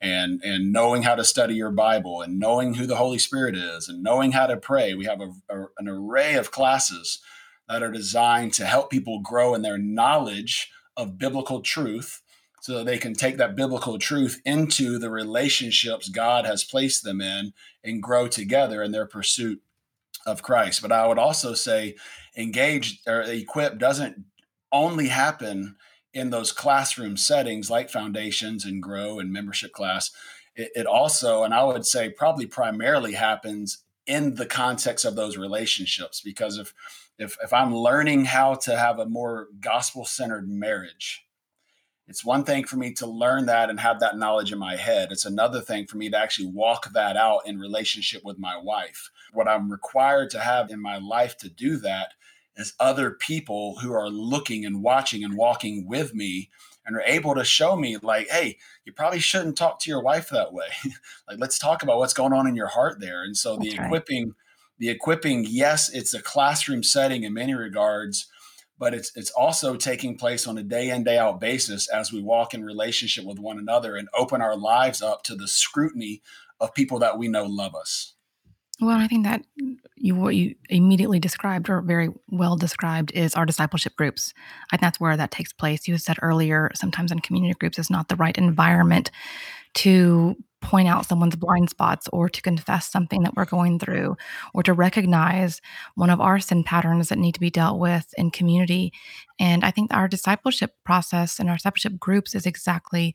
and 0.00 0.40
and 0.42 0.72
knowing 0.72 1.02
how 1.02 1.14
to 1.14 1.24
study 1.24 1.54
your 1.54 1.70
bible 1.70 2.22
and 2.22 2.38
knowing 2.38 2.74
who 2.74 2.86
the 2.86 2.96
holy 2.96 3.18
spirit 3.18 3.56
is 3.56 3.88
and 3.88 4.02
knowing 4.02 4.32
how 4.32 4.46
to 4.46 4.56
pray. 4.56 4.94
We 4.94 5.04
have 5.04 5.20
a, 5.20 5.32
a, 5.50 5.66
an 5.78 5.88
array 5.88 6.34
of 6.34 6.50
classes 6.50 7.20
that 7.68 7.82
are 7.82 7.90
designed 7.90 8.52
to 8.54 8.64
help 8.64 8.90
people 8.90 9.20
grow 9.20 9.54
in 9.54 9.62
their 9.62 9.78
knowledge 9.78 10.70
of 10.96 11.18
biblical 11.18 11.60
truth 11.60 12.22
so 12.62 12.78
that 12.78 12.86
they 12.86 12.98
can 12.98 13.14
take 13.14 13.36
that 13.38 13.56
biblical 13.56 13.98
truth 13.98 14.40
into 14.44 14.98
the 14.98 15.10
relationships 15.10 16.08
god 16.08 16.46
has 16.46 16.64
placed 16.64 17.04
them 17.04 17.20
in 17.20 17.52
and 17.84 18.02
grow 18.02 18.26
together 18.28 18.82
in 18.82 18.92
their 18.92 19.06
pursuit 19.06 19.60
of 20.26 20.42
christ. 20.42 20.80
But 20.80 20.92
i 20.92 21.06
would 21.06 21.18
also 21.18 21.54
say 21.54 21.96
engage 22.36 23.00
or 23.06 23.22
equip 23.22 23.78
doesn't 23.78 24.24
only 24.72 25.08
happen 25.08 25.76
in 26.12 26.30
those 26.30 26.52
classroom 26.52 27.16
settings 27.16 27.70
like 27.70 27.90
foundations 27.90 28.64
and 28.64 28.82
grow 28.82 29.18
and 29.18 29.32
membership 29.32 29.72
class. 29.72 30.10
It, 30.56 30.70
it, 30.74 30.86
also 30.86 31.44
and 31.44 31.54
i 31.54 31.62
would 31.62 31.86
say 31.86 32.10
probably 32.10 32.44
primarily 32.44 33.12
happens 33.12 33.84
in 34.06 34.34
the 34.34 34.46
context 34.46 35.04
of 35.04 35.14
those 35.14 35.36
relationships 35.36 36.20
because 36.20 36.58
if 36.58 36.74
if, 37.18 37.36
if 37.42 37.52
i'm 37.52 37.72
learning 37.72 38.24
how 38.24 38.54
to 38.54 38.76
have 38.76 38.98
a 38.98 39.06
more 39.06 39.46
gospel 39.60 40.04
centered 40.04 40.48
marriage 40.48 41.24
it's 42.10 42.24
one 42.24 42.42
thing 42.42 42.64
for 42.64 42.76
me 42.76 42.92
to 42.94 43.06
learn 43.06 43.46
that 43.46 43.70
and 43.70 43.78
have 43.78 44.00
that 44.00 44.18
knowledge 44.18 44.50
in 44.50 44.58
my 44.58 44.74
head. 44.74 45.12
It's 45.12 45.26
another 45.26 45.60
thing 45.60 45.86
for 45.86 45.96
me 45.96 46.10
to 46.10 46.18
actually 46.18 46.48
walk 46.48 46.92
that 46.92 47.16
out 47.16 47.42
in 47.46 47.60
relationship 47.60 48.24
with 48.24 48.36
my 48.36 48.56
wife. 48.56 49.10
What 49.32 49.46
i'm 49.46 49.70
required 49.70 50.30
to 50.30 50.40
have 50.40 50.70
in 50.70 50.82
my 50.82 50.98
life 50.98 51.36
to 51.38 51.48
do 51.48 51.76
that 51.78 52.14
as 52.56 52.74
other 52.78 53.12
people 53.12 53.78
who 53.78 53.92
are 53.92 54.08
looking 54.08 54.64
and 54.64 54.82
watching 54.82 55.24
and 55.24 55.36
walking 55.36 55.86
with 55.86 56.14
me 56.14 56.50
and 56.84 56.96
are 56.96 57.02
able 57.06 57.34
to 57.34 57.44
show 57.44 57.76
me 57.76 57.96
like 58.02 58.28
hey 58.28 58.56
you 58.84 58.92
probably 58.92 59.20
shouldn't 59.20 59.56
talk 59.56 59.78
to 59.80 59.90
your 59.90 60.02
wife 60.02 60.28
that 60.30 60.52
way. 60.52 60.66
Like 61.28 61.38
let's 61.38 61.58
talk 61.58 61.82
about 61.82 61.98
what's 61.98 62.14
going 62.14 62.32
on 62.32 62.48
in 62.48 62.56
your 62.56 62.66
heart 62.66 63.00
there. 63.00 63.22
And 63.22 63.36
so 63.36 63.56
the 63.56 63.70
equipping 63.70 64.34
the 64.80 64.88
equipping 64.88 65.46
yes 65.48 65.88
it's 65.90 66.14
a 66.14 66.22
classroom 66.22 66.82
setting 66.82 67.22
in 67.22 67.34
many 67.34 67.54
regards 67.54 68.26
but 68.78 68.94
it's 68.94 69.12
it's 69.14 69.30
also 69.30 69.76
taking 69.76 70.16
place 70.16 70.48
on 70.48 70.58
a 70.58 70.62
day 70.62 70.90
in 70.90 71.04
day 71.04 71.18
out 71.18 71.38
basis 71.38 71.86
as 71.88 72.12
we 72.12 72.20
walk 72.20 72.54
in 72.54 72.64
relationship 72.64 73.24
with 73.24 73.38
one 73.38 73.58
another 73.58 73.94
and 73.94 74.08
open 74.14 74.40
our 74.40 74.56
lives 74.56 75.02
up 75.02 75.22
to 75.22 75.36
the 75.36 75.46
scrutiny 75.46 76.22
of 76.58 76.74
people 76.74 76.98
that 76.98 77.18
we 77.18 77.28
know 77.28 77.44
love 77.44 77.74
us 77.74 78.14
well, 78.80 78.98
I 78.98 79.06
think 79.06 79.24
that 79.24 79.42
you 79.96 80.14
what 80.14 80.34
you 80.34 80.54
immediately 80.70 81.20
described 81.20 81.68
or 81.68 81.82
very 81.82 82.08
well 82.30 82.56
described 82.56 83.12
is 83.12 83.34
our 83.34 83.44
discipleship 83.44 83.94
groups. 83.96 84.32
Think 84.70 84.80
that's 84.80 84.98
where 84.98 85.16
that 85.16 85.30
takes 85.30 85.52
place. 85.52 85.86
You 85.86 85.98
said 85.98 86.16
earlier, 86.22 86.70
sometimes 86.74 87.12
in 87.12 87.20
community 87.20 87.54
groups 87.58 87.78
is 87.78 87.90
not 87.90 88.08
the 88.08 88.16
right 88.16 88.36
environment 88.38 89.10
to 89.74 90.36
point 90.62 90.88
out 90.88 91.06
someone's 91.06 91.36
blind 91.36 91.70
spots 91.70 92.08
or 92.12 92.28
to 92.28 92.42
confess 92.42 92.90
something 92.90 93.22
that 93.22 93.34
we're 93.34 93.46
going 93.46 93.78
through 93.78 94.16
or 94.52 94.62
to 94.62 94.72
recognize 94.72 95.60
one 95.94 96.10
of 96.10 96.20
our 96.20 96.38
sin 96.38 96.62
patterns 96.64 97.08
that 97.08 97.18
need 97.18 97.32
to 97.32 97.40
be 97.40 97.50
dealt 97.50 97.78
with 97.78 98.12
in 98.18 98.30
community. 98.30 98.92
And 99.38 99.64
I 99.64 99.70
think 99.70 99.92
our 99.92 100.06
discipleship 100.06 100.74
process 100.84 101.38
and 101.38 101.48
our 101.48 101.56
discipleship 101.56 101.98
groups 101.98 102.34
is 102.34 102.46
exactly 102.46 103.14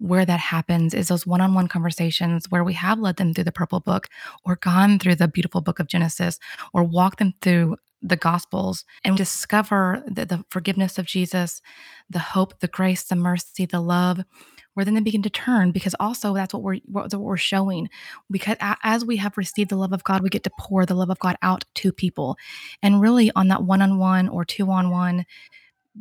where 0.00 0.24
that 0.24 0.40
happens 0.40 0.94
is 0.94 1.08
those 1.08 1.26
one 1.26 1.42
on 1.42 1.54
one 1.54 1.68
conversations 1.68 2.46
where 2.50 2.64
we 2.64 2.72
have 2.72 2.98
led 2.98 3.16
them 3.16 3.34
through 3.34 3.44
the 3.44 3.52
purple 3.52 3.80
book 3.80 4.08
or 4.44 4.56
gone 4.56 4.98
through 4.98 5.14
the 5.14 5.28
beautiful 5.28 5.60
book 5.60 5.78
of 5.78 5.86
Genesis 5.86 6.38
or 6.72 6.82
walked 6.82 7.18
them 7.18 7.34
through 7.42 7.76
the 8.02 8.16
gospels 8.16 8.86
and 9.04 9.16
discover 9.16 10.02
the, 10.06 10.24
the 10.24 10.42
forgiveness 10.48 10.96
of 10.96 11.04
Jesus, 11.04 11.60
the 12.08 12.18
hope, 12.18 12.58
the 12.60 12.68
grace, 12.68 13.02
the 13.02 13.14
mercy, 13.14 13.66
the 13.66 13.80
love, 13.80 14.24
where 14.72 14.86
then 14.86 14.94
they 14.94 15.00
begin 15.00 15.22
to 15.22 15.28
turn 15.28 15.70
because 15.70 15.94
also 16.00 16.32
that's 16.32 16.54
what 16.54 16.62
we're 16.62 16.78
what, 16.86 17.12
we're 17.12 17.36
showing 17.36 17.90
because 18.30 18.56
as 18.82 19.04
we 19.04 19.16
have 19.16 19.36
received 19.36 19.68
the 19.70 19.76
love 19.76 19.92
of 19.92 20.04
god 20.04 20.22
we 20.22 20.30
get 20.30 20.44
to 20.44 20.50
pour 20.58 20.86
the 20.86 20.94
love 20.94 21.10
of 21.10 21.18
god 21.18 21.36
out 21.42 21.64
to 21.74 21.92
people. 21.92 22.38
And 22.82 23.00
really 23.00 23.30
on 23.36 23.48
that 23.48 23.64
one-on-one 23.64 24.28
or 24.28 24.44
two-on-one 24.44 25.26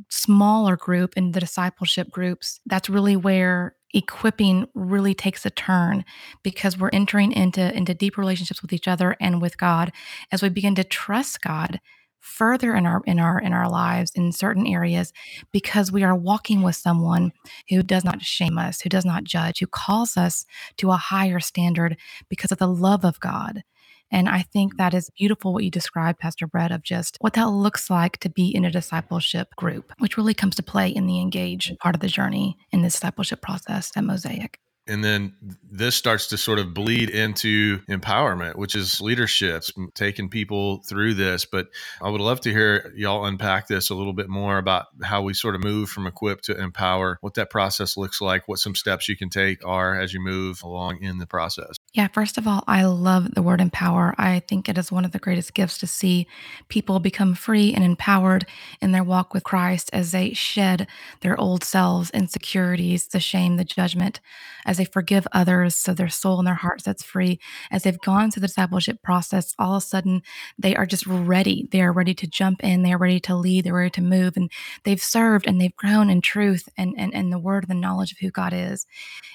smaller 0.09 0.77
group 0.77 1.17
in 1.17 1.31
the 1.31 1.39
discipleship 1.39 2.09
groups 2.11 2.61
that's 2.67 2.89
really 2.89 3.15
where 3.15 3.75
equipping 3.93 4.67
really 4.73 5.13
takes 5.13 5.45
a 5.45 5.49
turn 5.49 6.05
because 6.43 6.77
we're 6.77 6.89
entering 6.93 7.31
into 7.31 7.75
into 7.75 7.93
deep 7.93 8.17
relationships 8.17 8.61
with 8.61 8.71
each 8.71 8.87
other 8.87 9.15
and 9.19 9.41
with 9.41 9.57
god 9.57 9.91
as 10.31 10.43
we 10.43 10.49
begin 10.49 10.75
to 10.75 10.83
trust 10.83 11.41
god 11.41 11.79
further 12.19 12.75
in 12.75 12.85
our 12.85 13.01
in 13.05 13.17
our 13.17 13.39
in 13.39 13.53
our 13.53 13.69
lives 13.69 14.11
in 14.13 14.31
certain 14.31 14.67
areas 14.67 15.13
because 15.51 15.91
we 15.91 16.03
are 16.03 16.15
walking 16.15 16.61
with 16.61 16.75
someone 16.75 17.31
who 17.69 17.81
does 17.81 18.03
not 18.03 18.21
shame 18.21 18.57
us 18.57 18.81
who 18.81 18.89
does 18.89 19.05
not 19.05 19.23
judge 19.23 19.59
who 19.59 19.67
calls 19.67 20.17
us 20.17 20.45
to 20.77 20.91
a 20.91 20.97
higher 20.97 21.39
standard 21.39 21.97
because 22.29 22.51
of 22.51 22.57
the 22.57 22.67
love 22.67 23.05
of 23.05 23.19
God 23.19 23.63
and 24.11 24.27
I 24.27 24.41
think 24.41 24.77
that 24.77 24.93
is 24.93 25.09
beautiful 25.11 25.53
what 25.53 25.63
you 25.63 25.71
described, 25.71 26.19
Pastor 26.19 26.47
Brett, 26.47 26.71
of 26.71 26.83
just 26.83 27.17
what 27.21 27.33
that 27.33 27.49
looks 27.49 27.89
like 27.89 28.17
to 28.19 28.29
be 28.29 28.49
in 28.49 28.65
a 28.65 28.71
discipleship 28.71 29.55
group, 29.55 29.93
which 29.99 30.17
really 30.17 30.33
comes 30.33 30.55
to 30.55 30.63
play 30.63 30.89
in 30.89 31.05
the 31.05 31.19
engage 31.19 31.67
mm-hmm. 31.67 31.75
part 31.75 31.95
of 31.95 32.01
the 32.01 32.07
journey 32.07 32.57
in 32.71 32.81
the 32.81 32.87
discipleship 32.87 33.41
process 33.41 33.91
at 33.95 34.03
Mosaic. 34.03 34.59
And 34.87 35.03
then 35.03 35.35
this 35.71 35.95
starts 35.95 36.25
to 36.27 36.37
sort 36.37 36.57
of 36.57 36.73
bleed 36.73 37.11
into 37.11 37.77
empowerment 37.87 38.55
which 38.55 38.73
is 38.73 38.99
leaderships 38.99 39.71
taking 39.93 40.29
people 40.29 40.81
through 40.87 41.13
this. 41.13 41.45
But 41.45 41.67
i 42.01 42.09
would 42.09 42.21
love 42.21 42.41
to 42.41 42.51
hear 42.51 42.91
y'all 42.95 43.25
unpack 43.25 43.67
this 43.67 43.91
a 43.91 43.95
little 43.95 44.13
bit 44.13 44.29
more 44.29 44.57
about 44.57 44.87
how 45.03 45.21
we 45.21 45.35
sort 45.35 45.53
of 45.53 45.63
move 45.63 45.89
from 45.89 46.07
equip 46.07 46.41
to 46.41 46.59
empower 46.59 47.19
what 47.21 47.35
that 47.35 47.51
process 47.51 47.97
looks 47.97 48.19
like 48.19 48.47
what 48.47 48.57
some 48.57 48.73
steps 48.73 49.07
you 49.07 49.15
can 49.15 49.29
take 49.29 49.63
are 49.63 49.99
as 49.99 50.11
you 50.11 50.19
move 50.19 50.63
along 50.63 50.97
in 51.03 51.19
the 51.19 51.27
process 51.27 51.75
yeah 51.93 52.07
first 52.07 52.37
of 52.37 52.47
all 52.47 52.63
i 52.67 52.83
love 52.83 53.33
the 53.35 53.41
word 53.41 53.61
empower. 53.61 54.13
I 54.17 54.39
think 54.39 54.67
it 54.69 54.77
is 54.77 54.91
one 54.91 55.05
of 55.05 55.11
the 55.11 55.19
greatest 55.19 55.53
gifts 55.53 55.77
to 55.79 55.87
see 55.87 56.27
people 56.67 56.99
become 56.99 57.35
free 57.35 57.73
and 57.73 57.83
empowered 57.83 58.45
in 58.81 58.91
their 58.91 59.03
walk 59.03 59.33
with 59.33 59.43
christ 59.43 59.89
as 59.93 60.11
they 60.11 60.33
shed 60.33 60.87
their 61.21 61.39
old 61.39 61.63
selves 61.63 62.09
insecurities 62.11 63.07
the 63.07 63.19
shame 63.19 63.57
the 63.57 63.63
judgment 63.63 64.19
as 64.65 64.77
they 64.77 64.85
forgive 64.85 65.27
others 65.31 65.75
so 65.75 65.93
their 65.93 66.09
soul 66.09 66.37
and 66.37 66.47
their 66.47 66.53
heart 66.53 66.81
sets 66.81 67.03
free. 67.03 67.39
As 67.71 67.83
they've 67.83 67.99
gone 67.99 68.29
through 68.29 68.41
the 68.41 68.47
discipleship 68.47 69.01
process 69.01 69.55
all 69.57 69.75
of 69.75 69.83
a 69.83 69.85
sudden 69.85 70.21
they 70.57 70.75
are 70.75 70.85
just 70.85 71.07
ready. 71.07 71.67
They 71.71 71.81
are 71.81 71.91
ready 71.91 72.13
to 72.13 72.27
jump 72.27 72.63
in. 72.63 72.83
They 72.83 72.93
are 72.93 72.97
ready 72.97 73.19
to 73.21 73.35
lead. 73.35 73.63
They're 73.63 73.73
ready 73.73 73.89
to 73.91 74.01
move. 74.01 74.37
And 74.37 74.51
they've 74.83 75.01
served 75.01 75.47
and 75.47 75.59
they've 75.59 75.75
grown 75.75 76.09
in 76.09 76.21
truth 76.21 76.69
and 76.77 76.93
and, 76.97 77.13
and 77.13 77.31
the 77.31 77.39
word 77.39 77.63
and 77.63 77.71
the 77.71 77.81
knowledge 77.81 78.11
of 78.11 78.19
who 78.19 78.29
god 78.29 78.53
is. 78.53 78.85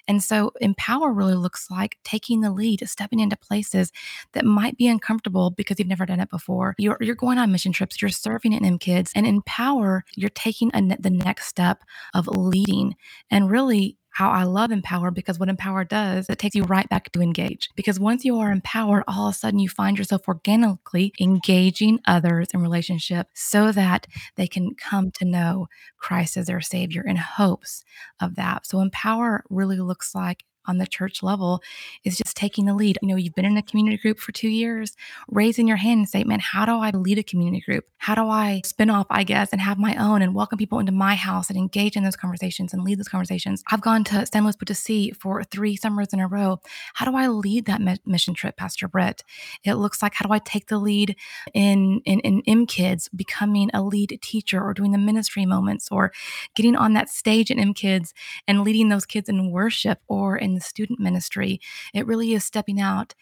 And 0.07 0.22
so 0.22 0.52
empower 0.61 1.12
really 1.12 1.34
looks 1.34 1.70
like 1.70 1.98
taking 2.05 2.40
the 2.45 2.53
lead 2.53 2.86
stepping 2.88 3.20
into 3.20 3.36
places 3.36 3.90
that 4.32 4.45
might 4.45 4.76
be 4.76 4.86
uncomfortable 4.86 5.51
because 5.51 5.78
you've 5.78 5.88
never 5.88 6.07
done 6.07 6.20
it 6.20 6.30
before 6.30 6.74
you're, 6.78 6.99
you're 7.01 7.14
going 7.14 7.38
on 7.38 7.51
mission 7.51 7.72
trips 7.72 8.01
you're 8.01 8.09
serving 8.09 8.53
in 8.53 8.64
M 8.64 8.78
Kids 8.78 9.11
and 9.14 9.26
empower 9.26 10.05
you're 10.14 10.30
taking 10.30 10.68
the 10.68 11.11
next 11.11 11.47
step 11.47 11.82
of 12.14 12.28
leading 12.28 12.95
and 13.30 13.51
really 13.51 13.97
how 14.14 14.30
I 14.30 14.45
love 14.45 14.70
Empower 14.70 15.11
because 15.11 15.40
what 15.40 15.49
Empower 15.49 15.84
does, 15.84 16.30
it 16.30 16.38
takes 16.38 16.55
you 16.55 16.62
right 16.62 16.88
back 16.88 17.11
to 17.12 17.20
engage. 17.20 17.68
Because 17.74 17.99
once 17.99 18.24
you 18.24 18.38
are 18.38 18.53
empowered, 18.53 19.03
all 19.09 19.26
of 19.26 19.34
a 19.34 19.36
sudden 19.36 19.59
you 19.59 19.68
find 19.68 19.99
yourself 19.99 20.28
organically 20.28 21.12
engaging 21.20 21.99
others 22.07 22.49
in 22.55 22.62
relationship 22.62 23.26
so 23.34 23.72
that 23.72 24.07
they 24.36 24.47
can 24.47 24.76
come 24.76 25.11
to 25.11 25.24
know 25.24 25.66
Christ 25.99 26.36
as 26.36 26.47
their 26.47 26.61
Savior 26.61 27.03
in 27.03 27.16
hopes 27.16 27.84
of 28.20 28.36
that. 28.36 28.66
So 28.66 28.80
Empower 28.80 29.42
really 29.51 29.78
looks 29.78 30.14
like 30.14 30.45
on 30.66 30.78
the 30.78 30.86
church 30.86 31.22
level 31.22 31.62
is 32.04 32.16
just 32.16 32.36
taking 32.36 32.66
the 32.66 32.74
lead. 32.74 32.98
You 33.02 33.08
know, 33.08 33.16
you've 33.16 33.34
been 33.34 33.44
in 33.44 33.56
a 33.56 33.62
community 33.62 33.96
group 33.96 34.18
for 34.18 34.32
two 34.32 34.48
years, 34.48 34.96
raising 35.28 35.68
your 35.68 35.76
hand 35.76 35.98
and 35.98 36.08
say, 36.08 36.24
man, 36.24 36.40
how 36.40 36.64
do 36.66 36.72
I 36.72 36.90
lead 36.90 37.18
a 37.18 37.22
community 37.22 37.60
group? 37.60 37.84
How 37.98 38.14
do 38.14 38.28
I 38.28 38.60
spin 38.64 38.90
off, 38.90 39.06
I 39.10 39.24
guess, 39.24 39.50
and 39.52 39.60
have 39.60 39.78
my 39.78 39.96
own 39.96 40.22
and 40.22 40.34
welcome 40.34 40.58
people 40.58 40.78
into 40.78 40.92
my 40.92 41.14
house 41.14 41.48
and 41.48 41.58
engage 41.58 41.96
in 41.96 42.04
those 42.04 42.16
conversations 42.16 42.72
and 42.72 42.82
lead 42.82 42.98
those 42.98 43.08
conversations? 43.08 43.62
I've 43.70 43.80
gone 43.80 44.04
to 44.04 44.26
San 44.26 44.44
Luis 44.44 44.56
Potosí 44.56 45.16
for 45.16 45.42
three 45.44 45.76
summers 45.76 46.12
in 46.12 46.20
a 46.20 46.28
row. 46.28 46.60
How 46.94 47.10
do 47.10 47.16
I 47.16 47.28
lead 47.28 47.66
that 47.66 47.80
mission 48.04 48.34
trip, 48.34 48.56
Pastor 48.56 48.88
Brett? 48.88 49.22
It 49.64 49.74
looks 49.74 50.02
like 50.02 50.14
how 50.14 50.26
do 50.26 50.32
I 50.32 50.38
take 50.38 50.68
the 50.68 50.78
lead 50.78 51.16
in, 51.54 52.02
in, 52.04 52.20
in 52.20 52.42
M 52.46 52.66
Kids, 52.66 53.08
becoming 53.14 53.70
a 53.72 53.82
lead 53.82 54.18
teacher 54.22 54.62
or 54.62 54.74
doing 54.74 54.92
the 54.92 54.98
ministry 54.98 55.46
moments 55.46 55.88
or 55.90 56.12
getting 56.54 56.76
on 56.76 56.92
that 56.94 57.08
stage 57.08 57.50
in 57.50 57.58
M 57.58 57.74
Kids 57.74 58.12
and 58.46 58.62
leading 58.62 58.88
those 58.88 59.06
kids 59.06 59.28
in 59.28 59.50
worship 59.50 60.00
or 60.08 60.36
in 60.36 60.53
the 60.55 60.61
student 60.61 61.00
ministry. 61.00 61.61
It 61.92 62.07
really 62.07 62.32
is 62.32 62.44
stepping 62.44 62.80
out 62.80 63.14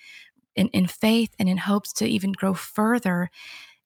in, 0.55 0.69
in 0.69 0.87
faith 0.87 1.35
and 1.39 1.49
in 1.49 1.59
hopes 1.59 1.93
to 1.95 2.07
even 2.07 2.33
grow 2.33 2.55
further 2.55 3.31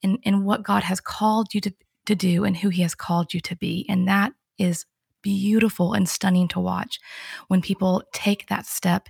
in, 0.03 0.19
in 0.23 0.45
what 0.45 0.63
God 0.63 0.83
has 0.85 1.01
called 1.01 1.55
you 1.55 1.61
to, 1.63 1.75
to 2.07 2.15
do 2.15 2.45
and 2.45 2.57
who 2.57 2.69
He 2.69 2.83
has 2.83 2.95
called 2.95 3.35
you 3.35 3.41
to 3.41 3.57
be. 3.57 3.87
And 3.89 4.07
that 4.09 4.33
is 4.59 4.87
beautiful 5.23 5.93
and 5.93 6.09
stunning 6.09 6.49
to 6.49 6.61
watch 6.61 7.01
when 7.49 7.61
people 7.61 8.03
take 8.13 8.47
that 8.47 8.67
step 8.67 9.09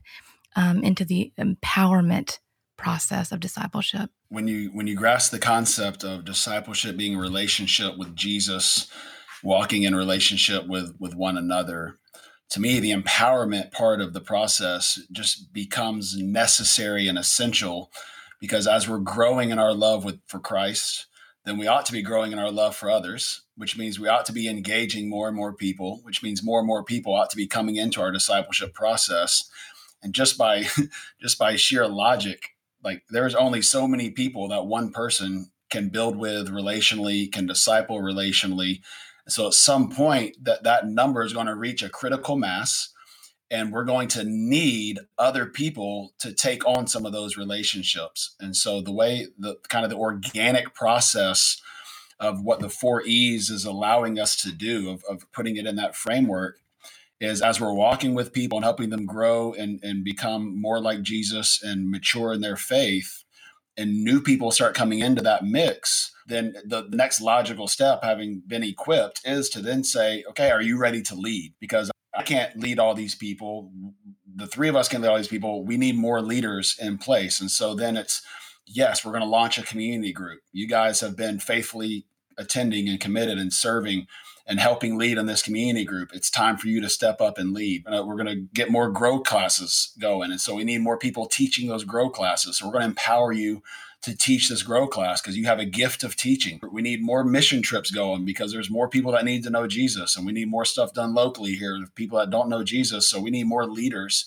um, 0.55 0.83
into 0.83 1.05
the 1.05 1.33
empowerment 1.39 2.39
process 2.77 3.33
of 3.33 3.41
discipleship. 3.41 4.11
When 4.29 4.49
you 4.49 4.71
when 4.73 4.87
you 4.87 4.97
grasp 4.97 5.31
the 5.31 5.39
concept 5.39 6.05
of 6.05 6.25
discipleship 6.25 6.97
being 6.97 7.17
a 7.17 7.21
relationship 7.21 7.97
with 7.97 8.17
Jesus, 8.17 8.91
walking 9.43 9.83
in 9.83 9.95
relationship 9.95 10.67
with 10.67 10.95
with 10.99 11.15
one 11.15 11.37
another, 11.37 11.99
to 12.51 12.61
me, 12.61 12.79
the 12.79 12.93
empowerment 12.93 13.73
part 13.73 14.01
of 14.01 14.13
the 14.13 14.21
process 14.21 15.01
just 15.11 15.53
becomes 15.53 16.17
necessary 16.17 17.09
and 17.09 17.19
essential 17.19 17.91
because 18.41 18.67
as 18.67 18.89
we're 18.89 18.99
growing 18.99 19.51
in 19.51 19.59
our 19.59 19.75
love 19.75 20.05
with 20.05 20.21
for 20.27 20.39
Christ, 20.39 21.07
then 21.45 21.59
we 21.59 21.67
ought 21.67 21.87
to 21.87 21.93
be 21.93 22.03
growing 22.03 22.33
in 22.33 22.39
our 22.39 22.51
love 22.51 22.77
for 22.77 22.91
others, 22.91 23.43
which 23.57 23.77
means 23.79 23.99
we 23.99 24.09
ought 24.09 24.27
to 24.27 24.33
be 24.33 24.49
engaging 24.49 25.09
more 25.09 25.29
and 25.29 25.37
more 25.37 25.53
people, 25.53 26.01
which 26.03 26.23
means 26.23 26.43
more 26.43 26.59
and 26.59 26.67
more 26.67 26.85
people 26.85 27.15
ought 27.15 27.31
to 27.31 27.37
be 27.37 27.47
coming 27.47 27.77
into 27.77 28.01
our 28.01 28.13
discipleship 28.13 28.75
process. 28.75 29.49
And 30.03 30.13
just 30.13 30.37
by 30.37 30.67
just 31.21 31.39
by 31.39 31.57
sheer 31.57 31.87
logic, 31.89 32.51
like 32.85 33.03
there's 33.11 33.35
only 33.35 33.63
so 33.63 33.89
many 33.89 34.11
people 34.11 34.49
that 34.49 34.67
one 34.67 34.91
person 34.93 35.51
can 35.71 35.89
build 35.89 36.17
with 36.17 36.49
relationally, 36.49 37.31
can 37.31 37.47
disciple 37.47 38.01
relationally, 38.01 38.81
so 39.29 39.49
at 39.49 39.55
some 39.55 39.91
point 39.91 40.37
that 40.45 40.63
that 40.63 40.87
number 40.87 41.23
is 41.23 41.33
going 41.33 41.47
to 41.47 41.55
reach 41.55 41.83
a 41.83 41.89
critical 41.89 42.37
mass 42.37 42.93
and 43.51 43.73
we're 43.73 43.85
going 43.85 44.09
to 44.09 44.25
need 44.25 44.99
other 45.19 45.47
people 45.47 46.13
to 46.19 46.33
take 46.33 46.67
on 46.67 46.87
some 46.87 47.07
of 47.07 47.13
those 47.13 47.37
relationships. 47.37 48.35
And 48.41 48.57
so 48.57 48.81
the 48.81 48.93
way 48.93 49.29
the 49.39 49.57
kind 49.69 49.85
of 49.85 49.91
the 49.91 49.97
organic 49.97 50.75
process 50.75 51.61
of 52.19 52.43
what 52.43 52.61
the 52.61 52.69
four 52.69 53.03
E's 53.03 53.51
is 53.51 53.65
allowing 53.65 54.19
us 54.19 54.37
to 54.43 54.53
do 54.53 54.91
of, 54.91 55.05
of 55.09 55.31
putting 55.33 55.57
it 55.57 55.67
in 55.67 55.77
that 55.77 55.95
framework 55.95 56.59
is 57.21 57.41
as 57.41 57.61
we're 57.61 57.73
walking 57.73 58.15
with 58.15 58.33
people 58.33 58.59
and 58.59 58.65
helping 58.65 58.91
them 58.91 59.07
grow 59.07 59.53
and, 59.53 59.81
and 59.83 60.05
become 60.05 60.61
more 60.61 60.81
like 60.81 61.03
Jesus 61.03 61.63
and 61.63 61.91
mature 61.91 62.33
in 62.33 62.41
their 62.41 62.57
faith, 62.57 63.25
and 63.77 64.05
new 64.05 64.21
people 64.21 64.51
start 64.51 64.75
coming 64.75 65.01
into 65.01 65.23
that 65.23 65.45
mix, 65.45 66.13
then 66.27 66.55
the, 66.65 66.83
the 66.89 66.97
next 66.97 67.21
logical 67.21 67.69
step, 67.69 68.03
having 68.03 68.43
been 68.47 68.65
equipped, 68.65 69.21
is 69.25 69.49
to 69.51 69.61
then 69.61 69.85
say, 69.85 70.25
okay, 70.31 70.51
are 70.51 70.63
you 70.63 70.79
ready 70.79 71.03
to 71.03 71.15
lead? 71.15 71.55
Because 71.61 71.91
I 72.17 72.23
can't 72.23 72.57
lead 72.59 72.79
all 72.79 72.95
these 72.95 73.15
people. 73.15 73.71
The 74.35 74.47
three 74.47 74.69
of 74.69 74.77
us 74.77 74.89
can 74.89 75.03
lead 75.03 75.09
all 75.09 75.17
these 75.17 75.29
people. 75.29 75.65
We 75.65 75.77
need 75.77 75.97
more 75.97 76.23
leaders 76.23 76.77
in 76.81 76.99
place. 76.99 77.41
And 77.41 77.51
so 77.51 77.75
then 77.75 77.97
it's, 77.97 78.23
yes, 78.67 79.05
we're 79.05 79.13
going 79.13 79.23
to 79.23 79.29
launch 79.29 79.59
a 79.59 79.63
community 79.63 80.13
group. 80.13 80.41
You 80.53 80.67
guys 80.67 81.01
have 81.01 81.17
been 81.17 81.39
faithfully 81.39 82.07
attending 82.39 82.89
and 82.89 83.01
committed 83.01 83.39
and 83.39 83.53
serving 83.53 84.07
and 84.47 84.61
helping 84.61 84.97
lead 84.97 85.19
in 85.19 85.27
this 85.27 85.43
community 85.43 85.85
group. 85.85 86.11
It's 86.15 86.31
time 86.31 86.57
for 86.57 86.69
you 86.69 86.81
to 86.81 86.89
step 86.89 87.21
up 87.21 87.37
and 87.37 87.53
lead. 87.53 87.85
We're 87.87 88.17
going 88.17 88.27
to 88.27 88.47
get 88.55 88.71
more 88.71 88.89
grow 88.91 89.19
classes 89.19 89.93
going. 89.99 90.31
And 90.31 90.41
so 90.41 90.55
we 90.55 90.65
need 90.65 90.83
more 90.83 90.99
people 90.99 91.27
teaching 91.27 91.69
those 91.69 91.85
grow 91.85 92.09
classes. 92.09 92.59
So 92.59 92.67
we're 92.67 92.73
going 92.73 92.83
to 92.83 92.89
empower 92.89 93.33
you 93.33 93.63
to 94.03 94.17
teach 94.17 94.49
this 94.49 94.63
grow 94.63 94.87
class 94.87 95.21
because 95.21 95.37
you 95.37 95.47
have 95.47 95.59
a 95.59 95.65
gift 95.65 96.05
of 96.05 96.15
teaching. 96.15 96.61
We 96.71 96.81
need 96.81 97.03
more 97.03 97.25
mission 97.25 97.61
trips 97.61 97.91
going 97.91 98.25
because 98.25 98.53
there's 98.53 98.71
more 98.71 98.89
people 98.89 99.11
that 99.13 99.25
need 99.25 99.43
to 99.45 99.51
know 99.51 99.67
Jesus 99.67 100.17
and 100.17 100.25
we 100.25 100.33
need 100.33 100.49
more 100.49 100.65
stuff 100.65 100.95
done 100.95 101.13
locally 101.13 101.55
here. 101.55 101.85
People 101.97 102.19
that 102.19 102.31
don't 102.31 102.49
know 102.49 102.63
Jesus. 102.63 103.09
So 103.09 103.19
we 103.21 103.31
need 103.31 103.49
more 103.49 103.67
leaders 103.67 104.27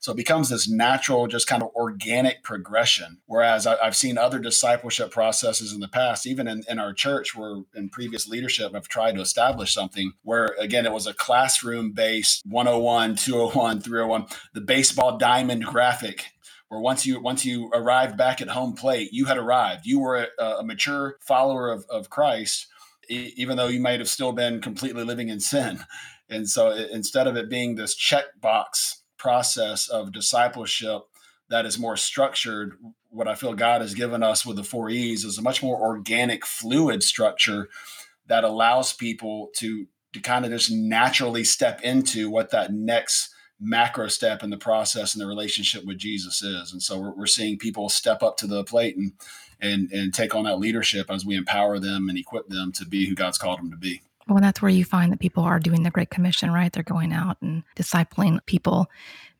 so 0.00 0.12
it 0.12 0.16
becomes 0.16 0.48
this 0.48 0.68
natural, 0.68 1.26
just 1.26 1.48
kind 1.48 1.62
of 1.62 1.70
organic 1.74 2.42
progression. 2.42 3.18
Whereas 3.26 3.66
I, 3.66 3.84
have 3.84 3.96
seen 3.96 4.16
other 4.16 4.38
discipleship 4.38 5.10
processes 5.10 5.72
in 5.72 5.80
the 5.80 5.88
past, 5.88 6.26
even 6.26 6.46
in, 6.46 6.62
in 6.68 6.78
our 6.78 6.92
church, 6.92 7.34
where 7.34 7.62
in 7.74 7.90
previous 7.90 8.28
leadership 8.28 8.74
have 8.74 8.88
tried 8.88 9.16
to 9.16 9.20
establish 9.20 9.74
something 9.74 10.12
where, 10.22 10.54
again, 10.58 10.86
it 10.86 10.92
was 10.92 11.06
a 11.06 11.14
classroom 11.14 11.92
based 11.92 12.42
101, 12.46 13.16
201, 13.16 13.80
301, 13.80 14.26
the 14.54 14.60
baseball 14.60 15.18
diamond 15.18 15.64
graphic 15.64 16.26
where 16.68 16.80
once 16.80 17.06
you 17.06 17.18
once 17.18 17.46
you 17.46 17.70
arrived 17.72 18.16
back 18.18 18.42
at 18.42 18.48
home 18.48 18.74
plate, 18.74 19.08
you 19.10 19.24
had 19.24 19.38
arrived. 19.38 19.86
You 19.86 20.00
were 20.00 20.28
a, 20.38 20.44
a 20.44 20.62
mature 20.62 21.16
follower 21.20 21.70
of, 21.70 21.86
of 21.88 22.10
Christ, 22.10 22.66
even 23.08 23.56
though 23.56 23.68
you 23.68 23.80
might 23.80 24.00
have 24.00 24.08
still 24.08 24.32
been 24.32 24.60
completely 24.60 25.02
living 25.02 25.30
in 25.30 25.40
sin 25.40 25.80
And 26.28 26.48
so 26.48 26.70
instead 26.70 27.26
of 27.26 27.36
it 27.36 27.48
being 27.48 27.74
this 27.74 27.96
checkbox 27.96 28.97
process 29.18 29.88
of 29.88 30.12
discipleship 30.12 31.02
that 31.50 31.66
is 31.66 31.78
more 31.78 31.96
structured, 31.96 32.74
what 33.10 33.28
I 33.28 33.34
feel 33.34 33.54
God 33.54 33.80
has 33.80 33.94
given 33.94 34.22
us 34.22 34.44
with 34.44 34.56
the 34.56 34.64
four 34.64 34.90
E's 34.90 35.24
is 35.24 35.38
a 35.38 35.42
much 35.42 35.62
more 35.62 35.80
organic, 35.80 36.44
fluid 36.44 37.02
structure 37.02 37.68
that 38.26 38.44
allows 38.44 38.92
people 38.92 39.50
to 39.56 39.86
to 40.14 40.20
kind 40.20 40.44
of 40.44 40.50
just 40.50 40.70
naturally 40.70 41.44
step 41.44 41.82
into 41.82 42.30
what 42.30 42.50
that 42.50 42.72
next 42.72 43.34
macro 43.60 44.08
step 44.08 44.42
in 44.42 44.50
the 44.50 44.56
process 44.56 45.14
and 45.14 45.20
the 45.20 45.26
relationship 45.26 45.84
with 45.84 45.98
Jesus 45.98 46.42
is. 46.42 46.72
And 46.72 46.82
so 46.82 46.98
we're, 46.98 47.14
we're 47.14 47.26
seeing 47.26 47.58
people 47.58 47.88
step 47.88 48.22
up 48.22 48.36
to 48.38 48.46
the 48.46 48.64
plate 48.64 48.96
and 48.96 49.12
and 49.60 49.90
and 49.90 50.14
take 50.14 50.34
on 50.34 50.44
that 50.44 50.58
leadership 50.58 51.10
as 51.10 51.26
we 51.26 51.36
empower 51.36 51.78
them 51.78 52.08
and 52.08 52.18
equip 52.18 52.48
them 52.48 52.72
to 52.72 52.86
be 52.86 53.06
who 53.06 53.14
God's 53.14 53.38
called 53.38 53.58
them 53.58 53.70
to 53.70 53.76
be. 53.76 54.02
Well, 54.28 54.40
that's 54.40 54.60
where 54.60 54.70
you 54.70 54.84
find 54.84 55.10
that 55.12 55.20
people 55.20 55.42
are 55.42 55.58
doing 55.58 55.82
the 55.82 55.90
Great 55.90 56.10
Commission, 56.10 56.50
right? 56.50 56.70
They're 56.70 56.82
going 56.82 57.12
out 57.12 57.38
and 57.40 57.62
discipling 57.76 58.44
people, 58.44 58.90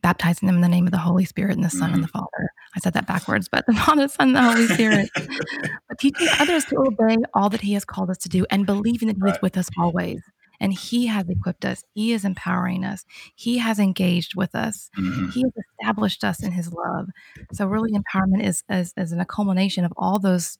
baptizing 0.02 0.46
them 0.46 0.56
in 0.56 0.62
the 0.62 0.68
name 0.68 0.86
of 0.86 0.92
the 0.92 0.98
Holy 0.98 1.26
Spirit 1.26 1.56
and 1.56 1.64
the 1.64 1.68
Son 1.68 1.88
mm-hmm. 1.88 1.94
and 1.94 2.04
the 2.04 2.08
mm-hmm. 2.08 2.18
Father. 2.18 2.50
I 2.74 2.80
said 2.80 2.94
that 2.94 3.06
backwards, 3.06 3.48
but 3.48 3.66
the 3.66 3.74
Father, 3.74 4.08
Son, 4.08 4.28
and 4.28 4.36
the 4.36 4.42
Holy 4.42 4.66
Spirit. 4.66 5.10
but 5.88 5.98
teaching 5.98 6.28
others 6.40 6.64
to 6.66 6.78
obey 6.78 7.16
all 7.34 7.50
that 7.50 7.60
He 7.60 7.74
has 7.74 7.84
called 7.84 8.08
us 8.08 8.18
to 8.18 8.28
do 8.28 8.46
and 8.50 8.64
believing 8.64 9.08
that 9.08 9.16
He 9.22 9.30
is 9.30 9.42
with 9.42 9.58
us 9.58 9.68
always 9.78 10.22
and 10.60 10.72
he 10.72 11.06
has 11.06 11.28
equipped 11.28 11.64
us 11.64 11.84
he 11.94 12.12
is 12.12 12.24
empowering 12.24 12.84
us 12.84 13.04
he 13.34 13.58
has 13.58 13.78
engaged 13.78 14.34
with 14.34 14.54
us 14.54 14.90
mm-hmm. 14.98 15.28
he 15.28 15.42
has 15.42 15.52
established 15.80 16.24
us 16.24 16.42
in 16.42 16.52
his 16.52 16.72
love 16.72 17.08
so 17.52 17.66
really 17.66 17.92
empowerment 17.92 18.44
is 18.44 18.64
as, 18.68 18.92
as 18.96 19.12
a 19.12 19.24
culmination 19.24 19.84
of 19.84 19.92
all 19.96 20.18
those 20.18 20.58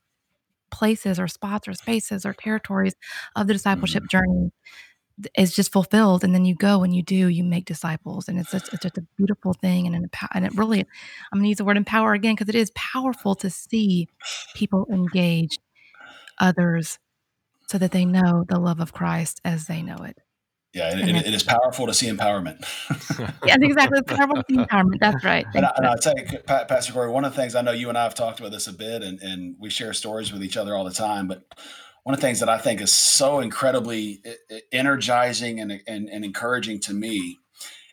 places 0.70 1.18
or 1.18 1.28
spots 1.28 1.68
or 1.68 1.74
spaces 1.74 2.24
or 2.24 2.32
territories 2.32 2.94
of 3.36 3.46
the 3.46 3.52
discipleship 3.52 4.04
mm-hmm. 4.04 4.18
journey 4.18 4.50
is 5.36 5.52
just 5.52 5.72
fulfilled 5.72 6.22
and 6.22 6.32
then 6.32 6.44
you 6.44 6.54
go 6.54 6.84
and 6.84 6.94
you 6.94 7.02
do 7.02 7.26
you 7.26 7.42
make 7.42 7.64
disciples 7.64 8.28
and 8.28 8.38
it's 8.38 8.52
just, 8.52 8.72
it's 8.72 8.82
just 8.84 8.98
a 8.98 9.04
beautiful 9.16 9.52
thing 9.52 9.84
and, 9.84 9.96
an, 9.96 10.08
and 10.32 10.44
it 10.44 10.54
really 10.54 10.78
i'm 10.78 11.38
going 11.38 11.42
to 11.42 11.48
use 11.48 11.58
the 11.58 11.64
word 11.64 11.76
empower 11.76 12.12
again 12.12 12.36
because 12.36 12.48
it 12.48 12.54
is 12.54 12.70
powerful 12.76 13.34
to 13.34 13.50
see 13.50 14.06
people 14.54 14.86
engage 14.92 15.58
others 16.38 17.00
so 17.68 17.78
that 17.78 17.92
they 17.92 18.04
know 18.04 18.44
the 18.48 18.58
love 18.58 18.80
of 18.80 18.92
Christ 18.92 19.40
as 19.44 19.66
they 19.66 19.82
know 19.82 19.98
it. 19.98 20.18
Yeah, 20.78 20.96
it, 20.96 21.08
it, 21.08 21.26
it 21.26 21.34
is 21.34 21.42
powerful 21.42 21.86
to 21.86 21.94
see 21.94 22.08
empowerment. 22.08 22.64
yeah, 23.44 23.56
exactly. 23.60 23.98
It's 23.98 24.12
powerful 24.12 24.36
to 24.36 24.44
see 24.48 24.56
empowerment. 24.56 25.00
That's 25.00 25.24
right. 25.24 25.44
and, 25.54 25.66
I, 25.66 25.72
and 25.76 25.86
I'll 25.86 25.98
tell 25.98 26.14
you, 26.16 26.38
Pastor 26.46 26.92
Corey, 26.92 27.10
one 27.10 27.24
of 27.24 27.34
the 27.34 27.40
things 27.40 27.54
I 27.54 27.62
know 27.62 27.72
you 27.72 27.88
and 27.88 27.98
I 27.98 28.04
have 28.04 28.14
talked 28.14 28.38
about 28.38 28.52
this 28.52 28.68
a 28.68 28.72
bit, 28.72 29.02
and, 29.02 29.20
and 29.20 29.56
we 29.58 29.70
share 29.70 29.92
stories 29.92 30.32
with 30.32 30.44
each 30.44 30.56
other 30.56 30.76
all 30.76 30.84
the 30.84 30.92
time. 30.92 31.26
But 31.26 31.42
one 32.04 32.14
of 32.14 32.20
the 32.20 32.26
things 32.26 32.40
that 32.40 32.48
I 32.48 32.58
think 32.58 32.80
is 32.80 32.92
so 32.92 33.40
incredibly 33.40 34.22
energizing 34.72 35.60
and, 35.60 35.82
and, 35.86 36.08
and 36.08 36.24
encouraging 36.24 36.80
to 36.82 36.94
me 36.94 37.38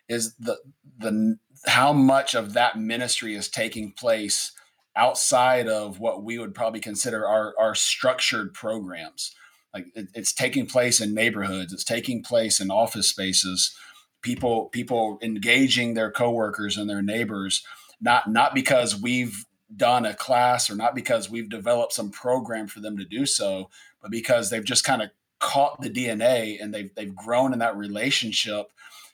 is 0.08 0.34
the 0.36 0.56
the 0.98 1.36
how 1.66 1.92
much 1.92 2.34
of 2.34 2.52
that 2.52 2.78
ministry 2.78 3.34
is 3.34 3.48
taking 3.48 3.92
place 3.92 4.52
outside 4.94 5.68
of 5.68 5.98
what 5.98 6.22
we 6.22 6.38
would 6.38 6.54
probably 6.54 6.80
consider 6.80 7.26
our, 7.26 7.54
our 7.58 7.74
structured 7.74 8.54
programs 8.54 9.34
like 9.76 9.86
it, 9.94 10.08
it's 10.14 10.32
taking 10.32 10.66
place 10.66 11.00
in 11.00 11.14
neighborhoods 11.14 11.72
it's 11.72 11.84
taking 11.84 12.22
place 12.22 12.60
in 12.60 12.70
office 12.70 13.08
spaces 13.08 13.76
people 14.22 14.66
people 14.66 15.18
engaging 15.22 15.94
their 15.94 16.10
coworkers 16.10 16.76
and 16.76 16.88
their 16.88 17.02
neighbors 17.02 17.64
not 18.00 18.30
not 18.30 18.54
because 18.54 19.00
we've 19.00 19.44
done 19.74 20.06
a 20.06 20.14
class 20.14 20.70
or 20.70 20.76
not 20.76 20.94
because 20.94 21.28
we've 21.28 21.50
developed 21.50 21.92
some 21.92 22.10
program 22.10 22.66
for 22.66 22.80
them 22.80 22.96
to 22.96 23.04
do 23.04 23.26
so 23.26 23.68
but 24.00 24.10
because 24.10 24.50
they've 24.50 24.64
just 24.64 24.84
kind 24.84 25.02
of 25.02 25.10
caught 25.38 25.80
the 25.80 25.90
DNA 25.90 26.56
and 26.60 26.72
they've 26.72 26.94
they've 26.94 27.14
grown 27.14 27.52
in 27.52 27.58
that 27.58 27.76
relationship 27.76 28.70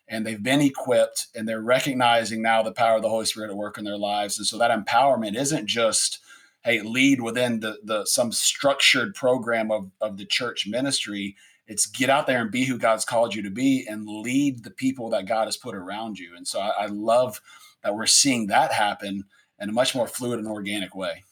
and 0.09 0.27
they've 0.27 0.43
been 0.43 0.61
equipped 0.61 1.29
and 1.35 1.49
they're 1.49 1.61
recognizing 1.61 2.43
now 2.43 2.63
the 2.63 2.73
power 2.73 2.97
of 2.97 3.03
the 3.03 3.09
Holy 3.09 3.25
Spirit 3.25 3.51
at 3.51 3.57
work 3.57 3.79
in 3.79 3.85
their 3.85 3.97
lives. 3.97 4.37
And 4.37 4.47
so 4.47 4.59
that 4.59 4.71
empowerment 4.71 5.37
isn't 5.37 5.67
just 5.67 6.19
hey 6.65 6.81
lead 6.83 7.21
within 7.21 7.61
the 7.61 7.79
the 7.85 8.05
some 8.07 8.33
structured 8.33 9.15
program 9.15 9.71
of 9.71 9.91
of 10.01 10.17
the 10.17 10.27
church 10.27 10.67
ministry. 10.67 11.37
It's 11.69 11.87
get 11.87 12.11
out 12.11 12.27
there 12.27 12.41
and 12.41 12.51
be 12.51 12.65
who 12.65 12.79
god's 12.79 13.05
called 13.05 13.35
you 13.35 13.43
to 13.43 13.51
be 13.51 13.87
and 13.89 14.07
lead 14.07 14.65
the 14.65 14.71
people 14.71 15.11
that 15.11 15.27
god 15.27 15.47
has 15.47 15.57
put 15.57 15.75
around 15.75 16.19
you. 16.19 16.35
And 16.37 16.47
so 16.47 16.61
i, 16.61 16.71
I 16.81 16.87
love 16.87 17.41
that 17.83 17.95
we're 17.95 18.07
seeing 18.07 18.47
that 18.49 18.73
happen 18.73 19.25
in 19.61 19.69
a 19.69 19.73
much 19.73 19.95
more 19.95 20.09
fluid 20.09 20.39
and 20.39 20.49
organic 20.49 20.95
way 20.95 21.25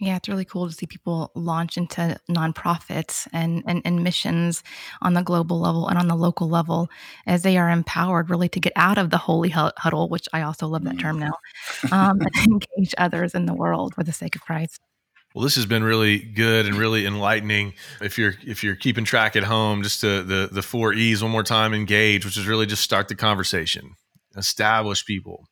yeah, 0.00 0.16
it's 0.16 0.28
really 0.28 0.44
cool 0.44 0.68
to 0.68 0.74
see 0.74 0.86
people 0.86 1.30
launch 1.34 1.76
into 1.76 2.18
nonprofits 2.28 3.28
and, 3.32 3.62
and, 3.66 3.80
and 3.84 4.02
missions 4.02 4.62
on 5.02 5.14
the 5.14 5.22
global 5.22 5.60
level 5.60 5.88
and 5.88 5.98
on 5.98 6.08
the 6.08 6.16
local 6.16 6.48
level 6.48 6.88
as 7.26 7.42
they 7.42 7.56
are 7.56 7.70
empowered 7.70 8.28
really 8.28 8.48
to 8.48 8.60
get 8.60 8.72
out 8.74 8.98
of 8.98 9.10
the 9.10 9.18
holy 9.18 9.50
huddle, 9.50 10.08
which 10.08 10.28
I 10.32 10.42
also 10.42 10.66
love 10.66 10.84
that 10.84 10.98
term 10.98 11.18
now, 11.18 11.34
um, 11.92 12.20
and 12.34 12.46
engage 12.46 12.94
others 12.98 13.34
in 13.34 13.46
the 13.46 13.54
world 13.54 13.94
for 13.94 14.02
the 14.02 14.12
sake 14.12 14.34
of 14.34 14.42
Christ. 14.42 14.80
Well, 15.34 15.42
this 15.42 15.56
has 15.56 15.66
been 15.66 15.82
really 15.82 16.18
good 16.18 16.66
and 16.66 16.76
really 16.76 17.06
enlightening. 17.06 17.74
If 18.00 18.18
you're 18.18 18.34
if 18.46 18.62
you're 18.62 18.76
keeping 18.76 19.04
track 19.04 19.34
at 19.34 19.42
home, 19.42 19.82
just 19.82 20.00
to 20.02 20.22
the 20.22 20.48
the 20.50 20.62
four 20.62 20.92
E's 20.92 21.24
one 21.24 21.32
more 21.32 21.42
time: 21.42 21.74
engage, 21.74 22.24
which 22.24 22.36
is 22.36 22.46
really 22.46 22.66
just 22.66 22.84
start 22.84 23.08
the 23.08 23.16
conversation, 23.16 23.96
establish 24.36 25.04
people, 25.04 25.48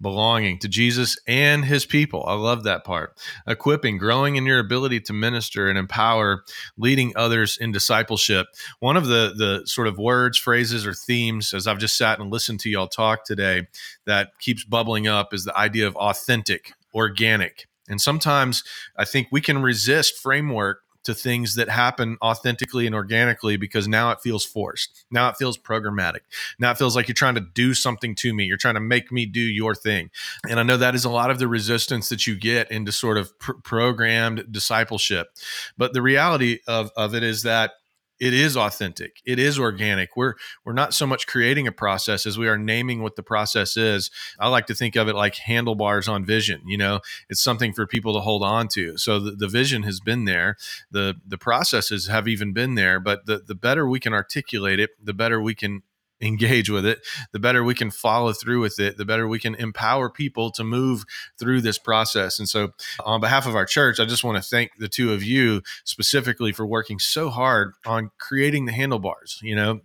belonging 0.00 0.58
to 0.60 0.68
Jesus 0.68 1.18
and 1.26 1.64
his 1.64 1.86
people. 1.86 2.24
I 2.26 2.34
love 2.34 2.64
that 2.64 2.84
part. 2.84 3.18
Equipping, 3.46 3.98
growing 3.98 4.36
in 4.36 4.46
your 4.46 4.58
ability 4.58 5.00
to 5.02 5.12
minister 5.12 5.68
and 5.68 5.78
empower, 5.78 6.44
leading 6.76 7.12
others 7.16 7.58
in 7.60 7.72
discipleship. 7.72 8.46
One 8.80 8.96
of 8.96 9.06
the 9.06 9.34
the 9.36 9.66
sort 9.66 9.88
of 9.88 9.98
words, 9.98 10.38
phrases, 10.38 10.86
or 10.86 10.94
themes 10.94 11.52
as 11.52 11.66
I've 11.66 11.78
just 11.78 11.96
sat 11.96 12.20
and 12.20 12.30
listened 12.30 12.60
to 12.60 12.70
y'all 12.70 12.88
talk 12.88 13.24
today 13.24 13.66
that 14.06 14.30
keeps 14.40 14.64
bubbling 14.64 15.06
up 15.06 15.34
is 15.34 15.44
the 15.44 15.56
idea 15.56 15.86
of 15.86 15.96
authentic, 15.96 16.72
organic. 16.94 17.66
And 17.88 18.00
sometimes 18.00 18.64
I 18.96 19.04
think 19.04 19.28
we 19.32 19.40
can 19.40 19.62
resist 19.62 20.18
framework 20.18 20.80
to 21.08 21.14
things 21.14 21.54
that 21.54 21.70
happen 21.70 22.18
authentically 22.22 22.84
and 22.84 22.94
organically 22.94 23.56
because 23.56 23.88
now 23.88 24.10
it 24.10 24.20
feels 24.20 24.44
forced. 24.44 25.06
Now 25.10 25.30
it 25.30 25.38
feels 25.38 25.56
programmatic. 25.56 26.20
Now 26.58 26.70
it 26.70 26.76
feels 26.76 26.94
like 26.94 27.08
you're 27.08 27.14
trying 27.14 27.36
to 27.36 27.40
do 27.40 27.72
something 27.72 28.14
to 28.16 28.34
me. 28.34 28.44
You're 28.44 28.58
trying 28.58 28.74
to 28.74 28.80
make 28.80 29.10
me 29.10 29.24
do 29.24 29.40
your 29.40 29.74
thing. 29.74 30.10
And 30.46 30.60
I 30.60 30.62
know 30.62 30.76
that 30.76 30.94
is 30.94 31.06
a 31.06 31.10
lot 31.10 31.30
of 31.30 31.38
the 31.38 31.48
resistance 31.48 32.10
that 32.10 32.26
you 32.26 32.36
get 32.36 32.70
into 32.70 32.92
sort 32.92 33.16
of 33.16 33.38
pr- 33.38 33.52
programmed 33.64 34.52
discipleship. 34.52 35.30
But 35.78 35.94
the 35.94 36.02
reality 36.02 36.58
of, 36.68 36.90
of 36.94 37.14
it 37.14 37.22
is 37.22 37.42
that 37.44 37.72
it 38.20 38.34
is 38.34 38.56
authentic. 38.56 39.20
It 39.24 39.38
is 39.38 39.58
organic. 39.58 40.16
We're 40.16 40.34
we're 40.64 40.72
not 40.72 40.94
so 40.94 41.06
much 41.06 41.26
creating 41.26 41.66
a 41.66 41.72
process 41.72 42.26
as 42.26 42.38
we 42.38 42.48
are 42.48 42.58
naming 42.58 43.02
what 43.02 43.16
the 43.16 43.22
process 43.22 43.76
is. 43.76 44.10
I 44.38 44.48
like 44.48 44.66
to 44.66 44.74
think 44.74 44.96
of 44.96 45.08
it 45.08 45.14
like 45.14 45.36
handlebars 45.36 46.08
on 46.08 46.24
vision 46.24 46.62
you 46.66 46.76
know? 46.76 47.00
It's 47.28 47.42
something 47.42 47.72
for 47.72 47.86
people 47.86 48.14
to 48.14 48.20
hold 48.20 48.42
on 48.42 48.68
to. 48.68 48.96
So 48.96 49.18
the, 49.18 49.32
the 49.32 49.48
vision 49.48 49.82
has 49.84 50.00
been 50.00 50.24
there. 50.24 50.56
The 50.90 51.16
the 51.26 51.38
processes 51.38 52.06
have 52.08 52.28
even 52.28 52.52
been 52.52 52.74
there 52.74 53.00
but 53.00 53.26
the 53.26 53.42
the 53.46 53.54
better 53.54 53.88
we 53.88 54.00
can 54.00 54.12
articulate 54.12 54.80
it 54.80 54.90
the 55.04 55.14
better 55.14 55.40
we 55.40 55.54
can 55.54 55.82
engage 56.20 56.70
with 56.70 56.84
it, 56.84 57.06
the 57.32 57.38
better 57.38 57.62
we 57.62 57.74
can 57.74 57.90
follow 57.90 58.32
through 58.32 58.60
with 58.60 58.78
it, 58.78 58.96
the 58.96 59.04
better 59.04 59.28
we 59.28 59.38
can 59.38 59.54
empower 59.54 60.10
people 60.10 60.50
to 60.52 60.64
move 60.64 61.04
through 61.38 61.60
this 61.60 61.78
process. 61.78 62.38
And 62.38 62.48
so, 62.48 62.70
on 63.04 63.20
behalf 63.20 63.46
of 63.46 63.54
our 63.54 63.66
church, 63.66 64.00
I 64.00 64.04
just 64.04 64.24
want 64.24 64.36
to 64.36 64.48
thank 64.48 64.72
the 64.78 64.88
two 64.88 65.12
of 65.12 65.22
you 65.22 65.62
specifically 65.84 66.52
for 66.52 66.66
working 66.66 66.98
so 66.98 67.30
hard 67.30 67.74
on 67.86 68.10
creating 68.18 68.66
the 68.66 68.72
handlebars. 68.72 69.40
You 69.42 69.56
know, 69.56 69.80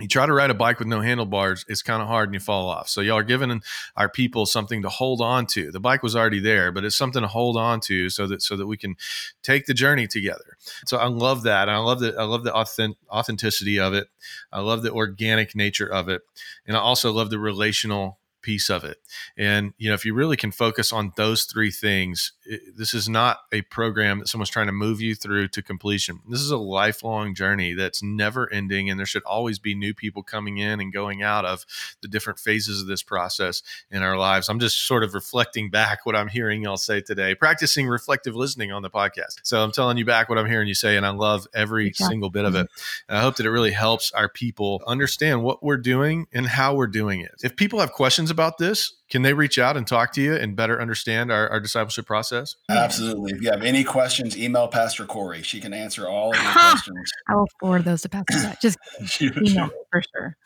you 0.00 0.08
try 0.08 0.26
to 0.26 0.32
ride 0.32 0.50
a 0.50 0.54
bike 0.54 0.80
with 0.80 0.88
no 0.88 1.00
handlebars, 1.00 1.64
it's 1.68 1.82
kind 1.82 2.02
of 2.02 2.08
hard 2.08 2.28
and 2.28 2.34
you 2.34 2.40
fall 2.40 2.68
off. 2.68 2.88
So 2.88 3.00
y'all 3.00 3.18
are 3.18 3.22
giving 3.22 3.62
our 3.96 4.08
people 4.08 4.44
something 4.44 4.82
to 4.82 4.88
hold 4.88 5.20
on 5.20 5.46
to. 5.46 5.70
The 5.70 5.78
bike 5.78 6.02
was 6.02 6.16
already 6.16 6.40
there, 6.40 6.72
but 6.72 6.84
it's 6.84 6.96
something 6.96 7.22
to 7.22 7.28
hold 7.28 7.56
on 7.56 7.78
to 7.80 8.10
so 8.10 8.26
that 8.26 8.42
so 8.42 8.56
that 8.56 8.66
we 8.66 8.76
can 8.76 8.96
take 9.42 9.66
the 9.66 9.74
journey 9.74 10.08
together. 10.08 10.56
So 10.86 10.96
I 10.96 11.06
love 11.06 11.44
that. 11.44 11.68
I 11.68 11.78
love 11.78 12.00
the 12.00 12.16
I 12.18 12.24
love 12.24 12.42
the 12.42 12.52
authentic, 12.52 12.98
authenticity 13.08 13.78
of 13.78 13.94
it. 13.94 14.08
I 14.52 14.60
love 14.60 14.82
the 14.82 14.92
organic 14.92 15.54
nature 15.54 15.86
of 15.86 16.08
it. 16.08 16.22
And 16.66 16.76
I 16.76 16.80
also 16.80 17.12
love 17.12 17.30
the 17.30 17.38
relational 17.38 18.18
piece 18.44 18.68
of 18.68 18.84
it. 18.84 18.98
And 19.36 19.72
you 19.78 19.88
know, 19.88 19.94
if 19.94 20.04
you 20.04 20.14
really 20.14 20.36
can 20.36 20.52
focus 20.52 20.92
on 20.92 21.12
those 21.16 21.44
three 21.44 21.70
things, 21.70 22.32
it, 22.44 22.76
this 22.76 22.92
is 22.92 23.08
not 23.08 23.38
a 23.50 23.62
program 23.62 24.18
that 24.18 24.28
someone's 24.28 24.50
trying 24.50 24.66
to 24.66 24.72
move 24.72 25.00
you 25.00 25.14
through 25.14 25.48
to 25.48 25.62
completion. 25.62 26.20
This 26.28 26.40
is 26.40 26.50
a 26.50 26.58
lifelong 26.58 27.34
journey 27.34 27.72
that's 27.72 28.02
never 28.02 28.52
ending, 28.52 28.90
and 28.90 28.98
there 28.98 29.06
should 29.06 29.24
always 29.24 29.58
be 29.58 29.74
new 29.74 29.94
people 29.94 30.22
coming 30.22 30.58
in 30.58 30.78
and 30.78 30.92
going 30.92 31.22
out 31.22 31.44
of 31.44 31.64
the 32.02 32.08
different 32.08 32.38
phases 32.38 32.82
of 32.82 32.86
this 32.86 33.02
process 33.02 33.62
in 33.90 34.02
our 34.02 34.18
lives. 34.18 34.48
I'm 34.48 34.60
just 34.60 34.86
sort 34.86 35.02
of 35.02 35.14
reflecting 35.14 35.70
back 35.70 36.04
what 36.04 36.14
I'm 36.14 36.28
hearing 36.28 36.62
y'all 36.62 36.76
say 36.76 37.00
today, 37.00 37.34
practicing 37.34 37.88
reflective 37.88 38.36
listening 38.36 38.70
on 38.70 38.82
the 38.82 38.90
podcast. 38.90 39.40
So 39.42 39.62
I'm 39.62 39.72
telling 39.72 39.96
you 39.96 40.04
back 40.04 40.28
what 40.28 40.38
I'm 40.38 40.46
hearing 40.46 40.68
you 40.68 40.74
say, 40.74 40.98
and 40.98 41.06
I 41.06 41.10
love 41.10 41.46
every 41.54 41.92
single 41.94 42.28
bit 42.28 42.44
of 42.44 42.54
it. 42.54 42.68
And 43.08 43.16
I 43.16 43.22
hope 43.22 43.36
that 43.36 43.46
it 43.46 43.50
really 43.50 43.72
helps 43.72 44.12
our 44.12 44.28
people 44.28 44.82
understand 44.86 45.42
what 45.42 45.62
we're 45.62 45.78
doing 45.78 46.26
and 46.32 46.46
how 46.46 46.74
we're 46.74 46.86
doing 46.86 47.20
it. 47.20 47.32
If 47.42 47.56
people 47.56 47.80
have 47.80 47.92
questions 47.92 48.30
about 48.34 48.58
this, 48.58 48.92
can 49.08 49.22
they 49.22 49.32
reach 49.32 49.58
out 49.58 49.76
and 49.76 49.86
talk 49.86 50.12
to 50.14 50.20
you 50.20 50.34
and 50.34 50.54
better 50.56 50.80
understand 50.80 51.32
our, 51.32 51.48
our 51.48 51.60
discipleship 51.60 52.04
process? 52.04 52.56
Absolutely. 52.68 53.32
If 53.32 53.40
you 53.40 53.50
have 53.50 53.62
any 53.62 53.84
questions, 53.84 54.36
email 54.36 54.68
Pastor 54.68 55.06
Corey. 55.06 55.42
She 55.42 55.60
can 55.60 55.72
answer 55.72 56.08
all 56.08 56.34
of 56.34 56.42
your 56.42 56.52
questions. 56.52 57.12
I 57.28 57.36
will 57.36 57.48
forward 57.60 57.84
those 57.84 58.02
to 58.02 58.08
Pastor 58.08 58.36
Matt. 58.38 58.60
Just 58.60 58.78
email 59.22 59.70
for 59.90 60.02
sure. 60.12 60.36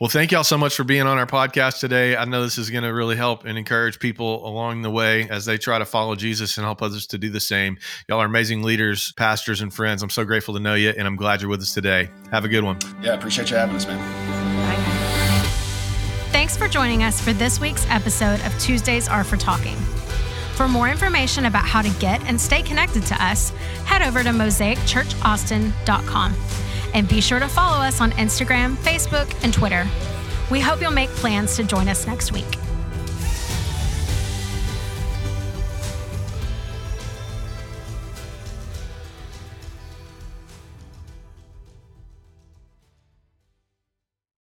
Well, 0.00 0.08
thank 0.08 0.32
y'all 0.32 0.42
so 0.42 0.58
much 0.58 0.74
for 0.74 0.82
being 0.82 1.02
on 1.02 1.18
our 1.18 1.26
podcast 1.26 1.78
today. 1.78 2.16
I 2.16 2.24
know 2.24 2.42
this 2.42 2.58
is 2.58 2.70
going 2.70 2.82
to 2.82 2.92
really 2.92 3.14
help 3.14 3.44
and 3.44 3.56
encourage 3.56 4.00
people 4.00 4.44
along 4.44 4.82
the 4.82 4.90
way 4.90 5.28
as 5.28 5.44
they 5.44 5.58
try 5.58 5.78
to 5.78 5.84
follow 5.84 6.16
Jesus 6.16 6.58
and 6.58 6.64
help 6.64 6.82
others 6.82 7.06
to 7.08 7.18
do 7.18 7.30
the 7.30 7.38
same. 7.38 7.78
Y'all 8.08 8.18
are 8.18 8.26
amazing 8.26 8.64
leaders, 8.64 9.12
pastors, 9.12 9.60
and 9.60 9.72
friends. 9.72 10.02
I'm 10.02 10.10
so 10.10 10.24
grateful 10.24 10.54
to 10.54 10.60
know 10.60 10.74
you, 10.74 10.90
and 10.90 11.06
I'm 11.06 11.14
glad 11.14 11.40
you're 11.40 11.50
with 11.50 11.60
us 11.60 11.72
today. 11.72 12.10
Have 12.32 12.44
a 12.44 12.48
good 12.48 12.64
one. 12.64 12.78
Yeah, 13.00 13.14
appreciate 13.14 13.50
you 13.50 13.56
having 13.56 13.76
us, 13.76 13.86
man. 13.86 14.31
Thanks 16.32 16.56
for 16.56 16.66
joining 16.66 17.02
us 17.02 17.20
for 17.20 17.34
this 17.34 17.60
week's 17.60 17.86
episode 17.90 18.40
of 18.46 18.58
Tuesdays 18.58 19.06
Are 19.06 19.22
for 19.22 19.36
Talking. 19.36 19.76
For 20.56 20.66
more 20.66 20.88
information 20.88 21.44
about 21.44 21.66
how 21.66 21.82
to 21.82 21.90
get 22.00 22.24
and 22.24 22.40
stay 22.40 22.62
connected 22.62 23.04
to 23.04 23.22
us, 23.22 23.50
head 23.84 24.00
over 24.00 24.22
to 24.22 24.30
mosaicchurchaustin.com. 24.30 26.34
And 26.94 27.06
be 27.06 27.20
sure 27.20 27.38
to 27.38 27.48
follow 27.48 27.84
us 27.84 28.00
on 28.00 28.12
Instagram, 28.12 28.76
Facebook, 28.76 29.30
and 29.44 29.52
Twitter. 29.52 29.86
We 30.50 30.60
hope 30.60 30.80
you'll 30.80 30.90
make 30.90 31.10
plans 31.10 31.54
to 31.56 31.64
join 31.64 31.88
us 31.88 32.06
next 32.06 32.32
week. 32.32 32.56